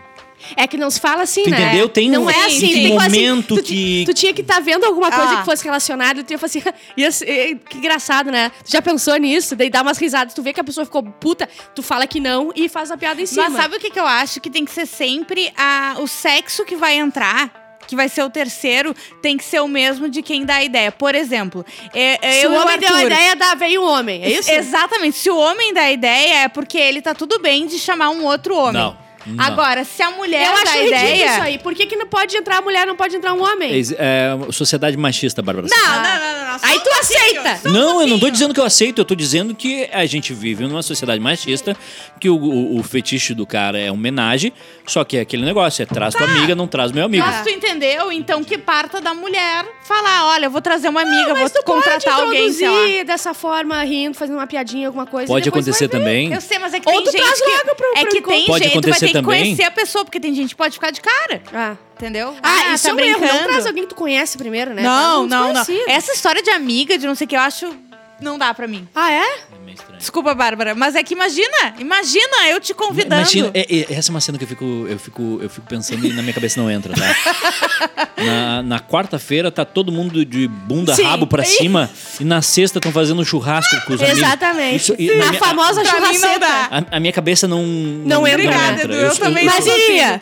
É 0.55 0.67
que 0.67 0.77
não 0.77 0.89
se 0.89 0.99
fala 0.99 1.23
assim, 1.23 1.43
Tu 1.43 1.49
né? 1.49 1.61
entendeu? 1.61 1.89
Tem 1.89 2.09
não 2.09 2.25
um- 2.25 2.29
é 2.29 2.45
assim. 2.45 2.57
um 2.57 2.59
tem 2.59 2.69
que 2.83 2.87
falar 2.89 3.05
assim, 3.07 3.25
momento 3.29 3.55
tu, 3.55 3.61
ti- 3.63 3.73
que- 3.73 4.03
Tu 4.05 4.13
tinha 4.13 4.33
que 4.33 4.41
estar 4.41 4.59
vendo 4.59 4.83
alguma 4.85 5.11
coisa 5.11 5.33
Ah. 5.33 5.37
que 5.37 5.45
fosse 5.45 5.63
relacionada 5.63 6.19
e 6.19 6.23
tu 6.23 6.31
ia 6.31 6.37
falar 6.37 6.51
assim... 7.07 7.25
ia 7.25 7.55
que 7.55 7.77
engraçado, 7.77 8.31
né? 8.31 8.51
Tu 8.63 8.71
já 8.71 8.81
pensou 8.81 9.15
nisso? 9.17 9.55
Daí 9.55 9.69
dá 9.69 9.81
umas 9.81 9.97
risadas. 9.97 10.33
Tu 10.33 10.41
vê 10.43 10.53
que 10.53 10.59
a 10.59 10.63
pessoa 10.63 10.85
ficou 10.85 11.01
puta, 11.03 11.49
tu 11.73 11.81
fala 11.81 12.05
que 12.05 12.19
não 12.19 12.51
e 12.55 12.69
faz 12.69 12.91
a 12.91 12.97
piada 12.97 13.21
em 13.21 13.25
cima. 13.25 13.49
Mas 13.49 13.61
sabe 13.61 13.77
o 13.77 13.79
que, 13.79 13.89
que 13.89 13.99
eu 13.99 14.05
acho? 14.05 14.39
Que 14.39 14.49
tem 14.49 14.65
que 14.65 14.71
ser 14.71 14.85
sempre 14.85 15.51
a, 15.57 15.95
o 15.99 16.07
sexo 16.07 16.63
que 16.65 16.75
vai 16.75 16.95
entrar. 16.95 17.63
Que 17.87 17.95
vai 17.95 18.09
ser 18.09 18.23
o 18.23 18.29
terceiro, 18.31 18.95
tem 19.21 19.37
que 19.37 19.43
ser 19.43 19.59
o 19.61 19.67
mesmo 19.67 20.09
de 20.09 20.23
quem 20.23 20.43
dá 20.43 20.55
a 20.55 20.63
ideia. 20.63 20.91
Por 20.91 21.13
exemplo, 21.13 21.63
é, 21.93 22.17
é 22.19 22.39
Se 22.39 22.45
eu 22.47 22.51
o 22.51 22.55
homem 22.55 22.79
deu 22.79 22.89
a 22.89 22.93
Arthur. 22.93 23.11
ideia, 23.11 23.35
dá, 23.35 23.53
veio 23.53 23.83
o 23.83 23.85
homem. 23.87 24.23
É 24.23 24.29
isso? 24.31 24.49
Exatamente. 24.49 25.15
Se 25.19 25.29
o 25.29 25.37
homem 25.37 25.71
dá 25.71 25.81
a 25.81 25.91
ideia, 25.91 26.33
é 26.45 26.47
porque 26.47 26.79
ele 26.79 26.99
tá 26.99 27.13
tudo 27.13 27.37
bem 27.39 27.67
de 27.67 27.77
chamar 27.77 28.09
um 28.09 28.23
outro 28.25 28.55
homem. 28.57 28.81
Não. 28.81 28.97
Não. 29.25 29.43
Agora, 29.43 29.83
se 29.83 30.01
a 30.01 30.11
mulher 30.11 30.45
Eu 30.47 30.53
dá 30.53 30.61
acho 30.61 30.67
a 30.67 30.75
ridículo 30.77 31.01
ideia. 31.01 31.25
isso 31.33 31.41
aí. 31.41 31.57
Por 31.59 31.73
que, 31.73 31.85
que 31.85 31.95
não 31.95 32.07
pode 32.07 32.35
entrar 32.37 32.57
a 32.57 32.61
mulher, 32.61 32.85
não 32.85 32.95
pode 32.95 33.15
entrar 33.15 33.33
um 33.33 33.41
homem? 33.43 33.71
É, 33.73 33.79
é, 33.97 34.51
sociedade 34.51 34.95
machista, 34.97 35.41
Bárbara. 35.41 35.67
Não, 35.69 35.77
não, 35.77 35.95
não, 35.95 36.01
não, 36.03 36.51
não. 36.53 36.59
Aí 36.63 36.77
um 36.77 36.79
tu 36.79 36.89
pouquinho, 36.89 36.99
aceita. 37.41 37.59
só 37.63 37.69
um 37.69 37.71
Não, 37.71 38.01
eu 38.01 38.07
não 38.07 38.19
tô 38.19 38.29
dizendo 38.29 38.53
que 38.53 38.59
eu 38.59 38.65
aceito, 38.65 38.99
eu 38.99 39.05
tô 39.05 39.15
dizendo 39.15 39.53
que 39.55 39.89
a 39.91 40.05
gente 40.05 40.33
vive 40.33 40.63
numa 40.65 40.81
sociedade 40.83 41.19
machista, 41.19 41.75
que 42.19 42.29
o, 42.29 42.35
o, 42.37 42.79
o 42.79 42.83
fetiche 42.83 43.33
do 43.33 43.45
cara 43.45 43.77
é 43.79 43.91
homenagem, 43.91 44.53
só 44.85 45.03
que 45.03 45.17
é 45.17 45.21
aquele 45.21 45.43
negócio, 45.43 45.81
é 45.83 45.85
traz 45.85 46.13
Tá. 46.13 46.19
tua 46.23 46.33
amiga, 46.33 46.53
não 46.55 46.67
traz 46.67 46.91
meu 46.91 47.05
amigo. 47.05 47.25
Mas 47.25 47.41
tu 47.43 47.49
entendeu? 47.49 48.11
Então 48.11 48.43
que 48.43 48.57
parta 48.57 49.01
da 49.01 49.13
mulher 49.13 49.65
falar: 49.83 50.27
olha, 50.33 50.45
eu 50.45 50.51
vou 50.51 50.61
trazer 50.61 50.87
uma 50.87 51.01
amiga, 51.01 51.33
vou 51.33 51.43
Mas 51.43 51.51
tu 51.51 51.63
contratar 51.63 52.13
pode 52.15 52.25
alguém, 52.27 52.51
sei 52.53 52.69
lá. 52.69 53.03
dessa 53.03 53.33
forma, 53.33 53.83
rindo, 53.83 54.15
fazendo 54.15 54.35
uma 54.37 54.47
piadinha, 54.47 54.87
alguma 54.87 55.05
coisa. 55.05 55.27
Pode 55.27 55.49
acontecer 55.49 55.87
também. 55.89 56.31
Eu 56.33 56.39
sei, 56.41 56.57
mas 56.59 56.73
é 56.73 56.79
que 56.79 56.87
Ou 56.87 56.95
tem 56.95 57.03
tu 57.05 57.11
gente 57.11 57.21
traz 57.23 57.41
que... 57.41 57.49
logo 57.49 57.75
pro- 57.75 57.93
é 57.97 58.05
que 58.05 58.21
tem 58.21 58.45
Pode 58.45 58.63
gente, 58.63 58.71
acontecer 58.77 59.11
que 59.19 59.25
também. 59.25 59.43
conhecer 59.43 59.63
a 59.63 59.71
pessoa, 59.71 60.05
porque 60.05 60.19
tem 60.19 60.33
gente 60.33 60.49
que 60.49 60.55
pode 60.55 60.73
ficar 60.73 60.91
de 60.91 61.01
cara. 61.01 61.41
Ah, 61.53 61.75
Entendeu? 61.95 62.35
ah, 62.43 62.73
isso 62.73 62.83
tá 62.83 62.89
é 62.89 62.93
um 62.93 62.99
erro. 62.99 63.21
Não 63.21 63.43
traz 63.43 63.65
alguém 63.65 63.83
que 63.83 63.89
tu 63.89 63.95
conhece 63.95 64.37
primeiro, 64.37 64.73
né? 64.73 64.81
Não, 64.81 65.25
não, 65.25 65.53
não. 65.53 65.63
Essa 65.87 66.11
história 66.11 66.41
de 66.43 66.49
amiga, 66.49 66.97
de 66.97 67.07
não 67.07 67.15
sei 67.15 67.25
o 67.25 67.27
que, 67.27 67.35
eu 67.35 67.39
acho. 67.39 67.73
Não 68.21 68.37
dá 68.37 68.53
pra 68.53 68.65
mim. 68.67 68.87
Ah, 68.95 69.11
é? 69.11 69.17
É 69.19 69.59
meio 69.63 69.75
estranho. 69.75 69.97
Desculpa, 69.99 70.33
Bárbara, 70.33 70.73
mas 70.73 70.95
é 70.95 71.03
que 71.03 71.13
imagina, 71.13 71.73
imagina 71.77 72.47
eu 72.49 72.59
te 72.61 72.73
convidando. 72.73 73.21
Imagina, 73.21 73.51
é- 73.53 73.67
é- 73.79 73.93
essa 73.93 74.09
é 74.09 74.11
uma 74.13 74.21
cena 74.21 74.37
que 74.37 74.45
eu 74.45 74.47
fico, 74.47 74.63
eu 74.89 74.97
fico, 74.97 75.39
eu 75.41 75.49
fico 75.49 75.67
pensando 75.67 76.05
e 76.07 76.13
na 76.13 76.21
minha 76.21 76.33
cabeça 76.33 76.59
não 76.61 76.71
entra, 76.71 76.93
tá? 76.93 78.05
Na, 78.17 78.63
na 78.63 78.79
quarta-feira 78.79 79.51
tá 79.51 79.65
todo 79.65 79.91
mundo 79.91 80.23
de 80.25 80.47
bunda, 80.47 80.95
Sim. 80.95 81.03
rabo 81.03 81.27
pra 81.27 81.43
cima 81.43 81.89
e 82.19 82.23
na 82.23 82.41
sexta 82.41 82.79
estão 82.79 82.91
fazendo 82.91 83.23
churrasco 83.25 83.75
com 83.85 83.93
os 83.93 84.01
amigos. 84.01 84.19
Exatamente. 84.21 84.75
Isso- 84.77 84.95
e 84.97 85.07
na 85.17 85.25
a 85.25 85.27
minha- 85.29 85.39
famosa 85.39 85.83
não 85.83 86.39
dá. 86.39 86.69
A, 86.71 86.95
a 86.95 86.99
minha 86.99 87.11
cabeça 87.13 87.47
não 87.47 87.63
Não 87.63 88.25
entra. 88.25 88.41
Obrigada, 88.41 88.81
Edu, 88.83 88.93
eu 88.93 89.15
também 89.17 89.45
Mas 89.45 89.65
não 89.65 89.77
iria. 89.77 90.21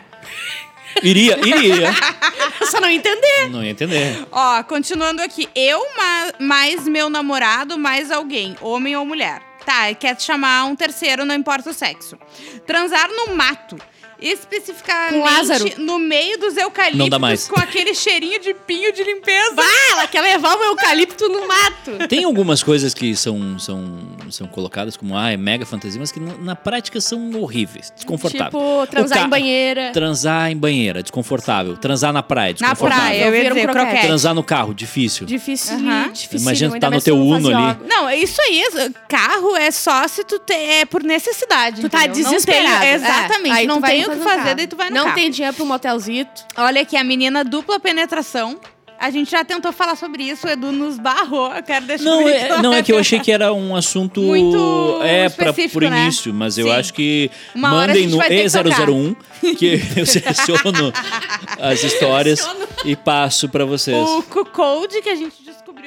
Iria, 1.02 1.38
iria. 1.46 1.90
Só 2.70 2.80
não 2.80 2.88
entender. 2.88 3.48
Não 3.50 3.62
ia 3.62 3.70
entender. 3.70 4.26
Ó, 4.30 4.62
continuando 4.64 5.20
aqui. 5.22 5.48
Eu 5.54 5.80
ma- 5.96 6.32
mais 6.38 6.86
meu 6.88 7.08
namorado, 7.10 7.78
mais 7.78 8.10
alguém, 8.10 8.56
homem 8.60 8.96
ou 8.96 9.04
mulher. 9.04 9.42
Tá, 9.64 9.90
e 9.90 9.94
quer 9.94 10.14
te 10.14 10.22
chamar 10.24 10.64
um 10.66 10.76
terceiro, 10.76 11.24
não 11.24 11.34
importa 11.34 11.70
o 11.70 11.74
sexo. 11.74 12.18
Transar 12.66 13.08
no 13.10 13.34
mato. 13.34 13.76
especificamente 14.20 15.12
Com 15.18 15.24
Lázaro. 15.24 15.64
no 15.78 15.98
meio 15.98 16.38
dos 16.38 16.56
eucaliptos 16.56 16.98
Não 16.98 17.08
dá 17.08 17.18
mais. 17.18 17.48
com 17.48 17.58
aquele 17.58 17.94
cheirinho 17.94 18.40
de 18.40 18.54
pinho 18.54 18.92
de 18.92 19.02
limpeza. 19.02 19.56
Ah, 19.60 19.92
ela 19.92 20.06
quer 20.06 20.20
levar 20.22 20.56
o 20.56 20.62
eucalipto 20.62 21.28
no 21.28 21.46
mato. 21.46 22.06
Tem 22.08 22.24
algumas 22.24 22.62
coisas 22.62 22.94
que 22.94 23.14
são, 23.16 23.58
são, 23.58 24.13
são 24.30 24.46
colocadas 24.46 24.96
como 24.96 25.16
ah, 25.16 25.30
é 25.30 25.36
mega 25.36 25.64
fantasia, 25.66 25.98
mas 26.00 26.10
que 26.12 26.20
na, 26.20 26.34
na 26.38 26.56
prática 26.56 27.00
são 27.00 27.32
horríveis, 27.40 27.92
desconfortáveis. 27.94 28.48
Tipo, 28.62 28.86
transar 28.88 29.18
ca- 29.20 29.26
em 29.26 29.28
banheira. 29.30 29.90
Transar 29.92 30.50
em 30.50 30.56
banheira, 30.56 31.02
desconfortável. 31.02 31.76
Transar 31.76 32.12
na 32.12 32.22
praia, 32.22 32.54
Na 32.60 32.68
desconfortável. 32.70 33.04
praia, 33.04 33.20
eu 33.26 33.34
ia 33.34 33.40
Vira 33.42 33.54
um 33.54 33.56
dizer, 33.56 33.68
croquete. 33.70 34.06
Transar 34.06 34.34
no 34.34 34.42
carro, 34.42 34.74
difícil. 34.74 35.26
Difícil, 35.26 35.76
Aham. 35.76 36.10
difícil. 36.12 36.38
Imagina 36.40 36.78
tá 36.80 36.90
no 36.90 37.00
teu 37.00 37.16
não 37.16 37.26
Uno 37.28 37.48
ali. 37.48 37.70
yoga. 37.70 37.80
Não, 37.86 38.08
é 38.08 38.16
isso 38.16 38.40
aí. 38.42 38.64
Carro 39.08 39.56
é 39.56 39.70
só 39.70 40.06
se 40.08 40.24
tu 40.24 40.38
te, 40.38 40.52
é 40.54 40.84
por 40.84 41.02
necessidade. 41.02 41.80
Tu 41.80 41.88
tá 41.88 42.04
entendeu? 42.04 42.22
Não 42.24 42.30
desesperado. 42.32 42.80
tem- 42.80 42.88
É. 42.88 42.94
exatamente. 42.94 43.60
Tu 43.62 43.66
não 43.68 43.80
tem 43.82 44.04
o 44.04 44.10
que 44.10 44.16
fazer, 44.16 44.36
carro. 44.42 44.54
daí 44.56 44.66
tu 44.66 44.76
vai 44.76 44.90
no 44.90 44.96
Não 44.96 45.04
carro. 45.04 45.14
tem 45.16 45.30
dinheiro 45.30 45.54
pra 45.56 45.64
um 45.64 45.68
motelzito. 45.68 46.44
Olha 46.56 46.80
aqui, 46.82 46.96
a 46.96 47.04
menina 47.04 47.44
dupla 47.44 47.78
penetração. 47.80 48.58
A 48.98 49.10
gente 49.10 49.30
já 49.30 49.44
tentou 49.44 49.72
falar 49.72 49.96
sobre 49.96 50.22
isso, 50.22 50.46
o 50.46 50.50
Edu 50.50 50.72
nos 50.72 50.98
barrou. 50.98 51.52
Eu 51.52 51.62
quero 51.62 51.84
deixar 51.84 52.04
Não 52.04 52.28
é, 52.28 52.46
claro. 52.46 52.62
não, 52.62 52.72
é 52.72 52.82
que 52.82 52.92
eu 52.92 52.98
achei 52.98 53.20
que 53.20 53.30
era 53.30 53.52
um 53.52 53.76
assunto. 53.76 54.20
Muito 54.22 55.00
é, 55.02 55.26
específico, 55.26 55.72
por 55.74 55.82
né? 55.82 56.02
início, 56.02 56.32
mas 56.32 56.56
eu 56.56 56.66
Sim. 56.66 56.72
acho 56.72 56.94
que 56.94 57.30
Uma 57.54 57.70
mandem 57.70 58.06
no 58.06 58.16
vai 58.16 58.28
ter 58.28 58.50
que 58.50 58.58
E001 58.58 59.16
que 59.56 59.80
eu 59.96 60.06
seleciono 60.06 60.92
as 61.60 61.82
histórias 61.82 62.48
e 62.84 62.96
passo 62.96 63.48
pra 63.48 63.64
vocês. 63.64 63.96
O 63.96 64.22
Cuckold 64.22 65.02
que 65.02 65.08
a 65.08 65.16
gente 65.16 65.43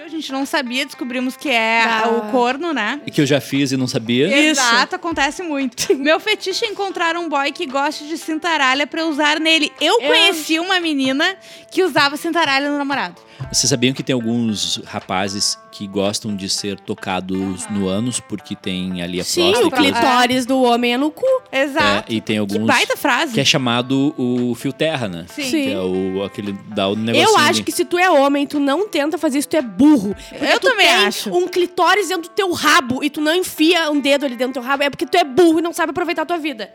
a 0.08 0.10
gente 0.10 0.32
não 0.32 0.46
sabia, 0.46 0.86
descobrimos 0.86 1.36
que 1.38 1.50
é 1.50 1.84
Ah. 1.84 2.08
o 2.10 2.32
corno, 2.32 2.74
né? 2.74 3.00
Que 3.12 3.22
eu 3.22 3.26
já 3.26 3.40
fiz 3.42 3.72
e 3.72 3.78
não 3.78 3.88
sabia. 3.88 4.28
Isso. 4.28 4.62
Exato, 4.62 4.96
acontece 4.96 5.44
muito. 5.44 5.94
Meu 5.96 6.20
fetiche 6.20 6.66
é 6.66 6.70
encontrar 6.70 7.16
um 7.16 7.28
boy 7.30 7.52
que 7.52 7.66
goste 7.66 8.08
de 8.08 8.18
cintaralha 8.18 8.88
pra 8.88 9.02
eu 9.02 9.10
usar 9.10 9.40
nele. 9.40 9.72
Eu 9.80 10.02
Eu- 10.02 10.08
conheci 10.08 10.60
uma 10.60 10.80
menina 10.80 11.36
que 11.72 11.84
usava 11.84 12.18
cintaralha 12.18 12.70
no 12.70 12.78
namorado. 12.78 13.16
Vocês 13.52 13.70
sabiam 13.70 13.94
que 13.94 14.02
tem 14.04 14.14
alguns 14.14 14.82
rapazes 14.86 15.58
que 15.78 15.86
gostam 15.86 16.36
de 16.36 16.50
ser 16.50 16.80
tocados 16.80 17.68
no 17.70 17.88
ânus 17.88 18.20
porque 18.20 18.56
tem 18.56 19.02
ali 19.04 19.20
a 19.20 19.24
Sim, 19.24 19.52
próstata. 19.52 19.68
o 19.68 19.72
clitóris 19.72 20.46
do 20.46 20.60
homem 20.64 20.94
é 20.96 20.98
no 20.98 21.12
cu. 21.12 21.24
É, 21.52 21.64
Exato. 21.66 22.12
e 22.12 22.20
tem 22.20 22.36
que 22.36 22.40
alguns 22.40 22.66
baita 22.66 22.98
frase. 22.98 23.34
que 23.34 23.40
é 23.40 23.46
chamado 23.46 24.12
o 24.18 24.56
fio 24.56 24.74
terra, 24.74 25.08
né? 25.08 25.26
Sim. 25.30 25.44
Sim. 25.44 25.64
Que 25.66 25.72
é 25.74 25.80
o 25.80 26.24
aquele 26.24 26.54
dá 26.70 26.88
o 26.88 26.96
negocinho. 26.96 27.30
Eu 27.30 27.38
acho 27.38 27.64
que 27.64 27.72
se 27.72 27.86
tu 27.86 27.98
é 27.98 28.10
homem, 28.10 28.48
tu 28.48 28.60
não 28.60 28.88
tenta 28.90 29.20
fazer 29.20 29.38
isso, 29.38 29.48
tu 29.50 29.56
é 29.56 29.62
burro. 29.62 30.16
Eu 30.42 30.60
tu 30.60 30.68
também 30.70 30.88
tem 30.88 30.96
acho. 31.06 31.30
um 31.32 31.48
clitóris 31.48 32.08
dentro 32.08 32.24
do 32.24 32.34
teu 32.34 32.52
rabo 32.54 33.04
e 33.04 33.10
tu 33.12 33.22
não 33.22 33.36
enfia 33.36 33.92
um 33.92 34.00
dedo 34.00 34.26
ali 34.26 34.36
dentro 34.36 34.54
do 34.54 34.56
teu 34.56 34.64
rabo, 34.64 34.82
é 34.84 34.90
porque 34.90 35.06
tu 35.06 35.16
é 35.16 35.24
burro 35.24 35.60
e 35.60 35.62
não 35.62 35.74
sabe 35.74 35.92
aproveitar 35.92 36.24
a 36.24 36.26
tua 36.26 36.38
vida. 36.40 36.72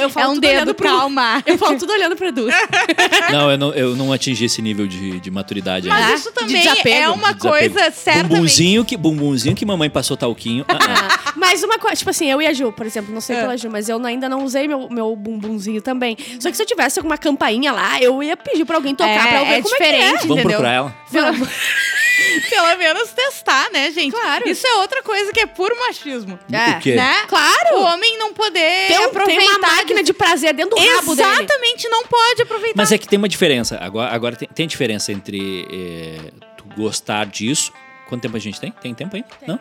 Eu 0.00 0.10
É 0.14 0.26
um 0.28 0.34
tudo 0.34 0.40
dedo, 0.40 0.52
olhando 0.52 0.74
pro- 0.74 0.86
calma. 0.88 1.42
Eu 1.46 1.58
falo 1.58 1.76
tudo 1.78 1.92
olhando 1.92 2.14
pro 2.14 2.26
Edu. 2.28 2.46
Não, 3.32 3.50
eu 3.50 3.58
não, 3.58 3.72
eu 3.74 3.96
não 3.96 4.12
atingi 4.12 4.44
esse 4.44 4.62
nível 4.62 4.86
de, 4.86 5.18
de 5.18 5.30
maturidade 5.30 5.88
ainda. 5.90 6.00
Mas 6.00 6.12
Ah, 6.12 6.14
isso 6.14 6.32
também 6.32 6.56
é 6.92 7.08
uma 7.08 7.32
desapego. 7.32 7.71
Coisa 7.72 7.90
certamente. 7.90 8.28
Bumbumzinho 8.30 8.84
que, 8.84 8.96
bumbumzinho 8.96 9.54
que 9.56 9.64
mamãe 9.66 9.88
passou 9.90 10.16
talquinho. 10.16 10.64
ah, 10.68 10.76
ah. 10.78 11.32
Mas 11.36 11.62
uma 11.62 11.78
coisa, 11.78 11.96
tipo 11.96 12.10
assim, 12.10 12.30
eu 12.30 12.40
e 12.40 12.46
a 12.46 12.52
Ju, 12.52 12.72
por 12.72 12.86
exemplo, 12.86 13.12
não 13.12 13.20
sei 13.20 13.36
É. 13.36 13.40
pela 13.40 13.56
Ju, 13.56 13.68
mas 13.70 13.88
eu 13.88 14.02
ainda 14.04 14.28
não 14.28 14.44
usei 14.44 14.68
meu, 14.68 14.88
meu 14.90 15.14
bumbumzinho 15.16 15.82
também. 15.82 16.16
Só 16.38 16.50
que 16.50 16.56
se 16.56 16.62
eu 16.62 16.66
tivesse 16.66 16.98
alguma 16.98 17.18
campainha 17.18 17.72
lá, 17.72 18.00
eu 18.00 18.22
ia 18.22 18.36
pedir 18.36 18.64
pra 18.64 18.76
alguém 18.76 18.94
tocar 18.94 19.10
É, 19.10 19.28
pra 19.28 19.38
eu 19.40 19.46
ver 19.46 19.52
é 19.54 19.62
como 19.62 19.74
diferente. 19.74 20.02
é 20.02 20.08
Vamos 20.18 20.24
entendeu? 20.24 20.44
procurar 20.50 20.72
ela. 20.72 20.94
que 21.10 21.18
é. 21.18 22.48
Pelo 22.48 22.78
menos 22.78 23.08
testar, 23.10 23.70
né, 23.72 23.90
gente? 23.90 24.12
Claro. 24.12 24.48
Isso 24.48 24.66
é 24.66 24.74
outra 24.76 25.02
coisa 25.02 25.32
que 25.32 25.40
é 25.40 25.46
puro 25.46 25.74
machismo. 25.80 26.38
É. 26.52 26.70
O 26.72 26.78
quê? 26.80 26.94
Né? 26.94 27.14
Claro. 27.26 27.76
O 27.78 27.82
homem 27.82 28.18
não 28.18 28.32
poder 28.32 28.86
Tem, 28.88 28.96
um- 28.96 29.00
tem 29.00 29.04
aproveitar. 29.06 29.44
uma 29.44 29.58
máquina 29.58 30.02
de 30.02 30.12
prazer 30.12 30.54
dentro 30.54 30.76
do 30.76 30.82
rabo 30.96 31.14
dele. 31.16 31.28
Exatamente, 31.28 31.88
não 31.88 32.04
pode 32.04 32.42
aproveitar. 32.42 32.74
Mas 32.76 32.92
é 32.92 32.98
que 32.98 33.08
tem 33.08 33.18
uma 33.18 33.28
diferença. 33.28 33.78
Agora, 33.80 34.14
agora 34.14 34.36
tem, 34.36 34.48
tem 34.54 34.66
diferença 34.66 35.10
entre 35.12 35.66
eh, 35.70 36.32
gostar 36.76 37.26
disso. 37.26 37.72
Quanto 38.08 38.22
tempo 38.22 38.36
a 38.36 38.40
gente 38.40 38.60
tem? 38.60 38.70
Tem 38.72 38.94
tempo 38.94 39.16
ainda? 39.16 39.28
Não? 39.46 39.60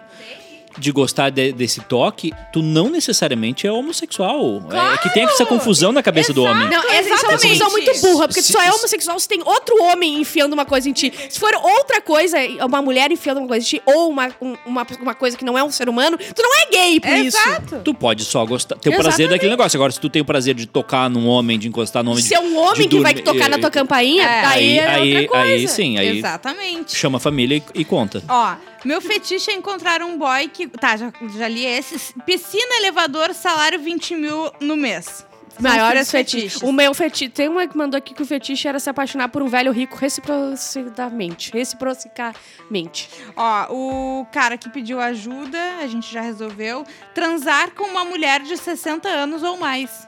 De 0.78 0.92
gostar 0.92 1.30
de- 1.30 1.52
desse 1.52 1.82
toque, 1.82 2.32
tu 2.54 2.62
não 2.62 2.90
necessariamente 2.90 3.68
é 3.68 3.72
homossexual. 3.72 4.62
É 4.94 4.98
que 4.98 5.10
tem 5.14 5.24
essa 5.24 5.46
confusão 5.46 5.92
na 5.92 6.02
cabeça 6.02 6.34
do 6.34 6.44
homem. 6.44 6.70
Não, 6.70 6.80
essa 6.90 6.90
é 6.90 7.02
uma 7.02 7.16
Exatamente. 7.16 7.42
confusão 7.44 7.72
muito 7.72 8.02
burra, 8.02 8.28
porque 8.28 8.42
Se- 8.42 8.48
tu 8.52 8.54
só 8.58 8.62
é 8.62 8.72
se- 8.72 8.78
homossexual 8.78 9.20
se 9.20 9.28
tem 9.28 9.42
outro 9.46 9.76
homem 9.84 10.20
enfiando 10.20 10.54
uma 10.54 10.66
coisa 10.66 10.90
em 10.90 10.94
ti. 10.94 11.12
Se 11.30 11.40
for 11.40 11.52
outra 11.56 12.02
coisa, 12.02 12.38
uma 12.66 12.82
mulher 12.82 13.12
enfiando 13.12 13.40
uma 13.40 13.48
coisa 13.48 13.66
em 13.66 13.70
ti, 13.70 13.82
ou 13.86 14.10
uma, 14.10 14.30
um- 14.42 14.56
uma, 14.66 14.88
uma 15.02 15.14
coisa 15.14 15.38
que 15.38 15.44
não 15.46 15.58
é 15.58 15.64
um 15.64 15.72
ser 15.72 15.90
humano, 15.90 16.18
tu 16.18 16.42
não 16.42 16.62
é 16.62 16.66
gay 16.72 17.00
por 17.00 17.10
isso. 17.12 17.38
Exato. 17.38 17.82
Tu 17.84 17.94
pode 17.94 18.24
só 18.26 18.46
gostar, 18.46 18.76
ter 18.76 18.90
o 18.90 18.92
prazer 18.94 19.08
Exatamente. 19.12 19.30
daquele 19.32 19.52
negócio. 19.52 19.78
Agora, 19.78 19.92
se 19.92 20.00
tu 20.00 20.10
tem 20.10 20.22
o 20.22 20.26
prazer 20.26 20.56
de 20.56 20.66
tocar 20.66 21.10
num 21.10 21.28
homem, 21.28 21.60
de 21.60 21.68
encostar 21.68 22.04
num 22.04 22.12
homem, 22.12 22.24
Se 22.24 22.34
é 22.34 22.40
um 22.40 22.58
homem 22.58 22.88
que 22.88 23.00
vai 23.00 23.14
dormir- 23.14 23.24
tocar 23.24 23.50
na 23.50 23.58
tua 23.58 23.68
eh, 23.68 23.72
campainha, 23.72 24.24
É. 24.24 24.46
Aí, 24.46 24.78
é 24.80 24.88
aí, 24.88 25.14
outra 25.16 25.28
coisa. 25.28 25.46
aí 25.54 25.68
sim, 25.68 25.98
aí 25.98 26.18
Exatamente. 26.20 26.96
chama 26.96 27.18
a 27.18 27.20
família 27.22 27.58
e, 27.76 27.82
e 27.82 27.86
conta. 27.86 28.24
Ó, 28.28 28.54
meu 28.84 29.02
fetiche 29.02 29.52
é 29.52 29.54
encontrar 29.54 30.02
um 30.02 30.18
boy 30.18 30.48
que. 30.48 30.68
Tá, 30.68 30.98
já, 30.98 31.12
já 31.38 31.48
li 31.48 31.66
esses. 31.66 32.14
Piscina, 32.26 32.78
elevador, 32.78 33.34
salário 33.34 33.80
20 33.80 34.16
mil 34.16 34.52
no 34.60 34.76
mês. 34.76 35.26
Maiores 35.60 36.10
três 36.10 36.12
fetiches. 36.12 36.62
O 36.62 36.72
meu 36.72 36.94
fetiche. 36.94 37.30
Tem 37.30 37.48
uma 37.48 37.68
que 37.68 37.78
mandou 37.78 37.98
aqui 37.98 38.14
que 38.14 38.22
o 38.22 38.26
fetiche 38.26 38.68
era 38.68 38.80
se 38.80 38.90
apaixonar 38.90 39.30
por 39.30 39.42
um 39.42 39.48
velho 39.48 39.72
rico 39.72 39.96
reciprocamente. 39.96 41.52
Reciprocamente. 41.52 43.10
Ó, 43.36 43.68
o 43.70 44.26
cara 44.32 44.58
que 44.58 44.70
pediu 44.70 45.00
ajuda, 45.00 45.60
a 45.82 45.88
gente 45.88 46.12
já 46.12 46.22
resolveu. 46.22 46.86
Transar 47.14 47.72
com 47.72 47.84
uma 47.84 48.04
mulher 48.04 48.42
de 48.42 48.58
60 48.58 49.08
anos 49.08 49.44
ou 49.44 49.58
mais. 49.58 50.08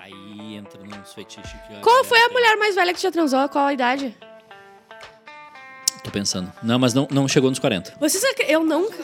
Aí 0.00 0.56
entra 0.56 0.82
nos 0.82 1.12
fetiches 1.12 1.52
que 1.68 1.80
Qual 1.80 2.04
foi 2.04 2.20
a 2.20 2.28
mulher 2.30 2.56
mais 2.56 2.74
velha 2.74 2.92
que 2.92 3.00
já 3.00 3.10
transou? 3.10 3.48
Qual 3.48 3.66
a 3.66 3.72
idade? 3.72 4.16
Tô 6.02 6.10
pensando. 6.10 6.52
Não, 6.62 6.78
mas 6.78 6.92
não, 6.94 7.06
não 7.10 7.28
chegou 7.28 7.48
nos 7.48 7.58
40. 7.60 7.92
Vocês 8.00 8.22
ac- 8.24 8.44
Eu 8.48 8.64
nunca. 8.64 8.96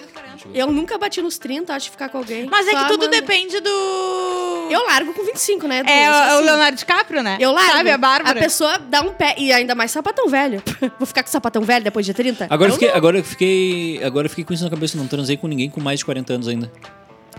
Eu 0.55 0.71
nunca 0.73 0.97
bati 0.99 1.21
nos 1.21 1.37
30, 1.39 1.75
acho, 1.75 1.87
de 1.87 1.91
ficar 1.93 2.09
com 2.09 2.19
alguém. 2.19 2.47
Mas 2.51 2.67
é 2.69 2.71
Só 2.73 2.83
que 2.85 2.89
tudo 2.89 3.09
depende 3.09 3.61
do. 3.61 4.69
Eu 4.71 4.85
largo 4.87 5.13
com 5.15 5.25
25, 5.25 5.67
né? 5.67 5.79
Edu? 5.81 5.89
É 5.89 6.09
Eu 6.09 6.13
sou 6.13 6.23
o, 6.23 6.25
assim. 6.37 6.45
Leonardo 6.45 6.77
DiCaprio, 6.79 7.23
né? 7.23 7.37
Eu 7.41 7.53
largo. 7.53 7.73
Sabe, 7.73 7.91
a 7.91 7.99
Bárbara? 7.99 8.39
A 8.39 8.43
pessoa 8.43 8.79
dá 8.79 9.01
um 9.01 9.13
pé. 9.13 9.35
E 9.39 9.53
ainda 9.53 9.75
mais 9.75 9.91
sapatão 9.91 10.29
velho. 10.29 10.63
Vou 10.99 11.07
ficar 11.07 11.23
com 11.23 11.31
sapatão 11.31 11.63
velho 11.63 11.85
depois 11.85 12.05
de 12.07 12.13
30? 12.15 12.47
Agora 12.51 12.71
eu, 12.71 12.75
fiquei, 12.75 12.91
agora 12.91 13.19
eu 13.19 13.25
fiquei. 13.25 14.03
Agora 14.05 14.27
eu 14.27 14.31
fiquei 14.31 14.45
com 14.45 14.53
isso 14.53 14.65
na 14.65 14.71
cabeça. 14.71 14.97
Não 14.99 15.07
transei 15.07 15.37
com 15.37 15.47
ninguém 15.47 15.71
com 15.71 15.81
mais 15.81 15.99
de 16.01 16.05
40 16.05 16.33
anos 16.35 16.49
ainda. 16.49 16.71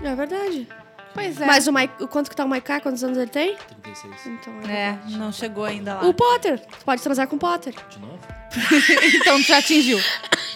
não. 0.02 0.12
É 0.12 0.16
verdade. 0.16 0.68
Pois 1.14 1.40
é. 1.42 1.46
Mas 1.46 1.68
o 1.68 1.74
Mike, 1.74 2.08
quanto 2.08 2.30
que 2.30 2.36
tá 2.36 2.46
o 2.46 2.48
Maiká? 2.50 2.80
Quantos 2.80 3.04
anos 3.04 3.18
ele 3.18 3.30
tem? 3.30 3.56
36. 3.84 4.26
Então, 4.28 4.54
É, 4.70 4.98
não 5.18 5.32
chegou 5.32 5.66
ainda 5.66 5.96
lá. 5.96 6.06
O 6.08 6.14
Potter. 6.14 6.60
Tu 6.60 6.86
pode 6.86 7.02
transar 7.02 7.28
com 7.28 7.36
o 7.36 7.40
Potter. 7.40 7.74
De 7.90 8.00
novo? 8.00 8.20
então 9.16 9.40
tu 9.42 9.48
já 9.48 9.60
atingiu 9.60 10.00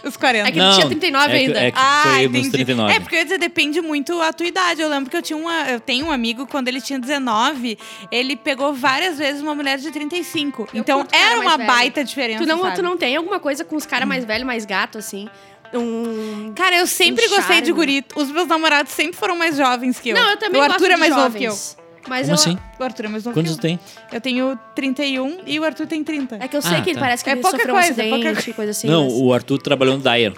os 0.04 0.18
40. 0.18 0.48
É 0.48 0.52
que 0.52 0.60
ele 0.60 0.74
tinha 0.74 0.88
39 0.88 1.26
é 1.26 1.30
que- 1.30 1.46
ainda. 1.46 1.60
É 1.60 1.72
que 1.72 1.78
Ah, 1.80 2.02
foi 2.06 2.24
entendi. 2.24 2.40
nos 2.40 2.50
39. 2.50 2.94
É, 2.94 3.00
porque 3.00 3.16
eu 3.16 3.20
ia 3.20 3.26
dizer, 3.26 3.38
depende 3.38 3.82
muito 3.82 4.20
a 4.22 4.34
tua 4.34 4.48
idade. 4.48 4.82
Eu 4.82 4.90
lembro 4.90 5.10
que 5.12 5.18
eu 5.18 5.22
tinha 5.22 5.38
uma. 5.38 5.70
Eu 5.70 5.80
tenho 5.80 6.08
um 6.08 6.12
amigo, 6.12 6.48
quando 6.48 6.68
ele 6.68 6.82
tinha 6.82 6.98
19, 6.98 7.78
ele 8.12 8.36
pegou 8.36 8.74
várias 8.74 9.18
vezes 9.18 9.42
uma 9.42 9.54
mulher 9.54 9.78
de 9.78 9.92
35. 9.92 10.68
então 10.74 11.00
curto 11.00 11.12
cara 11.12 11.32
era 11.34 11.40
uma 11.42 11.56
velho. 11.58 11.68
baita 11.68 12.04
diferença. 12.04 12.40
Tu 12.44 12.48
não, 12.48 12.62
sabe? 12.64 12.76
tu 12.78 12.82
não 12.82 12.98
tem 12.98 13.16
alguma 13.16 13.40
coisa 13.40 13.64
com 13.64 13.76
os 13.76 13.86
caras 13.86 14.08
mais 14.08 14.26
velhos, 14.26 14.46
mais 14.46 14.66
gato, 14.66 14.98
assim? 14.98 15.30
Um. 15.74 16.54
Cara, 16.56 16.78
eu 16.78 16.88
sempre 16.88 17.26
Um 17.26 17.30
gostei 17.30 17.62
de 17.62 17.72
guri. 17.72 18.06
Os 18.16 18.30
meus 18.32 18.48
namorados 18.48 18.92
sempre 18.92 19.18
foram 19.18 19.36
mais 19.36 19.58
jovens 19.58 20.00
que 20.00 20.10
eu. 20.10 20.16
Não, 20.16 20.32
eu 20.32 20.38
também 20.38 20.62
O 20.62 20.64
gosto 20.64 20.74
Arthur 20.76 20.92
é 20.92 20.98
mais 20.98 21.16
novo 21.16 21.38
que 21.38 21.44
eu. 21.46 21.52
jovens. 21.52 21.78
Mas 22.08 22.22
Como 22.28 22.32
eu, 22.32 22.36
assim? 22.36 22.58
O 22.80 22.84
Arthur 22.84 23.06
é 23.06 23.08
mais 23.08 23.24
novo 23.24 23.34
Quantos 23.34 23.54
que 23.54 23.58
eu. 23.60 23.62
tem? 23.62 23.80
Eu 24.12 24.20
tenho 24.22 24.60
31 24.76 25.40
e 25.48 25.58
o 25.60 25.64
Arthur 25.64 25.88
tem 25.88 26.04
30. 26.04 26.38
É 26.42 26.48
que 26.50 26.58
eu 26.58 26.62
sei 26.62 26.76
Ah, 26.78 26.82
que 26.82 26.90
ele 26.90 26.96
tá. 26.96 27.00
parece 27.02 27.24
que 27.24 27.30
É 27.30 27.34
ele 27.34 27.42
pouca 27.42 27.58
sofreu 27.58 27.74
coisa, 27.76 27.88
um 27.88 27.92
acidente, 27.92 28.36
pouca 28.44 28.54
coisa 28.54 28.72
assim. 28.72 28.88
não, 28.88 29.06
mas- 29.06 29.14
o 29.14 29.34
Arthur 29.34 29.58
trabalhou 29.62 29.98
no 29.98 30.04
Dyer. 30.04 30.34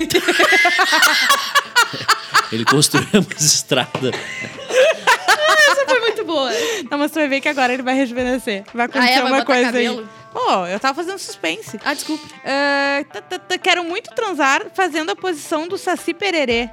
Ele 2.52 2.64
construiu 2.64 3.08
umas 3.20 3.42
estradas. 3.42 4.14
Essa 5.70 5.84
foi 5.86 6.00
muito 6.00 6.24
boa. 6.24 6.50
Não, 6.90 6.98
mas 6.98 7.10
tu 7.10 7.14
vai 7.14 7.28
ver 7.28 7.40
que 7.40 7.48
agora 7.48 7.72
ele 7.72 7.82
vai 7.82 7.94
rejuvenescer. 7.94 8.64
Vai 8.72 8.86
acontecer 8.86 9.12
Ah, 9.12 9.16
é? 9.16 9.22
Vai 9.22 9.30
uma 9.32 9.38
botar 9.40 9.46
coisa 9.46 9.64
cabelo? 9.66 10.00
aí. 10.00 10.06
Pô, 10.34 10.66
eu 10.66 10.78
tava 10.80 10.94
fazendo 10.94 11.18
suspense. 11.18 11.78
Ah, 11.84 11.94
desculpa. 11.94 12.22
Tá, 13.48 13.56
quero 13.58 13.84
muito 13.84 14.10
transar 14.14 14.66
fazendo 14.74 15.10
a 15.10 15.16
posição 15.16 15.66
do 15.68 15.78
Saci 15.78 16.12
Pererê. 16.12 16.68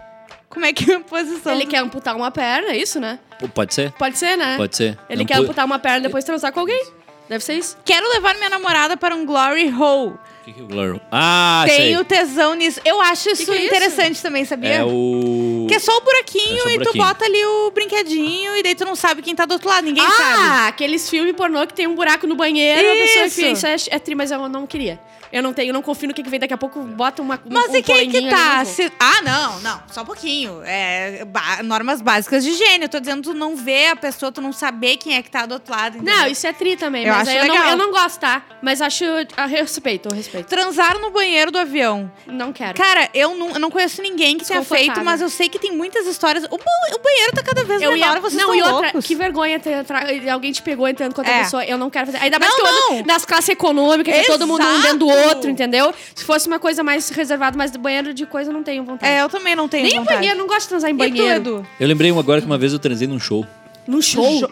Como 0.50 0.66
é 0.66 0.74
que 0.74 0.92
é 0.92 0.96
a 0.96 1.00
posição? 1.00 1.54
Ele 1.54 1.66
quer 1.66 1.78
amputar 1.78 2.16
uma 2.16 2.30
perna, 2.32 2.72
é 2.72 2.78
isso, 2.78 3.00
né? 3.00 3.20
Pode 3.54 3.74
ser? 3.74 3.92
Pode 3.94 4.18
ser, 4.18 4.36
né? 4.36 4.58
Pode 4.58 4.76
ser. 4.76 4.98
Ele 5.10 5.24
quer 5.24 5.36
pu- 5.38 5.44
amputar 5.44 5.66
uma 5.66 5.80
perna 5.80 6.00
e 6.00 6.02
depois 6.02 6.26
transar 6.26 6.52
com 6.52 6.60
alguém. 6.60 6.84
Deve 7.30 7.44
ser 7.44 7.54
isso. 7.54 7.78
Quero 7.86 8.06
levar 8.10 8.34
minha 8.36 8.50
namorada 8.50 8.98
para 8.98 9.16
um 9.16 9.26
glory 9.26 9.70
hole. 9.74 10.16
O 10.42 10.44
que 10.44 10.54
que 10.54 10.60
é 10.60 10.64
o 10.64 10.68
Glory? 10.68 11.00
Ah, 11.12 11.64
Tenho 11.68 11.98
sei. 12.00 12.06
tesão 12.06 12.56
nisso. 12.56 12.82
Eu 12.84 13.00
acho 13.00 13.30
isso 13.30 13.46
que 13.46 13.52
é 13.52 13.56
isso? 13.58 13.66
interessante 13.68 14.22
também, 14.24 14.44
sabia? 14.44 14.78
É 14.78 14.84
o... 14.84 15.61
Que 15.72 15.76
é 15.78 15.80
só 15.80 15.98
o 15.98 16.02
buraquinho 16.02 16.58
É 16.58 16.60
só 16.62 16.68
o 16.68 16.70
e 16.70 16.74
tu 16.74 16.80
buraquinho. 16.80 17.06
bota 17.06 17.26
ali 17.26 17.46
o 17.46 17.72
brinquedinho 17.72 18.56
e 18.58 18.64
daí 18.64 18.76
tu 18.76 18.86
não 18.86 18.96
sabe 18.96 19.22
quem 19.22 19.36
tá 19.36 19.46
do 19.46 19.54
outro 19.54 19.70
lado, 19.70 19.86
ninguém 19.86 20.04
sabe. 20.04 20.40
Ah, 20.44 20.68
aqueles 20.68 21.10
filmes 21.10 21.36
pornô 21.36 21.66
que 21.68 21.74
tem 21.74 21.88
um 21.88 21.96
buraco 21.96 22.26
no 22.28 22.36
banheiro, 22.36 22.80
a 22.88 22.92
pessoa 23.06 23.26
Isso. 23.26 23.42
enfia. 23.42 23.52
Isso 23.76 23.90
é, 23.90 23.96
é 23.96 24.00
tri, 24.00 24.16
mas 24.16 24.32
eu 24.32 24.48
não 24.50 24.66
queria. 24.68 25.00
Eu 25.32 25.42
não 25.42 25.54
tenho, 25.54 25.70
eu 25.70 25.74
não 25.74 25.82
confio 25.82 26.10
no 26.10 26.14
que 26.14 26.22
que 26.22 26.30
vem 26.30 26.42
daqui 26.42 26.54
a 26.54 26.58
pouco, 26.58 26.82
bota 26.82 27.22
uma 27.22 27.40
Mas 27.50 27.70
um 27.72 27.76
e 27.78 27.82
quem 27.82 28.10
que 28.12 28.30
tá? 28.30 28.58
não. 28.58 28.66
Se- 28.66 28.92
Ah, 29.00 29.22
não, 29.24 29.60
não, 29.62 29.84
só 29.90 30.02
um 30.02 30.06
pouquinho. 30.06 30.62
É, 30.66 31.24
ba- 31.24 31.64
normas 31.64 32.02
básicas 32.02 32.44
de 32.44 32.50
higiene. 32.50 32.84
Eu 32.84 32.90
tô 32.90 33.00
dizendo 33.00 33.22
tu 33.24 33.34
não 33.34 33.56
ver 33.56 33.92
a 33.92 33.96
pessoa, 33.96 34.30
tu 34.30 34.42
não 34.42 34.52
saber 34.52 34.98
quem 34.98 35.16
é 35.16 35.22
que 35.22 35.32
tá 35.32 35.46
do 35.46 35.54
outro 35.54 35.74
lado. 35.74 35.96
entendeu? 35.98 36.14
Não, 36.14 36.28
isso 36.28 36.46
é 36.46 36.52
tri 36.52 36.76
também, 36.76 37.06
Eu 37.06 37.14
mas 37.14 37.30
acho 37.30 37.38
aí 37.38 37.44
eu 37.44 37.48
não, 37.48 37.56
legal. 37.56 37.72
eu 37.72 37.78
não 37.78 37.92
gosto, 37.92 38.20
tá? 38.20 38.44
Mas 38.62 38.82
acho. 38.82 39.06
Eu 39.06 39.26
respeito, 39.48 40.10
eu 40.10 40.14
respeito. 40.16 40.48
Transar 40.48 41.00
no 41.00 41.10
banheiro 41.12 41.50
do 41.50 41.58
avião. 41.60 42.12
Não 42.28 42.52
quero. 42.52 42.74
Cara, 42.78 43.10
eu 43.14 43.34
não, 43.34 43.52
eu 43.52 43.60
não 43.60 43.72
conheço 43.72 44.02
ninguém 44.02 44.38
que 44.38 44.46
tenha 44.46 44.62
feito, 44.66 45.02
mas 45.02 45.22
eu 45.22 45.30
sei 45.30 45.48
que 45.48 45.58
tem 45.62 45.72
muitas 45.72 46.06
histórias. 46.08 46.44
O, 46.46 46.56
o 46.56 47.00
banheiro 47.04 47.32
tá 47.34 47.44
cada 47.44 47.64
vez 47.64 47.82
Eu 47.82 47.92
menor, 47.94 48.16
ia, 48.16 48.22
vocês 48.22 48.42
não, 48.42 48.54
estão 48.54 48.56
e 48.56 48.62
outra, 48.74 48.88
loucos. 48.88 49.06
que 49.06 49.16
vergonha 49.16 49.60
ter 49.60 49.86
alguém 50.30 50.52
te 50.52 50.62
pegou 50.62 50.88
entrando 50.88 51.14
com 51.14 51.22
outra 51.22 51.34
É. 51.34 51.44
pessoa. 51.44 51.64
Eu 51.66 51.78
não 51.78 51.90
quero 51.90 52.08
fazer. 52.08 52.18
Ainda 52.18 52.40
mais 52.40 52.52
Não, 52.52 52.58
que 52.60 52.62
eu 52.62 52.68
ando 52.68 52.96
não. 53.00 53.06
nas 53.14 53.24
classes 53.24 53.50
econômicas, 53.50 54.14
que 54.14 54.20
é 54.20 54.24
todo 54.26 54.46
mundo 54.48 54.66
um 54.66 54.82
dentro 54.82 54.98
do 55.00 55.08
outro, 55.08 55.50
entendeu? 55.50 55.94
Se 56.16 56.26
fosse 56.26 56.48
uma 56.48 56.60
coisa 56.60 56.84
mais 56.84 57.10
reservada, 57.10 57.58
mas 57.58 57.72
banheiro 57.76 58.14
de 58.14 58.26
coisa 58.26 58.50
eu 58.50 58.54
não 58.54 58.64
tenho 58.64 58.84
vontade. 58.84 59.12
É, 59.12 59.22
eu 59.22 59.30
também 59.30 59.56
não 59.56 59.68
tenho 59.70 59.84
Nem 59.84 59.94
em 59.96 60.00
vontade. 60.00 60.18
banheiro, 60.18 60.36
eu 60.38 60.40
não 60.40 60.48
gosto 60.48 60.64
de 60.64 60.70
transar 60.70 60.90
em 60.90 60.96
tu, 60.96 60.98
banheiro. 60.98 61.66
Eu 61.80 61.88
lembrei 61.88 62.12
agora 62.12 62.42
que 62.42 62.48
uma 62.48 62.58
vez 62.58 62.74
eu 62.74 62.80
transei 62.80 63.08
num 63.08 63.20
show. 63.20 63.46
Num 63.88 64.02
show? 64.02 64.52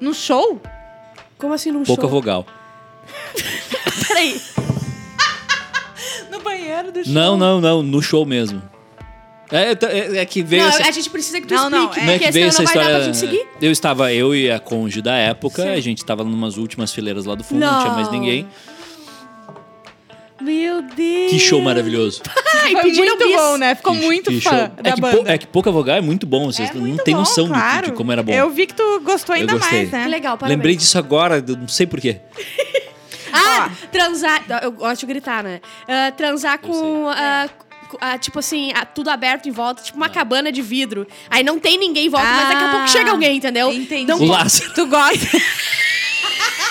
No 0.00 0.12
show? 0.14 0.60
Como 1.38 1.52
assim 1.54 1.70
num 1.70 1.84
Pouca 1.84 2.02
show? 2.02 2.10
vogal. 2.10 2.46
Peraí. 4.08 4.40
No 6.30 6.40
banheiro 6.40 6.90
do 6.92 7.04
show. 7.04 7.12
Não, 7.12 7.36
não, 7.36 7.60
não. 7.60 7.82
No 7.82 8.02
show 8.02 8.26
mesmo. 8.26 8.60
É, 9.56 9.70
é, 9.70 10.16
é 10.18 10.24
que 10.26 10.42
veio 10.42 10.62
Não, 10.62 10.68
essa... 10.68 10.88
a 10.88 10.90
gente 10.90 11.08
precisa 11.10 11.40
que 11.40 11.46
tu 11.46 11.54
Não, 11.54 11.70
não, 11.70 11.84
explique, 11.84 12.04
Não 12.06 12.12
é 12.12 12.16
porque 12.16 12.26
que 12.26 12.32
veio 12.32 12.46
essa 12.48 12.62
não 12.62 12.66
vai 12.66 12.74
dar 12.74 12.80
história. 12.82 12.96
pra 12.96 13.06
gente 13.06 13.16
seguir. 13.18 13.46
Eu 13.62 13.70
estava, 13.72 14.12
eu 14.12 14.34
e 14.34 14.50
a 14.50 14.58
cônjuge 14.58 15.00
da 15.00 15.14
época, 15.14 15.62
Sim. 15.62 15.68
a 15.68 15.80
gente 15.80 15.98
estava 15.98 16.24
numas 16.24 16.56
últimas 16.56 16.92
fileiras 16.92 17.24
lá 17.24 17.34
do 17.34 17.44
fundo, 17.44 17.60
não, 17.60 17.72
Não. 17.72 17.80
tinha 17.82 17.92
mais 17.94 18.10
ninguém. 18.10 18.46
Meu 20.40 20.82
Deus. 20.82 21.30
Que 21.30 21.38
show 21.38 21.60
maravilhoso. 21.62 22.20
Ai, 22.64 22.72
Foi 22.72 22.92
muito 22.92 23.16
bis. 23.24 23.36
bom, 23.36 23.56
né? 23.56 23.74
Ficou 23.76 23.94
Que- 23.94 24.00
muito 24.00 24.30
que 24.30 24.40
fã 24.40 24.50
show. 24.50 24.68
da 24.82 24.90
é 24.90 24.92
que, 24.92 25.00
pou- 25.00 25.24
é 25.26 25.38
que 25.38 25.46
pouca 25.46 25.70
vogal 25.70 25.96
é 25.96 26.00
muito 26.00 26.26
bom, 26.26 26.46
vocês 26.46 26.68
É 26.70 26.74
não 26.74 26.96
bom, 26.96 27.12
noção 27.12 27.44
do 27.46 27.52
claro. 27.54 27.86
de 27.86 27.92
como 27.92 28.10
era 28.12 28.22
bom. 28.22 28.32
Eu 28.32 28.50
vi 28.50 28.66
que 28.66 28.74
tu 28.74 29.00
gostou 29.00 29.34
ainda 29.34 29.56
mais, 29.56 29.90
né? 29.90 30.02
Que 30.02 30.08
legal, 30.10 30.36
parabéns. 30.36 30.58
Lembrei 30.58 30.76
disso 30.76 30.98
agora, 30.98 31.40
não 31.40 31.68
sei 31.68 31.86
porquê. 31.86 32.18
Ah, 33.36 33.68
transar. 33.90 34.44
Eu 34.62 34.70
gosto 34.70 35.00
de 35.00 35.06
gritar, 35.06 35.42
né? 35.42 35.60
Ah, 35.88 36.12
transar 36.16 36.54
Eu 36.62 36.68
com. 36.68 37.08
ah, 37.08 37.48
com- 37.94 37.98
ah, 38.04 38.18
tipo 38.18 38.38
assim, 38.38 38.72
ah, 38.74 38.84
tudo 38.84 39.08
aberto 39.10 39.48
em 39.48 39.52
volta, 39.52 39.82
tipo 39.82 39.96
uma 39.96 40.08
cabana 40.08 40.50
de 40.52 40.60
vidro. 40.62 41.06
Aí 41.30 41.42
não 41.42 41.58
tem 41.58 41.78
ninguém 41.78 42.06
em 42.06 42.10
volta, 42.10 42.26
mas 42.26 42.48
daqui 42.48 42.64
a 42.64 42.68
pouco 42.68 42.84
Ah, 42.84 42.88
chega 42.88 43.10
alguém, 43.10 43.36
entendeu? 43.36 43.72
entendi. 43.72 44.04
Não, 44.06 44.18
O 44.20 44.26
Lázaro. 44.26 44.72
Tu 44.74 44.86
gosta? 44.86 45.26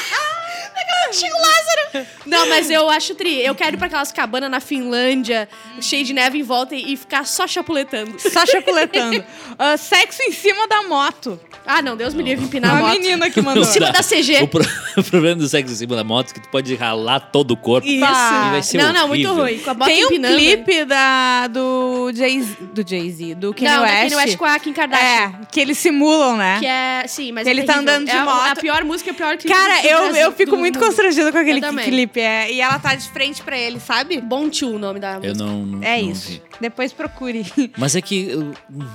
chega 1.14 1.34
o 1.36 1.42
Lázaro! 1.42 2.08
Não, 2.26 2.48
mas 2.50 2.70
eu 2.70 2.90
acho 2.90 3.14
tri. 3.16 3.44
Eu 3.46 3.54
quero 3.56 3.76
ir 3.76 3.78
pra 3.78 3.88
aquelas 3.88 4.12
cabanas 4.12 4.50
na 4.50 4.60
Finlândia, 4.60 5.48
cheio 5.82 6.04
de 6.04 6.14
neve 6.14 6.40
em 6.40 6.44
volta 6.44 6.76
e, 6.76 6.98
ficar 6.98 7.26
só 7.26 7.48
chapuletando. 7.48 8.20
Só 8.20 8.46
chapuletando. 8.46 9.24
Ah, 9.60 9.78
sexo 9.78 10.20
em 10.24 10.32
cima 10.32 10.68
da 10.68 10.82
moto. 10.84 11.40
Ah, 11.66 11.80
não, 11.82 11.96
Deus 11.96 12.14
me 12.16 12.24
livre 12.24 12.44
empinar 12.46 12.72
a 12.74 12.78
a 12.78 12.82
moto. 12.82 12.92
menina 12.94 13.30
que 13.30 13.40
mandou. 13.40 13.62
Em 13.62 13.66
cima 13.66 13.92
da 13.92 14.02
CG. 14.02 14.42
O, 14.42 14.48
pro- 14.48 14.66
o 14.98 15.04
problema 15.04 15.36
do 15.36 15.48
sexo 15.48 15.72
em 15.72 15.76
cima 15.76 15.96
da 15.96 16.04
moto 16.04 16.32
é 16.32 16.34
que 16.34 16.40
tu 16.42 16.50
pode 16.50 16.74
ralar 16.76 17.20
todo 17.20 17.52
o 17.52 17.58
corpo. 17.58 17.88
Isso. 17.88 17.98
E 18.04 18.50
vai 18.52 18.64
ser 18.64 18.78
não, 18.80 18.92
não, 18.92 19.08
muito 19.10 19.32
ruim. 19.32 19.60
Com 19.60 19.70
a 19.70 19.74
bota 19.76 19.92
Tem 19.92 20.04
um 20.04 20.08
empinando. 20.08 20.36
clipe 20.36 20.86
da, 20.86 21.48
do 21.48 22.12
Jay-Z, 22.16 22.58
do 22.74 22.88
Jay-Z, 22.90 23.36
do 23.36 23.54
Kanye 23.54 23.68
não, 23.70 23.76
da 23.78 23.82
West. 23.84 24.02
Kanye 24.02 24.16
West 24.16 24.38
com 24.38 24.46
a 24.46 24.60
Kim 24.60 24.74
Kardashian. 24.74 25.06
É, 25.08 25.46
que 25.52 25.60
eles 25.60 25.78
simulam, 25.78 26.36
né? 26.36 26.58
Que 26.60 26.66
é, 26.66 27.04
sim, 27.08 27.32
mas 27.32 27.46
Ele 27.48 27.62
é 27.62 27.64
tá 27.64 27.74
terrível. 27.74 27.94
andando 27.94 28.06
de 28.10 28.16
é 28.16 28.18
a- 28.20 28.26
moto. 28.26 28.48
A 28.48 28.56
pior 28.56 28.84
música, 28.84 29.12
a 29.12 29.14
pior 29.14 29.38
clipe 29.38 29.54
Cara, 29.54 29.86
eu, 29.86 30.16
eu 30.16 30.32
fico 30.32 30.58
muito 30.58 30.80
mundo. 30.80 30.86
Constrangida 31.04 31.32
com 31.32 31.38
aquele 31.38 31.62
também. 31.62 31.86
clipe. 31.86 32.20
É, 32.20 32.52
e 32.52 32.62
ela 32.62 32.80
tá 32.80 32.96
de 32.96 33.08
frente 33.10 33.42
pra 33.42 33.58
ele, 33.58 33.80
sabe? 33.80 34.20
Bom 34.22 34.50
Tio, 34.50 34.76
o 34.76 34.80
nome 34.80 35.00
da 35.00 35.16
música. 35.20 35.28
Eu 35.28 35.36
não, 35.36 35.66
não 35.66 35.84
É 35.84 36.02
não 36.02 36.12
isso. 36.12 36.30
vi. 36.32 36.42
Depois 36.62 36.92
procure. 36.94 37.46
Mas 37.78 37.96
é 37.96 38.02
que. 38.02 38.30
eu- 38.30 38.54
hum, 38.72 38.86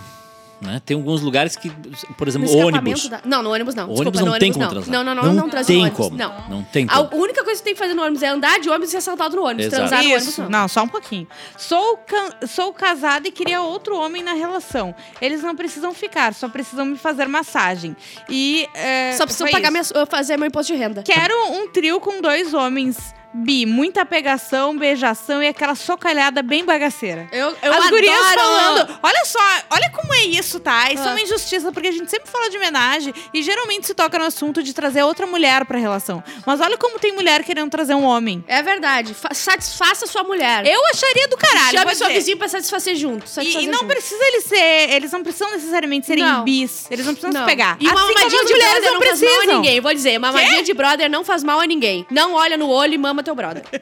né, 0.61 0.81
tem 0.85 0.97
alguns 0.97 1.21
lugares 1.23 1.57
que, 1.57 1.71
por 2.17 2.27
exemplo, 2.29 2.49
ônibus. 2.57 3.09
da- 3.09 3.21
Não, 3.25 3.43
no 3.43 3.53
ônibus 3.53 3.75
não. 3.75 3.87
Desculpa, 3.87 4.03
ônibus 4.03 4.21
não 4.21 4.27
no 4.33 4.39
tem 4.39 4.51
ônibus 4.51 4.57
como 4.57 4.65
não. 4.65 4.71
transar. 4.83 4.93
Não, 4.93 5.05
não, 5.05 5.15
não, 5.15 5.23
não, 5.35 5.43
Não 5.43 5.49
transa 5.51 5.67
tem 5.67 5.77
no 5.77 5.83
ônibus. 5.83 5.99
como. 6.07 6.17
Não. 6.17 6.49
Não 6.49 6.63
tem 6.65 6.87
A 6.91 7.05
como. 7.05 7.23
única 7.23 7.45
coisa 7.45 7.61
que 7.61 7.65
tem 7.65 7.75
que 7.75 7.79
fazer 7.79 7.95
no 7.95 8.03
ônibus 8.03 8.23
é 8.23 8.29
andar 8.29 8.59
de 8.61 8.69
ônibus 8.69 8.89
e 8.89 8.91
ser 8.93 8.97
assaltado 8.99 9.37
no 9.37 9.45
ônibus. 9.45 9.67
Exato. 9.67 9.81
Transar 9.89 10.03
no 10.05 10.15
ônibus 10.15 10.39
não. 10.39 10.49
não, 10.51 10.69
só 10.69 10.83
um 10.83 10.89
pouquinho. 10.89 11.27
Sou, 11.57 11.97
can- 11.99 12.47
sou 12.47 12.73
casada 12.73 13.29
e 13.29 13.31
queria 13.31 13.61
outro 13.63 13.97
homem 13.97 14.23
na 14.23 14.33
relação. 14.35 14.95
Eles 15.21 15.43
não 15.43 15.55
precisam 15.55 15.93
ficar, 15.95 16.35
só 16.35 16.49
precisam 16.49 16.85
me 16.87 16.97
fazer 16.97 17.27
massagem. 17.29 17.97
E. 18.29 18.69
é, 18.75 19.13
Só 19.17 19.25
preciso 19.25 19.45
foi 19.45 19.53
pagar 19.53 19.71
minha, 19.71 19.85
fazer 20.09 20.37
meu 20.37 20.47
imposto 20.49 20.73
de 20.73 20.79
renda. 20.79 21.03
Quero 21.03 21.35
um 21.53 21.69
trio 21.71 22.01
com 22.01 22.21
dois 22.21 22.53
homens. 22.55 23.15
Bi, 23.33 23.67
muita 23.67 24.07
pegação, 24.07 24.77
beijação 24.77 25.43
e 25.43 25.49
aquela 25.49 25.75
socalhada 25.75 26.43
bem 26.43 26.65
bagaceira. 26.65 27.29
Eu, 27.31 27.49
eu 27.63 27.73
As 27.73 27.79
adoro. 27.79 27.91
gurias 27.91 28.33
falando, 28.35 28.99
olha 29.03 29.25
só, 29.27 29.39
olha 29.71 29.91
como 29.91 30.15
é 30.15 30.23
isso, 30.25 30.59
tá? 30.59 30.91
Isso 30.93 31.03
é 31.03 31.09
Ah. 31.09 31.11
uma 31.11 31.21
injustiça, 31.21 31.71
porque 31.71 31.89
a 31.89 31.93
gente 31.93 32.11
sempre 32.11 32.31
fala 32.31 32.49
de 32.49 32.57
homenagem 32.57 33.13
e 33.35 33.43
geralmente 33.43 33.87
se 33.87 33.95
toca 33.95 34.19
no 34.19 34.25
assunto 34.25 34.63
de 34.63 34.73
trazer 34.73 35.03
outra 35.03 35.27
mulher 35.27 35.65
pra 35.67 35.79
relação. 35.79 36.23
Mas 36.47 36.61
olha 36.61 36.77
como 36.79 36.99
tem 36.99 37.13
mulher 37.13 37.45
querendo 37.45 37.71
trazer 37.71 37.95
um 37.95 38.05
homem. 38.05 38.43
É 38.49 38.63
verdade. 38.63 39.13
Fa- 39.15 39.35
satisfaça 39.35 40.07
sua 40.07 40.25
mulher. 40.25 40.67
Eu 40.67 40.81
acharia 40.87 41.29
do 41.29 41.37
caralho. 41.37 41.79
Chame 41.79 41.95
seu 41.95 42.07
ser. 42.07 42.13
vizinho 42.15 42.37
pra 42.39 42.49
satisfazer 42.49 42.97
junto. 42.97 43.27
E, 43.27 43.29
satisfazer 43.29 43.69
e 43.69 43.71
não 43.71 43.81
junto. 43.81 43.89
precisa 43.93 44.25
eles 44.25 44.45
ser. 44.45 44.91
Eles 44.95 45.13
não 45.13 45.23
precisam 45.23 45.51
necessariamente 45.53 46.07
serem 46.07 46.25
Não. 46.25 46.45
bis. 46.45 46.91
Eles 46.91 47.05
não 47.05 47.15
precisam 47.15 47.33
Não. 47.33 47.47
se 47.47 47.47
pegar. 47.47 47.77
E 47.79 47.87
uma 47.89 47.95
assim 48.05 48.15
mamadinha 48.15 48.45
de 48.45 48.53
brother 48.55 48.83
não 48.85 48.95
não 48.95 49.03
faz 49.07 49.21
mal 49.23 49.41
a 49.41 49.47
ninguém. 49.47 49.81
Vou 49.81 49.95
dizer, 49.95 50.19
mamadinha 50.19 50.63
de 50.63 50.75
brother 50.75 51.11
não 51.11 51.25
faz 51.25 51.45
mal 51.45 51.61
a 51.61 51.67
ninguém. 51.67 52.07
Não 52.11 52.33
olha 52.35 52.57
no 52.57 52.69
olho 52.69 52.95
e 52.95 52.99
mama 52.99 53.18
teu 53.23 53.35
brother. 53.35 53.63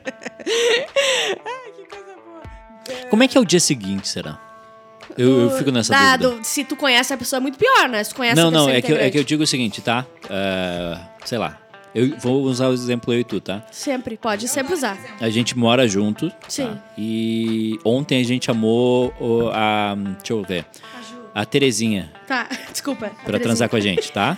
Como 3.11 3.23
é 3.23 3.29
que 3.29 3.37
é 3.37 3.41
o 3.41 3.45
dia 3.45 3.61
seguinte, 3.61 4.09
será? 4.09 4.39
Eu, 5.17 5.43
eu 5.43 5.51
fico 5.51 5.71
nessa 5.71 5.93
Tá, 5.93 6.17
dúvida. 6.17 6.41
do- 6.41 6.45
se 6.47 6.65
tu 6.65 6.77
conhece 6.77 7.13
a 7.13 7.17
pessoa, 7.17 7.39
é 7.39 7.41
muito 7.41 7.59
pior, 7.59 7.89
né? 7.89 8.03
Se 8.05 8.11
tu 8.11 8.17
conhece 8.17 8.37
Não, 8.41 8.49
a 8.49 8.51
não, 8.51 8.61
pessoa 8.67 8.77
é 8.77 8.83
que, 8.83 8.93
eu- 8.93 8.97
é 8.99 9.11
que 9.11 9.19
eu 9.19 9.25
digo 9.25 9.43
o 9.43 9.47
seguinte, 9.47 9.81
tá? 9.81 10.05
É, 10.29 10.99
sei 11.25 11.39
lá. 11.39 11.59
Eu 11.95 12.15
vou 12.19 12.43
usar 12.43 12.69
o 12.69 12.75
exemplo 12.75 13.15
eu 13.15 13.21
e 13.21 13.25
tu, 13.25 13.41
tá? 13.41 13.63
Sempre, 13.73 14.19
pode 14.19 14.47
sempre 14.49 14.75
usar. 14.75 14.99
A 15.21 15.31
gente 15.31 15.57
mora 15.57 15.89
junto. 15.89 16.29
tá? 16.31 16.37
Sim. 16.49 16.79
E 16.99 17.79
ontem 17.85 18.21
a 18.21 18.25
gente 18.25 18.51
amou 18.51 19.15
o- 19.19 19.49
a. 19.53 19.95
Deixa 20.19 20.33
eu 20.35 20.43
ver. 20.43 20.67
A 21.35 21.45
Terezinha 21.47 22.13
Tá, 22.27 22.49
desculpa. 22.71 23.11
pra 23.25 23.39
transar 23.39 23.69
com 23.69 23.77
a 23.77 23.81
gente, 23.81 24.13
tá? 24.13 24.37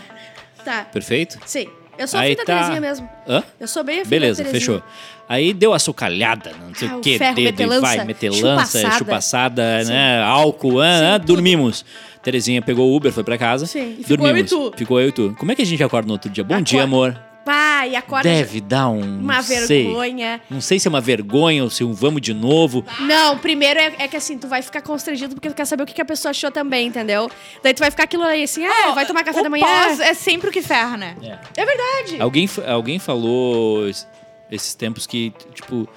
Tá, 0.65 0.85
Perfeito? 0.93 1.39
sim. 1.47 1.69
Eu 1.99 2.07
sou 2.09 2.21
Aí 2.21 2.31
filha 2.31 2.45
da 2.45 2.45
tá- 2.45 2.55
Terezinha 2.61 2.81
mesmo. 2.81 3.09
Hã? 3.29 3.43
Eu 3.59 3.67
sou 3.69 3.83
bem 3.85 3.97
a 4.01 4.05
filha 4.05 4.11
Beleza, 4.21 4.45
da 4.45 4.51
fechou. 4.51 4.83
Aí 5.29 5.53
deu 5.53 5.75
a 5.75 5.79
socalhada, 5.79 6.53
não 6.65 6.75
sei 6.75 6.89
Ah, 6.89 6.97
o 6.97 7.01
que, 7.01 7.19
dedo 7.19 7.41
e 7.41 7.45
metelança, 7.45 7.81
vai, 7.81 8.05
metelança, 8.05 8.79
chupaçada. 8.79 8.99
chupaçada, 8.99 9.85
né? 9.85 10.23
Álcool, 10.23 10.81
ah, 10.81 11.15
ah, 11.15 11.19
dormimos. 11.19 11.85
Terezinha 12.23 12.63
pegou 12.63 12.89
o 12.91 12.97
Uber, 12.97 13.13
foi 13.13 13.25
pra 13.25 13.37
casa. 13.37 13.67
Sim, 13.67 13.97
e 13.99 14.03
ficou 14.05 14.17
dormimos. 14.17 14.53
eu 14.53 14.59
e 14.67 14.71
tu. 14.71 14.77
Ficou 14.79 15.01
eu 15.01 15.09
e 15.09 15.13
tu. 15.13 15.35
Como 15.39 15.53
é 15.53 15.55
que 15.55 15.63
a 15.63 15.67
gente 15.67 15.83
acorda 15.83 16.07
no 16.07 16.13
outro 16.15 16.31
dia? 16.31 16.43
Bom 16.45 16.61
dia, 16.63 16.83
Acorda. 16.85 16.85
amor. 17.15 17.28
Pai, 17.49 17.97
acorda. 17.97 18.29
Deve 18.29 18.61
dar 18.61 18.91
um. 18.91 19.01
Uma 19.01 19.37
não 19.37 19.43
sei. 19.43 19.85
vergonha. 19.85 20.41
Não 20.51 20.61
sei 20.61 20.79
se 20.79 20.87
é 20.87 20.91
uma 20.91 21.01
vergonha 21.01 21.65
ou 21.65 21.71
se 21.71 21.83
um 21.83 21.95
vamos 21.95 22.21
de 22.21 22.35
novo. 22.35 22.85
Não, 23.01 23.39
primeiro 23.39 23.81
é, 23.81 23.95
é 24.01 24.07
que 24.07 24.19
assim, 24.19 24.37
tu 24.37 24.47
vai 24.47 24.61
ficar 24.61 24.83
constrangido 24.83 25.35
porque 25.35 25.49
tu 25.49 25.55
quer 25.55 25.65
saber 25.65 25.85
o 25.85 25.87
que, 25.87 25.95
que 25.95 26.03
a 26.03 26.05
pessoa 26.05 26.29
achou 26.31 26.51
também, 26.51 26.89
entendeu? 26.89 27.31
Daí 27.63 27.73
tu 27.73 27.79
vai 27.79 27.91
ficar 27.91 28.03
aquilo 28.05 28.25
aí 28.25 28.43
assim, 28.43 28.67
ah, 28.67 28.93
vai 28.93 29.07
tomar 29.07 29.25
café 29.25 29.41
o 29.41 29.43
da 29.45 29.49
manhã. 29.49 29.65
pós 29.65 29.99
é 29.99 30.13
sempre 30.13 30.51
o 30.51 30.53
que 30.53 30.61
ferra, 30.61 30.99
né? 30.99 31.17
É 31.57 31.65
verdade. 31.65 32.21
Alguém, 32.21 32.47
alguém 32.67 32.99
falou 32.99 33.89
es- 33.89 34.07
esses 34.51 34.75
tempos 34.75 35.07
que, 35.07 35.33
tipo, 35.55 35.89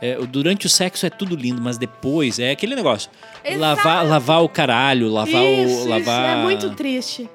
é, 0.00 0.14
durante 0.26 0.66
o 0.66 0.68
sexo 0.68 1.04
é 1.04 1.10
tudo 1.10 1.34
lindo, 1.34 1.60
mas 1.60 1.78
depois 1.78 2.38
é 2.38 2.52
aquele 2.52 2.76
negócio. 2.76 3.10
Exato. 3.44 3.60
Lavar, 3.60 4.06
lavar 4.06 4.42
o 4.44 4.48
caralho, 4.48 5.08
lavar 5.08 5.42
isso, 5.42 5.84
o. 5.84 5.88
Lavar... 5.88 6.00
isso 6.00 6.38
é 6.38 6.42
muito 6.44 6.70
triste. 6.76 7.28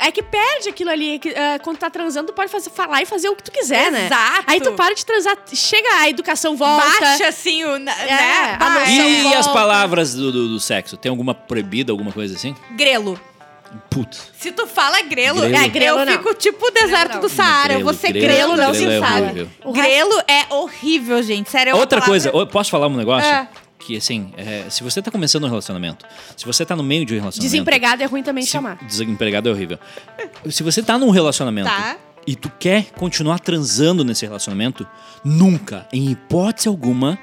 É 0.00 0.10
que 0.10 0.22
perde 0.22 0.68
aquilo 0.68 0.90
ali. 0.90 1.18
que, 1.18 1.30
ah, 1.30 1.58
quando 1.62 1.78
tá 1.78 1.90
transando, 1.90 2.28
tu 2.28 2.34
pode 2.34 2.50
fazer, 2.50 2.70
falar 2.70 3.02
e 3.02 3.06
fazer 3.06 3.28
o 3.28 3.36
que 3.36 3.42
tu 3.42 3.50
quiser, 3.52 3.90
né? 3.90 4.06
Exato. 4.06 4.44
Aí 4.46 4.60
tu 4.60 4.72
para 4.72 4.94
de 4.94 5.04
transar, 5.04 5.36
chega 5.52 5.88
a 6.00 6.08
educação 6.08 6.56
volta. 6.56 6.86
Baixa 7.00 7.28
assim 7.28 7.64
o. 7.64 7.78
né? 7.78 7.92
É, 8.06 8.54
a 8.54 8.56
Baixa. 8.58 8.90
noção 8.92 9.08
E 9.08 9.22
volta. 9.22 9.38
as 9.38 9.48
palavras 9.48 10.14
do, 10.14 10.30
do- 10.32 10.48
do 10.48 10.60
sexo? 10.60 10.96
Tem 10.96 11.10
alguma 11.10 11.34
proibida, 11.34 11.92
alguma 11.92 12.12
coisa 12.12 12.34
assim? 12.34 12.54
Grelo. 12.76 13.20
Putz. 13.90 14.30
Se 14.38 14.50
tu 14.50 14.66
fala 14.66 15.02
grelo, 15.02 15.40
Grelo. 15.42 15.54
é, 15.56 15.68
grelo 15.68 15.98
eu 16.00 16.06
não. 16.06 16.12
fico 16.14 16.34
tipo 16.34 16.66
o 16.66 16.70
deserto 16.70 17.14
não. 17.14 17.20
do 17.20 17.28
Saara. 17.28 17.74
Eu 17.74 17.84
vou 17.84 17.92
ser 17.92 18.12
grelo, 18.12 18.56
não 18.56 18.72
se 18.72 18.80
grelo 18.86 19.04
é 19.04 19.06
sabe. 19.06 19.22
horrível. 19.22 19.48
Grelo 19.72 20.22
é 20.26 20.54
horrível, 20.54 21.22
gente. 21.22 21.50
Sério, 21.50 21.72
é 21.72 21.74
Outra 21.74 22.00
palavra- 22.00 22.30
coisa, 22.30 22.46
posso 22.46 22.70
falar 22.70 22.86
um 22.86 22.96
negócio? 22.96 23.28
É. 23.28 23.46
Que 23.78 23.96
assim, 23.96 24.32
é, 24.36 24.64
se 24.68 24.82
você 24.82 25.00
tá 25.00 25.10
começando 25.10 25.44
um 25.44 25.48
relacionamento, 25.48 26.04
se 26.36 26.44
você 26.44 26.64
tá 26.64 26.74
no 26.74 26.82
meio 26.82 27.06
de 27.06 27.14
um 27.14 27.18
relacionamento. 27.18 27.52
Desempregado 27.52 28.02
é 28.02 28.06
ruim 28.06 28.22
também 28.22 28.44
se- 28.44 28.50
chamar. 28.50 28.76
Desempregado 28.84 29.48
é 29.48 29.52
horrível. 29.52 29.78
Se 30.50 30.62
você 30.62 30.82
tá 30.82 30.98
num 30.98 31.10
relacionamento 31.10 31.68
Tá. 31.68 31.96
e 32.26 32.34
tu 32.34 32.50
quer 32.58 32.86
continuar 32.96 33.38
transando 33.38 34.04
nesse 34.04 34.26
relacionamento, 34.26 34.86
nunca, 35.24 35.86
em 35.92 36.10
hipótese 36.10 36.68
alguma, 36.68 37.18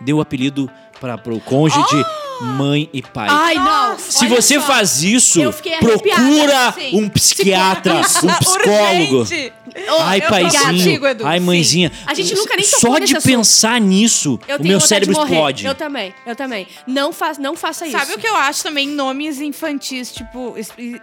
dê 0.00 0.12
o 0.12 0.20
apelido 0.20 0.70
para 1.00 1.18
pro 1.18 1.38
cônjuge 1.40 1.84
de 1.88 2.04
mãe 2.44 2.88
e 2.92 3.02
pai. 3.02 3.28
Ai, 3.30 3.54
não. 3.56 3.98
Se 3.98 4.24
Olha 4.26 4.40
você 4.40 4.60
só. 4.60 4.66
faz 4.66 5.02
isso, 5.02 5.40
procura 5.80 6.74
um 6.92 7.08
psiquiatra, 7.08 7.94
um 8.22 8.34
psicólogo. 8.38 9.26
Urgente. 9.76 10.02
Ai, 10.02 10.20
paizinho. 10.22 10.64
contigo, 10.64 11.06
Edu. 11.06 11.26
Ai, 11.26 11.38
Sim. 11.38 11.44
mãezinha. 11.46 11.92
A 12.06 12.14
gente 12.14 12.34
nunca 12.34 12.56
nem 12.56 12.64
Só 12.64 12.98
de 12.98 13.04
assunto. 13.16 13.22
pensar 13.22 13.80
nisso, 13.80 14.38
Eu 14.48 14.58
o 14.58 14.62
meu 14.62 14.80
cérebro 14.80 15.12
explode. 15.20 15.66
Eu 15.66 15.74
também, 15.74 16.14
eu 16.26 16.34
também. 16.36 16.66
Não, 16.86 17.12
faz, 17.12 17.38
não 17.38 17.54
faça 17.56 17.86
isso. 17.86 17.96
Sabe 17.98 18.14
o 18.14 18.18
que 18.18 18.26
eu 18.26 18.36
acho 18.36 18.62
também? 18.62 18.88
Nomes 18.88 19.40
infantis, 19.40 20.12
tipo, 20.12 20.54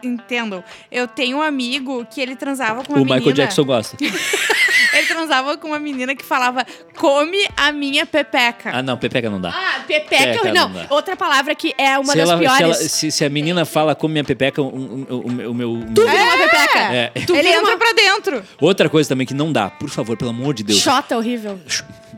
entendam. 0.04 0.64
Eu 0.92 1.08
tenho 1.08 1.38
um 1.38 1.42
amigo 1.42 2.06
que 2.10 2.22
ele 2.22 2.36
transava 2.36 2.84
com 2.84 2.94
uma 2.94 3.02
O 3.02 3.04
menina. 3.06 3.18
Michael 3.18 3.36
Jackson 3.36 3.64
gosta. 3.64 3.98
Ele 4.94 5.08
transava 5.08 5.58
com 5.58 5.70
uma 5.70 5.80
menina 5.80 6.16
que 6.16 6.24
falava, 6.24 6.64
come 6.96 7.48
a 7.58 7.72
minha 7.72 8.06
pepeca. 8.06 8.70
Ah, 8.72 8.84
não, 8.84 8.96
Pepeca 8.96 9.28
não 9.28 9.42
dá. 9.42 9.50
Ah, 9.50 9.80
pepeca. 9.88 10.34
Pepeca, 10.34 10.54
não, 10.54 10.70
não 10.70 10.74
dá. 10.84 10.86
outra 10.92 11.16
palavra 11.16 11.56
que 11.56 11.74
é 11.80 11.98
uma 11.98 12.12
se, 12.12 12.18
das 12.20 12.30
ela- 12.30 12.38
se 12.38 12.44
piores. 12.44 12.62
ela- 12.62 12.74
se- 12.90 13.12
se 13.12 13.26
a 13.26 13.30
menina 13.30 13.66
fala 13.66 13.96
como 13.96 14.12
minha 14.12 14.24
Pepeca, 14.24 14.62
o, 14.62 14.68
o- 14.68 15.06
o- 15.10 15.28
o 15.28 15.32
meu. 15.32 15.50
o 15.52 15.54
meu- 15.56 15.84
Tu 15.96 16.02
vira 16.08 16.24
uma 16.24 16.38
pepeca. 16.38 16.73
É. 16.94 17.10
Tu 17.26 17.36
ele 17.36 17.50
entra 17.50 17.62
uma... 17.72 17.78
pra 17.78 17.94
dentro. 17.94 18.44
Outra 18.60 18.88
coisa 18.90 19.10
também 19.10 19.26
que 19.26 19.34
não 19.34 19.52
dá, 19.52 19.70
por 19.70 19.90
favor, 19.90 20.16
pelo 20.18 20.30
amor 20.32 20.54
de 20.54 20.64
Deus. 20.64 20.80
Xota 20.80 21.18
horrível. 21.18 21.60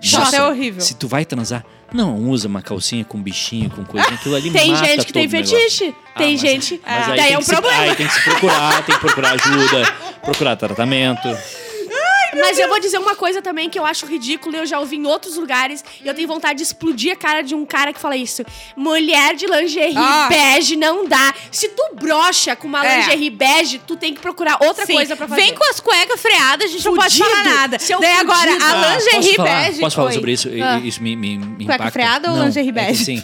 Xota 0.02 0.36
é 0.36 0.44
horrível. 0.44 0.82
Se 0.82 0.94
tu 0.96 1.08
vai 1.08 1.24
transar, 1.26 1.64
não 1.94 2.16
usa 2.30 2.48
uma 2.48 2.62
calcinha 2.62 3.04
com 3.06 3.22
bichinho, 3.22 3.70
com 3.70 3.84
coisinha, 3.86 4.16
aquilo 4.16 4.36
ali 4.36 4.52
Tem 4.52 4.72
mata 4.72 4.86
gente 4.86 5.06
que 5.06 5.14
tem 5.14 5.28
fetiche. 5.30 5.96
Ah, 6.14 6.20
tem 6.20 6.32
mas- 6.34 6.42
gente. 6.42 6.82
Mas 6.86 7.10
aí 7.10 7.18
Daí 7.18 7.26
tem 7.28 7.34
é 7.34 7.38
um 7.38 7.42
se- 7.42 7.52
problema. 7.52 7.82
aí 7.82 7.96
tem 7.96 8.08
que 8.08 8.14
se 8.14 8.24
procurar, 8.24 8.86
tem 8.86 8.96
que 8.96 9.02
procurar 9.02 9.32
ajuda, 9.32 9.94
procurar 10.24 10.56
tratamento. 10.56 11.28
Mas 12.40 12.60
eu 12.60 12.68
vou 12.68 12.80
dizer 12.80 12.98
uma 12.98 13.16
coisa 13.16 13.42
também 13.42 13.70
que 13.70 13.78
eu 13.80 13.86
acho 13.86 14.06
ridículo 14.06 14.56
e 14.56 14.60
eu 14.60 14.66
já 14.66 14.80
ouvi 14.80 14.96
em 14.98 15.06
outros 15.06 15.36
lugares. 15.38 15.84
E 16.04 16.08
eu 16.08 16.14
tenho 16.14 16.28
vontade 16.28 16.58
de 16.58 16.64
explodir 16.64 17.12
a 17.14 17.16
cara 17.16 17.42
de 17.42 17.56
um 17.56 17.66
cara 17.66 17.92
que 17.94 18.00
fala 18.00 18.16
isso. 18.18 18.44
Mulher 18.76 19.36
de 19.36 19.46
lingerie 19.48 19.96
Ah. 19.98 20.28
bege 20.30 20.76
não 20.76 21.08
dá. 21.08 21.34
Se 21.52 21.70
tu 21.70 21.96
brocha 21.96 22.56
com 22.56 22.68
uma 22.68 22.86
É. 22.86 22.98
lingerie 22.98 23.30
bege, 23.30 23.80
tu 23.80 23.96
tem 23.96 24.14
que 24.14 24.20
procurar 24.22 24.58
outra 24.62 24.86
Sim. 24.86 24.94
coisa 24.94 25.16
pra 25.16 25.28
fazer. 25.28 25.42
Vem 25.42 25.54
com 25.56 25.64
as 25.70 25.80
cuecas 25.80 26.22
freadas, 26.22 26.70
a 26.70 26.74
gente 26.74 26.86
não 26.86 26.96
pode 26.96 27.18
Fudido. 27.18 27.30
falar 27.30 27.44
nada. 27.44 27.80
Seu 27.80 28.00
Daí 28.00 28.14
agora, 28.14 28.52
fudido. 28.52 28.64
a 28.66 28.70
Ah, 28.70 28.96
lingerie 28.96 29.22
posso 29.22 29.36
falar, 29.36 29.64
bege... 29.66 29.80
Posso 29.80 29.96
falar 29.96 30.08
Oi. 30.10 30.14
sobre 30.14 30.32
isso? 30.34 30.50
Ah. 30.64 30.80
Isso 30.80 31.02
me, 31.04 31.16
me, 31.16 31.38
me 31.38 31.46
Cueca 31.66 31.74
impacta. 31.76 31.92
freada 31.92 32.32
ou 32.32 32.38
Não, 32.38 32.46
lingerie 32.46 32.70
é 32.70 32.74
que 32.74 32.80
bege? 32.80 33.02
assim, 33.02 33.24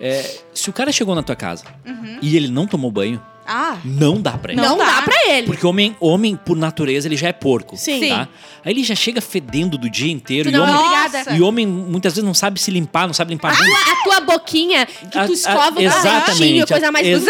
é, 0.00 0.38
se 0.52 0.68
o 0.70 0.72
cara 0.72 0.90
chegou 0.92 1.14
na 1.14 1.22
tua 1.22 1.36
casa 1.36 1.64
Uhum. 1.86 2.18
e 2.20 2.36
ele 2.36 2.48
não 2.48 2.66
tomou 2.66 2.90
banho, 2.90 3.22
Ah, 3.46 3.76
não 3.84 4.20
dá 4.20 4.32
pra 4.32 4.52
ele. 4.52 4.60
Não, 4.60 4.70
Não 4.70 4.78
dá 4.78 4.84
dá. 4.96 5.02
pra 5.02 5.14
ele. 5.28 5.46
Porque 5.46 5.66
homem, 5.66 5.96
homem, 6.00 6.36
por 6.36 6.56
natureza, 6.56 7.06
ele 7.08 7.16
já 7.16 7.28
é 7.28 7.32
porco. 7.32 7.76
Sim. 7.76 8.08
Tá? 8.08 8.28
Aí 8.64 8.72
ele 8.72 8.82
já 8.84 8.94
chega 8.94 9.20
fedendo 9.20 9.76
do 9.76 9.90
dia 9.90 10.10
inteiro. 10.10 10.50
Tu 10.50 10.54
E 10.54 10.56
não 10.58 10.66
é 10.66 10.70
homem, 10.70 10.86
obrigada. 10.98 11.36
e 11.36 11.42
homem 11.42 11.66
muitas 11.66 12.14
vezes 12.14 12.24
não 12.24 12.32
sabe 12.34 12.58
se 12.60 12.70
limpar, 12.70 13.06
não 13.06 13.12
sabe 13.14 13.32
limpar 13.32 13.54
bem. 13.56 13.72
A 13.74 14.02
tua 14.04 14.20
boquinha, 14.20 14.86
que 14.86 15.18
A- 15.18 15.26
tu 15.26 15.32
a- 15.32 15.34
escova 15.34 15.78
o 15.78 15.82
exatamente. 15.82 16.66
coisa 16.66 16.90
mais 16.92 17.06
Ex- 17.06 17.20
Não 17.24 17.26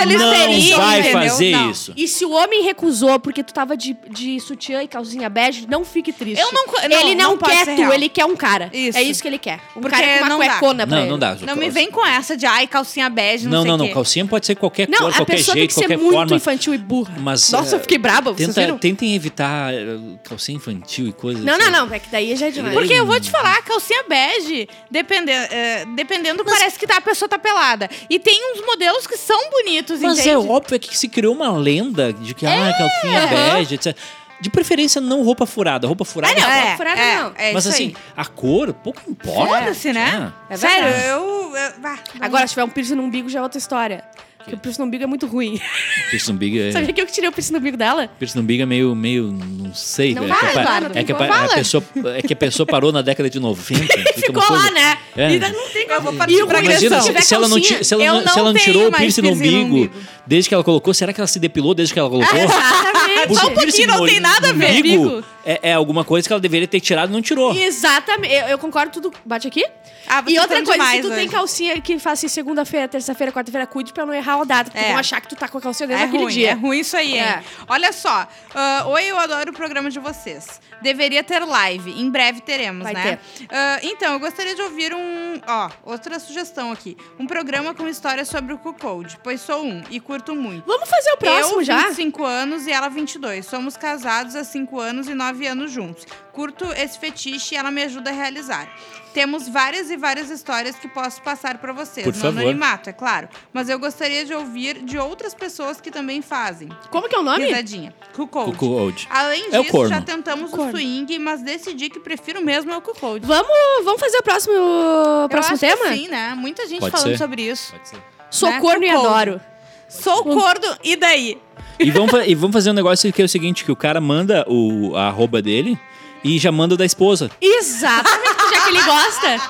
vai 0.77 1.01
entendeu? 1.01 1.13
fazer 1.21 1.51
Não. 1.53 1.71
isso. 1.71 1.93
E 1.97 2.07
se 2.07 2.25
o 2.25 2.31
homem 2.31 2.63
recusou 2.63 3.19
porque 3.19 3.43
tu 3.43 3.53
tava 3.53 3.77
de, 3.77 3.97
de 4.11 4.39
sutiã 4.41 4.83
e 4.83 4.89
calcinha 4.89 5.29
bege, 5.29 5.67
não 5.69 5.85
fique 5.85 6.13
triste. 6.13 6.41
Eu 6.41 6.53
não 6.53 6.65
não, 6.67 7.01
Ele 7.01 7.15
não, 7.15 7.31
não 7.31 7.39
quer 7.39 7.65
tu, 7.67 7.81
real. 7.81 7.93
ele 7.93 8.09
quer 8.09 8.25
um 8.25 8.37
cara. 8.37 8.71
Isso. 8.73 8.97
É 8.99 9.03
isso 9.03 9.21
que 9.23 9.29
ele 9.29 9.39
quer. 9.39 9.61
Um 9.77 9.81
Porque 9.81 9.97
cara 9.97 10.19
com 10.19 10.25
uma 10.25 10.29
não 10.29 10.39
dá. 10.39 10.47
cuecona 10.47 10.87
pra 10.87 10.97
Não, 10.97 11.03
ele. 11.03 11.11
não 11.11 11.19
dá. 11.19 11.37
não 11.47 11.57
me 11.57 11.71
vem 11.71 11.91
com 11.91 12.05
essa 12.07 12.37
de, 12.37 12.47
ai, 12.47 12.67
calcinha 12.67 13.09
bege, 13.11 13.45
não, 13.45 13.53
Não, 13.53 13.63
sei 13.63 13.71
não, 13.71 13.77
não. 13.79 13.89
Calcinha 13.93 14.25
pode 14.27 14.47
ser 14.47 14.55
qualquer 14.57 14.87
cor, 14.87 15.11
a 15.11 15.13
qualquer 15.13 15.39
jeito, 15.39 15.75
qualquer 15.75 15.99
muito 16.05 16.17
forma. 16.17 16.37
infantil 16.37 16.75
e 16.75 16.79
burra. 16.79 17.15
Mas, 17.19 17.51
Nossa, 17.51 17.75
eh, 17.75 17.79
eu 17.79 17.81
fiquei 17.81 17.99
braba, 17.99 18.33
vocês 18.33 18.49
Tenta, 18.49 18.61
viram? 18.61 18.79
tentem 18.79 19.15
evitar 19.15 19.73
eh, 19.73 19.99
calcinha 20.25 20.57
infantil 20.57 21.09
e 21.09 21.13
coisas 21.13 21.45
Não, 21.45 21.55
assim. 21.55 21.71
não, 21.71 21.87
não. 21.87 21.95
É 21.95 21.99
que 21.99 22.09
daí 22.11 22.35
já 22.37 22.47
é 22.47 22.51
demais. 22.51 22.75
Porque 22.75 22.93
eu 22.93 23.07
vou 23.07 23.19
te 23.21 23.31
falar, 23.31 23.61
calcinha 23.63 24.05
bege, 24.09 24.69
dependendo, 24.91 25.47
é, 25.55 25.85
dependendo 25.95 26.45
parece 26.45 26.79
que 26.79 26.87
tá, 26.87 26.97
a 26.97 27.01
pessoa 27.01 27.29
tá 27.29 27.39
pelada. 27.39 27.89
E 28.09 28.19
tem 28.19 28.39
uns 28.55 28.65
modelos 28.67 29.07
que 29.07 29.17
são 29.17 29.51
bonitos, 29.51 30.01
Mas 30.01 30.19
entende? 30.19 30.31
é 30.31 30.39
óbvio 30.39 30.79
que 30.79 30.97
se 30.97 31.09
criou 31.09 31.35
uma 31.35 31.51
lenda 31.57 32.13
de 32.13 32.35
que, 32.35 32.47
ah, 32.47 32.73
calcinha 32.77 33.25
aham. 33.25 33.55
bege, 33.57 33.75
etc. 33.75 33.97
De 34.41 34.51
preferência, 34.51 35.01
não 35.01 35.23
roupa 35.23 35.47
furada. 35.47 35.87
Roupa 35.87 36.05
furada 36.05 36.35
Ah, 36.37 36.41
não. 36.41 36.51
É, 36.51 36.77
furada 36.77 37.01
é, 37.01 37.17
não. 37.17 37.33
é 37.37 37.53
Mas 37.53 37.67
assim, 37.67 37.85
aí. 37.87 37.97
a 38.17 38.27
cor, 38.27 38.75
pouco 38.75 39.01
importa. 39.09 39.47
Foda-se, 39.47 39.93
né? 39.93 40.33
É 40.51 40.57
Sério, 40.57 40.85
verdade. 40.85 41.09
eu... 41.09 41.57
eu 41.57 41.73
ah, 41.85 41.99
Agora, 42.21 42.47
se 42.47 42.53
tiver 42.53 42.65
um 42.65 42.69
piercing 42.69 42.97
no 42.97 43.05
umbigo, 43.05 43.29
já 43.29 43.39
é 43.39 43.43
outra 43.43 43.59
história. 43.59 44.05
Porque 44.45 44.57
o 44.57 44.59
piercing 44.59 44.81
no 44.83 44.87
umbigo 44.87 45.05
é 45.05 45.07
muito 45.07 45.27
ruim. 45.27 45.59
Piercing 46.11 46.29
no 46.31 46.37
umbigo 46.37 46.59
é... 46.59 46.71
Sabia 46.73 46.93
que 46.93 47.01
eu 47.01 47.07
que 47.07 47.13
tirei 47.13 47.29
o 47.29 47.33
piercing 47.33 47.53
no 47.53 47.59
umbigo 47.59 47.77
dela? 47.77 48.09
Piercing 48.19 48.37
no 48.39 48.43
umbigo 48.45 48.63
é 48.63 48.67
meio, 48.67 48.95
meio, 48.95 49.33
não 49.33 49.75
sei. 49.75 50.15
Não 50.15 50.25
é 50.25 50.27
vai, 50.29 50.39
que, 50.39 50.47
a 50.47 50.51
Eduardo, 50.61 50.87
é, 50.87 50.91
tem 50.91 51.05
que 51.07 51.13
a, 51.13 51.15
como. 51.15 51.33
a 51.33 51.49
pessoa, 51.49 51.85
é 52.17 52.23
que 52.23 52.33
a 52.33 52.37
pessoa 52.37 52.67
parou 52.67 52.93
na 52.93 53.01
década 53.01 53.31
de 53.31 53.41
90. 53.41 53.81
fica 53.87 53.97
uma 53.99 54.13
Ficou 54.15 54.43
coisa- 54.43 54.65
lá, 54.65 54.71
né? 54.71 54.99
É. 55.17 55.33
E 55.33 55.39
não 55.39 55.69
tem 55.71 55.83
Eu 55.83 55.89
vou 55.89 56.01
como. 56.07 56.19
partir 56.19 56.47
pra 56.47 56.59
é 56.59 56.65
Imagina 56.65 57.01
se 57.01 57.13
se, 57.15 57.23
se 57.23 57.35
ela 57.35 57.49
não, 57.49 57.63
se 57.63 57.95
ela 57.95 58.05
não, 58.05 58.21
se 58.21 58.27
não 58.27 58.33
ela 58.37 58.45
não 58.45 58.53
tenho 58.53 58.65
tirou 58.65 58.89
o 58.89 58.93
piercing 58.93 59.23
no 59.23 59.31
umbigo. 59.33 59.91
Desde 60.27 60.49
que 60.49 60.55
ela 60.55 60.65
colocou. 60.65 60.93
Será 60.95 61.13
que 61.13 61.21
ela 61.21 61.27
se 61.27 61.39
depilou 61.39 61.75
desde 61.75 61.93
que 61.95 62.01
ela 62.01 62.11
colocou? 62.11 62.39
Exatamente. 62.39 63.35
Só 63.35 63.47
o 63.47 63.51
um 63.51 63.55
pouquinho, 63.55 63.87
não 63.89 64.07
tem 64.07 64.21
nada 64.21 64.51
a 64.51 64.53
ver. 64.53 64.79
umbigo. 64.79 65.25
É, 65.45 65.71
é 65.71 65.73
alguma 65.75 66.05
coisa 66.05 66.27
que 66.27 66.33
ela 66.33 66.41
deveria 66.41 66.67
ter 66.67 66.81
tirado 66.81 67.11
e 67.11 67.13
não 67.13 67.21
tirou. 67.21 67.55
Exatamente. 67.55 68.33
Eu, 68.35 68.47
eu 68.49 68.59
concordo 68.59 68.93
tudo. 68.93 69.13
Bate 69.25 69.47
aqui? 69.47 69.65
Ah, 70.07 70.21
você 70.23 70.33
E 70.35 70.39
outra 70.39 70.57
tá 70.59 70.65
coisa, 70.65 70.73
demais 70.73 71.03
se 71.05 71.09
tu 71.11 71.15
tem 71.15 71.29
calcinha 71.29 71.81
que 71.81 71.99
faz 71.99 72.19
assim 72.19 72.29
segunda-feira, 72.29 72.87
terça-feira, 72.89 73.33
quarta-feira, 73.33 73.67
cuide 73.67 73.93
pra 73.93 74.05
não 74.07 74.13
errar 74.15 74.41
a 74.41 74.45
data. 74.45 74.71
Porque 74.71 74.85
É. 74.85 74.89
vão 74.89 74.99
achar 74.99 75.21
que 75.21 75.29
tu 75.29 75.37
tá 75.37 75.49
com 75.49 75.59
a 75.59 75.61
calcinha 75.61 75.87
desde 75.87 76.05
É 76.05 76.09
aquele 76.09 76.23
ruim, 76.25 76.33
dia. 76.33 76.51
é 76.51 76.53
ruim 76.55 76.79
isso 76.81 76.97
aí, 76.97 77.15
hein? 77.15 77.21
É. 77.21 77.43
Olha 77.69 77.93
só. 77.93 78.27
ah, 78.55 78.85
Oi, 78.89 79.05
eu 79.05 79.19
adoro 79.19 79.51
o 79.51 79.55
programa 79.55 79.91
de 79.91 79.99
vocês. 79.99 80.61
Deveria 80.83 81.23
ter 81.23 81.41
live. 81.45 81.91
Em 81.93 82.11
breve 82.11 82.41
teremos, 82.41 82.83
Vai 82.85 82.93
né? 82.95 83.19
Ah, 83.51 83.79
então, 83.83 84.15
eu 84.15 84.21
gostaria 84.21 84.55
de 84.55 84.63
ouvir 84.63 84.93
um. 84.95 85.41
Ó, 85.47 85.71
outra 85.85 86.19
sugestão 86.19 86.71
aqui. 86.73 86.97
Um 87.19 87.27
programa 87.27 87.75
com 87.75 87.87
histórias 87.89 88.29
sobre 88.29 88.53
o 88.53 88.59
Cuckold, 88.59 89.19
pois 89.23 89.41
sou 89.41 89.63
um 89.65 89.83
e 89.91 90.01
curto 90.15 90.35
muito. 90.37 90.65
Vamos 90.67 90.89
fazer 90.89 91.11
o 91.13 91.17
próximo 91.17 91.61
eu, 91.61 91.65
já? 91.65 91.89
25 91.89 92.25
anos 92.25 92.67
e 92.67 92.71
ela 92.73 92.89
22. 92.89 93.45
Somos 93.47 93.77
casados 93.77 94.37
há 94.37 94.45
5 94.45 94.79
anos 94.81 95.09
e 95.09 95.15
9 95.15 95.47
anos 95.47 95.71
juntos. 95.73 96.07
Curto 96.33 96.65
esse 96.77 96.99
fetiche 96.99 97.55
e 97.55 97.59
ela 97.59 97.71
me 97.71 97.83
ajuda 97.83 98.11
a 98.11 98.13
realizar. 98.13 98.69
Temos 99.13 99.49
várias 99.49 99.91
e 99.91 99.97
várias 99.97 100.29
histórias 100.29 100.75
que 100.77 100.89
posso 100.89 101.23
passar 101.23 101.59
pra 101.59 101.73
vocês. 101.73 102.05
Por 102.05 102.15
no 102.15 102.21
favor. 102.21 102.41
anonimato, 102.41 102.91
é 102.91 102.93
claro. 102.93 103.29
Mas 103.53 103.69
eu 103.69 103.79
gostaria 103.79 104.25
de 104.25 104.35
ouvir 104.35 104.83
de 104.85 104.99
outras 104.99 105.33
pessoas 105.35 105.81
que 105.81 105.89
também 105.91 106.21
fazem. 106.21 106.69
Como 106.91 107.09
que 107.09 107.15
é 107.15 107.19
o 107.19 107.23
nome? 107.23 107.45
Risadinha. 107.47 107.95
Cuckold. 108.13 108.57
Cuckold. 108.57 109.07
Além 109.11 109.45
É 109.53 109.59
o 109.61 109.63
disso, 109.63 109.73
corno. 109.73 109.89
já 109.89 110.01
tentamos 110.01 110.53
o 110.53 110.57
Corno. 110.57 110.73
swing, 110.73 111.17
mas 111.21 111.43
decidi 111.43 111.89
que 111.91 112.01
prefiro 112.01 112.43
mesmo 112.43 112.73
é 112.73 112.77
o 112.77 112.81
Cuckold. 112.81 113.25
Vamos, 113.25 113.49
vamos 113.85 114.01
fazer 114.01 114.19
o 114.19 114.23
próximo, 114.23 114.53
Eu 114.55 115.29
próximo 115.29 115.55
acho 115.55 115.65
que 115.67 115.77
tema? 115.77 115.93
sim, 115.95 116.09
né? 116.09 116.35
Muita 116.37 116.67
gente 116.67 116.81
Pode 116.81 116.91
falando 116.93 117.11
ser. 117.13 117.19
sobre 117.19 117.43
isso. 117.43 117.71
Pode 117.73 117.89
ser. 117.89 117.99
Sou 118.31 118.51
Né? 118.51 118.61
corno 118.61 118.85
e 118.85 118.91
adoro. 118.91 119.41
Sou 119.89 120.25
corno, 120.25 120.77
e 120.83 120.97
daí? 120.97 121.39
E 121.79 121.91
vamos, 121.91 122.13
e 122.27 122.35
vamos 122.35 122.55
fazer 122.55 122.71
um 122.71 122.75
negócio 122.75 123.13
que 123.13 123.23
é 123.23 123.25
o 123.25 123.29
seguinte, 123.29 123.65
que 123.65 123.73
o 123.73 123.77
cara 123.77 124.01
manda 124.01 124.45
o, 124.49 124.97
a 124.97 125.09
arroba 125.09 125.43
dele 125.43 125.79
e 126.23 126.39
já 126.39 126.51
manda 126.51 126.75
o 126.75 126.79
da 126.79 126.85
esposa. 126.85 127.31
Exatamente, 127.41 128.51
já 128.51 128.61
que 128.63 128.69
ele 128.71 128.83
gosta. 128.83 129.41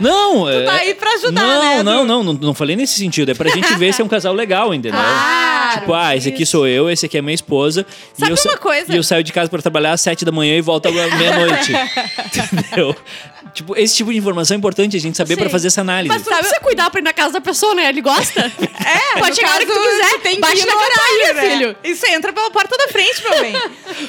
Não, 0.00 0.48
é... 0.48 0.64
tá 0.64 0.74
aí 0.74 0.94
pra 0.94 1.12
ajudar, 1.12 1.42
não, 1.42 1.62
né? 1.62 1.82
Não, 1.82 2.04
não, 2.04 2.24
não, 2.24 2.32
não 2.32 2.54
falei 2.54 2.74
nesse 2.74 2.98
sentido. 2.98 3.30
É 3.30 3.34
pra 3.34 3.48
gente 3.50 3.72
ver 3.76 3.94
se 3.94 4.02
é 4.02 4.04
um 4.04 4.08
casal 4.08 4.34
legal, 4.34 4.74
entendeu? 4.74 4.98
Claro, 5.00 5.53
tipo, 5.78 5.92
ah, 5.92 6.16
esse 6.16 6.28
aqui 6.28 6.44
sou 6.46 6.66
eu, 6.66 6.90
esse 6.90 7.06
aqui 7.06 7.18
é 7.18 7.22
minha 7.22 7.34
esposa. 7.34 7.86
Sabe 8.16 8.32
e 8.32 8.34
eu, 8.34 8.50
uma 8.50 8.58
coisa? 8.58 8.92
E 8.92 8.96
eu 8.96 9.02
saio 9.02 9.22
de 9.22 9.32
casa 9.32 9.48
pra 9.48 9.60
trabalhar 9.60 9.92
às 9.92 10.00
sete 10.00 10.24
da 10.24 10.32
manhã 10.32 10.56
e 10.56 10.60
volto 10.60 10.86
à 10.86 10.90
meia-noite. 10.90 11.72
entendeu? 12.52 12.96
Tipo, 13.52 13.76
esse 13.78 13.94
tipo 13.94 14.10
de 14.10 14.18
informação 14.18 14.56
é 14.56 14.58
importante 14.58 14.96
a 14.96 15.00
gente 15.00 15.16
saber 15.16 15.36
pra 15.36 15.48
fazer 15.48 15.68
essa 15.68 15.80
análise. 15.80 16.12
Mas 16.12 16.22
tu 16.22 16.30
não 16.30 16.38
precisa 16.38 16.60
cuidar 16.60 16.90
pra 16.90 17.00
ir 17.00 17.04
na 17.04 17.12
casa 17.12 17.34
da 17.34 17.40
pessoa, 17.40 17.74
né? 17.74 17.88
Ele 17.88 18.00
gosta. 18.00 18.52
É, 18.84 19.18
Pode 19.18 19.36
chegar 19.36 19.52
a 19.52 19.54
hora 19.54 19.64
que 19.64 19.72
tu 19.72 19.78
caso, 19.78 19.90
quiser. 19.90 20.20
Tem 20.20 20.34
que 20.34 20.40
Bate 20.42 20.58
ir 20.58 20.66
na 20.66 20.72
campainha, 20.72 21.32
né? 21.32 21.50
filho. 21.50 21.76
Isso 21.84 22.06
entra 22.06 22.34
pela 22.34 22.50
porta 22.50 22.76
da 22.76 22.88
frente, 22.88 23.22
meu 23.22 23.40
bem. 23.40 23.56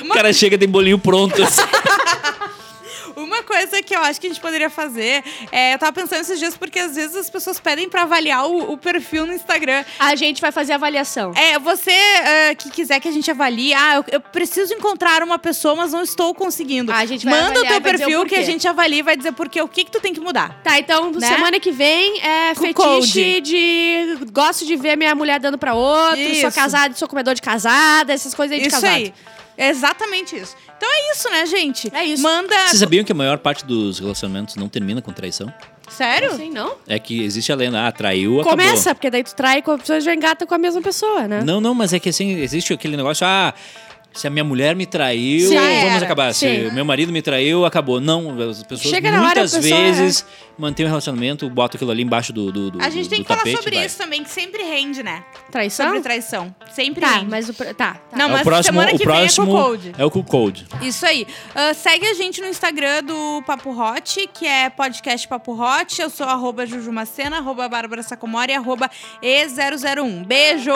O 0.03 0.13
cara 0.13 0.33
chega, 0.33 0.57
tem 0.57 0.67
bolinho 0.67 0.99
pronto. 0.99 1.41
assim. 1.41 1.61
Uma 3.15 3.43
coisa 3.43 3.81
que 3.81 3.95
eu 3.95 4.01
acho 4.01 4.19
que 4.19 4.27
a 4.27 4.29
gente 4.29 4.41
poderia 4.41 4.69
fazer 4.69 5.23
é. 5.51 5.73
Eu 5.73 5.79
tava 5.79 5.93
pensando 5.93 6.21
esses 6.21 6.39
dias 6.39 6.55
porque 6.57 6.79
às 6.79 6.95
vezes 6.95 7.15
as 7.15 7.29
pessoas 7.29 7.59
pedem 7.59 7.89
pra 7.89 8.03
avaliar 8.03 8.45
o, 8.47 8.73
o 8.73 8.77
perfil 8.77 9.25
no 9.25 9.33
Instagram. 9.33 9.83
A 9.99 10.15
gente 10.15 10.41
vai 10.41 10.51
fazer 10.51 10.73
a 10.73 10.75
avaliação. 10.75 11.31
É, 11.35 11.57
você 11.59 11.91
ah, 11.91 12.55
que 12.55 12.69
quiser 12.69 12.99
que 12.99 13.07
a 13.07 13.11
gente 13.11 13.29
avalie, 13.29 13.73
ah, 13.73 13.95
eu, 13.95 14.05
eu 14.13 14.21
preciso 14.21 14.73
encontrar 14.73 15.23
uma 15.23 15.39
pessoa, 15.39 15.75
mas 15.75 15.91
não 15.91 16.01
estou 16.03 16.33
conseguindo. 16.33 16.91
Ah, 16.91 16.97
a 16.97 17.05
gente 17.05 17.25
vai 17.25 17.33
Manda 17.33 17.59
o 17.59 17.65
avaliar 17.65 17.67
teu 17.67 17.79
o 17.79 17.81
perfil 17.81 18.25
que 18.25 18.35
a 18.35 18.43
gente 18.43 18.67
avalia 18.67 18.99
e 18.99 19.03
vai 19.03 19.17
dizer 19.17 19.31
por 19.31 19.49
quê, 19.49 19.61
o 19.61 19.67
que 19.67 19.83
que 19.85 19.91
tu 19.91 19.99
tem 19.99 20.13
que 20.13 20.19
mudar. 20.19 20.59
Tá, 20.63 20.79
então 20.79 21.11
Né? 21.11 21.27
semana 21.27 21.59
que 21.59 21.71
vem 21.71 22.21
é 22.21 22.53
Com 22.55 22.61
fetiche 22.63 23.41
de. 23.41 24.17
Gosto 24.31 24.65
de 24.65 24.75
ver 24.75 24.97
minha 24.97 25.15
mulher 25.15 25.39
dando 25.39 25.57
pra 25.57 25.73
outro, 25.73 26.23
sou 26.23 26.49
Isso. 26.49 26.51
casada 26.51 26.93
e 26.93 26.97
sou 26.97 27.07
comedor 27.07 27.33
de 27.33 27.41
casada, 27.41 28.13
essas 28.13 28.33
coisas 28.33 28.55
aí 28.55 28.61
de 28.61 28.67
isso 28.67 28.75
casado. 28.75 28.95
aí. 28.95 29.13
É 29.57 29.69
exatamente 29.69 30.35
isso. 30.35 30.55
Então 30.77 30.89
é 30.91 31.11
isso, 31.11 31.29
né, 31.29 31.45
gente? 31.45 31.89
É 31.93 32.03
isso. 32.03 32.21
Manda. 32.21 32.55
Vocês 32.67 32.79
sabiam 32.79 33.03
que 33.03 33.11
a 33.11 33.15
maior 33.15 33.37
parte 33.37 33.65
dos 33.65 33.99
relacionamentos 33.99 34.55
não 34.55 34.67
termina 34.67 35.01
com 35.01 35.11
traição? 35.11 35.53
Sério? 35.89 36.35
Sim, 36.35 36.49
não? 36.49 36.75
É 36.87 36.97
que 36.99 37.23
existe 37.23 37.51
a 37.51 37.55
lenda, 37.55 37.87
ah, 37.87 37.91
traiu, 37.91 38.41
acabou. 38.41 38.57
Começa, 38.57 38.93
porque 38.93 39.09
daí 39.09 39.23
tu 39.23 39.35
trai 39.35 39.61
com 39.61 39.71
a 39.71 39.77
pessoa 39.77 40.01
já 40.01 40.13
engata 40.13 40.45
com 40.45 40.55
a 40.55 40.57
mesma 40.57 40.81
pessoa, 40.81 41.27
né? 41.27 41.41
Não, 41.43 41.61
não, 41.61 41.73
mas 41.73 41.93
é 41.93 41.99
que 41.99 42.09
assim, 42.09 42.39
existe 42.39 42.73
aquele 42.73 42.97
negócio, 42.97 43.25
ah, 43.25 43.53
Se 44.15 44.27
a 44.27 44.29
minha 44.29 44.43
mulher 44.45 44.75
me 44.75 44.85
traiu, 44.85 45.49
Sim. 45.49 45.55
vamos 45.55 45.71
Era. 45.95 46.05
acabar. 46.05 46.33
Se 46.33 46.39
Sim. 46.47 46.71
meu 46.71 46.85
marido 46.85 47.11
me 47.11 47.21
traiu, 47.21 47.65
acabou. 47.65 47.99
Não, 47.99 48.29
as 48.49 48.63
pessoas 48.63 48.89
Chega 48.93 49.11
na 49.11 49.17
hora, 49.17 49.25
muitas 49.25 49.53
a 49.53 49.59
pessoa, 49.59 49.81
vezes 49.81 50.25
mantêm 50.57 50.85
um 50.85 50.89
relacionamento, 50.89 51.49
botam 51.49 51.77
aquilo 51.77 51.91
ali 51.91 52.01
embaixo 52.01 52.31
do, 52.31 52.49
do, 52.49 52.71
do 52.71 52.81
A 52.81 52.89
gente 52.89 53.07
do 53.07 53.09
tem 53.09 53.21
que 53.21 53.27
falar 53.27 53.39
tapete, 53.39 53.57
sobre 53.57 53.75
vai. 53.75 53.85
isso 53.85 53.97
também, 53.97 54.23
que 54.23 54.29
sempre 54.29 54.63
rende, 54.63 55.03
né? 55.03 55.21
Traição? 55.51 55.87
Sobre 55.87 55.99
traição. 56.01 56.55
Sempre 56.71 57.01
Tá, 57.01 57.15
rende. 57.17 57.29
mas 57.29 57.49
o. 57.49 57.53
Tá, 57.53 57.73
tá. 57.73 57.99
Não, 58.15 58.27
É 58.27 58.31
mas 58.31 58.41
o 58.41 58.43
próximo, 58.45 58.73
semana 58.73 58.89
que 58.91 58.95
o 58.95 58.99
próximo 59.05 59.45
vem 59.45 59.53
é 59.53 59.57
com 59.57 59.59
o 59.59 59.63
Cold. 59.63 59.95
é 59.97 60.05
o 60.05 60.11
Code. 60.23 60.67
Isso 60.81 61.05
aí. 61.05 61.27
Ah, 61.53 61.73
segue 61.73 62.05
a 62.07 62.13
gente 62.13 62.39
no 62.41 62.47
Instagram 62.47 63.03
do 63.03 63.43
Papo 63.45 63.69
Hot, 63.77 64.29
que 64.33 64.47
é 64.47 64.69
podcast 64.69 65.27
Papo 65.27 65.51
Hot. 65.61 66.01
Eu 66.01 66.09
sou 66.09 66.25
arroba 66.25 66.65
Jujumacena, 66.65 67.37
arroba 67.39 67.67
Bárbara 67.67 68.01
Sacomori, 68.01 68.53
arroba 68.53 68.89
E001. 69.21 70.25
Beijo! 70.25 70.71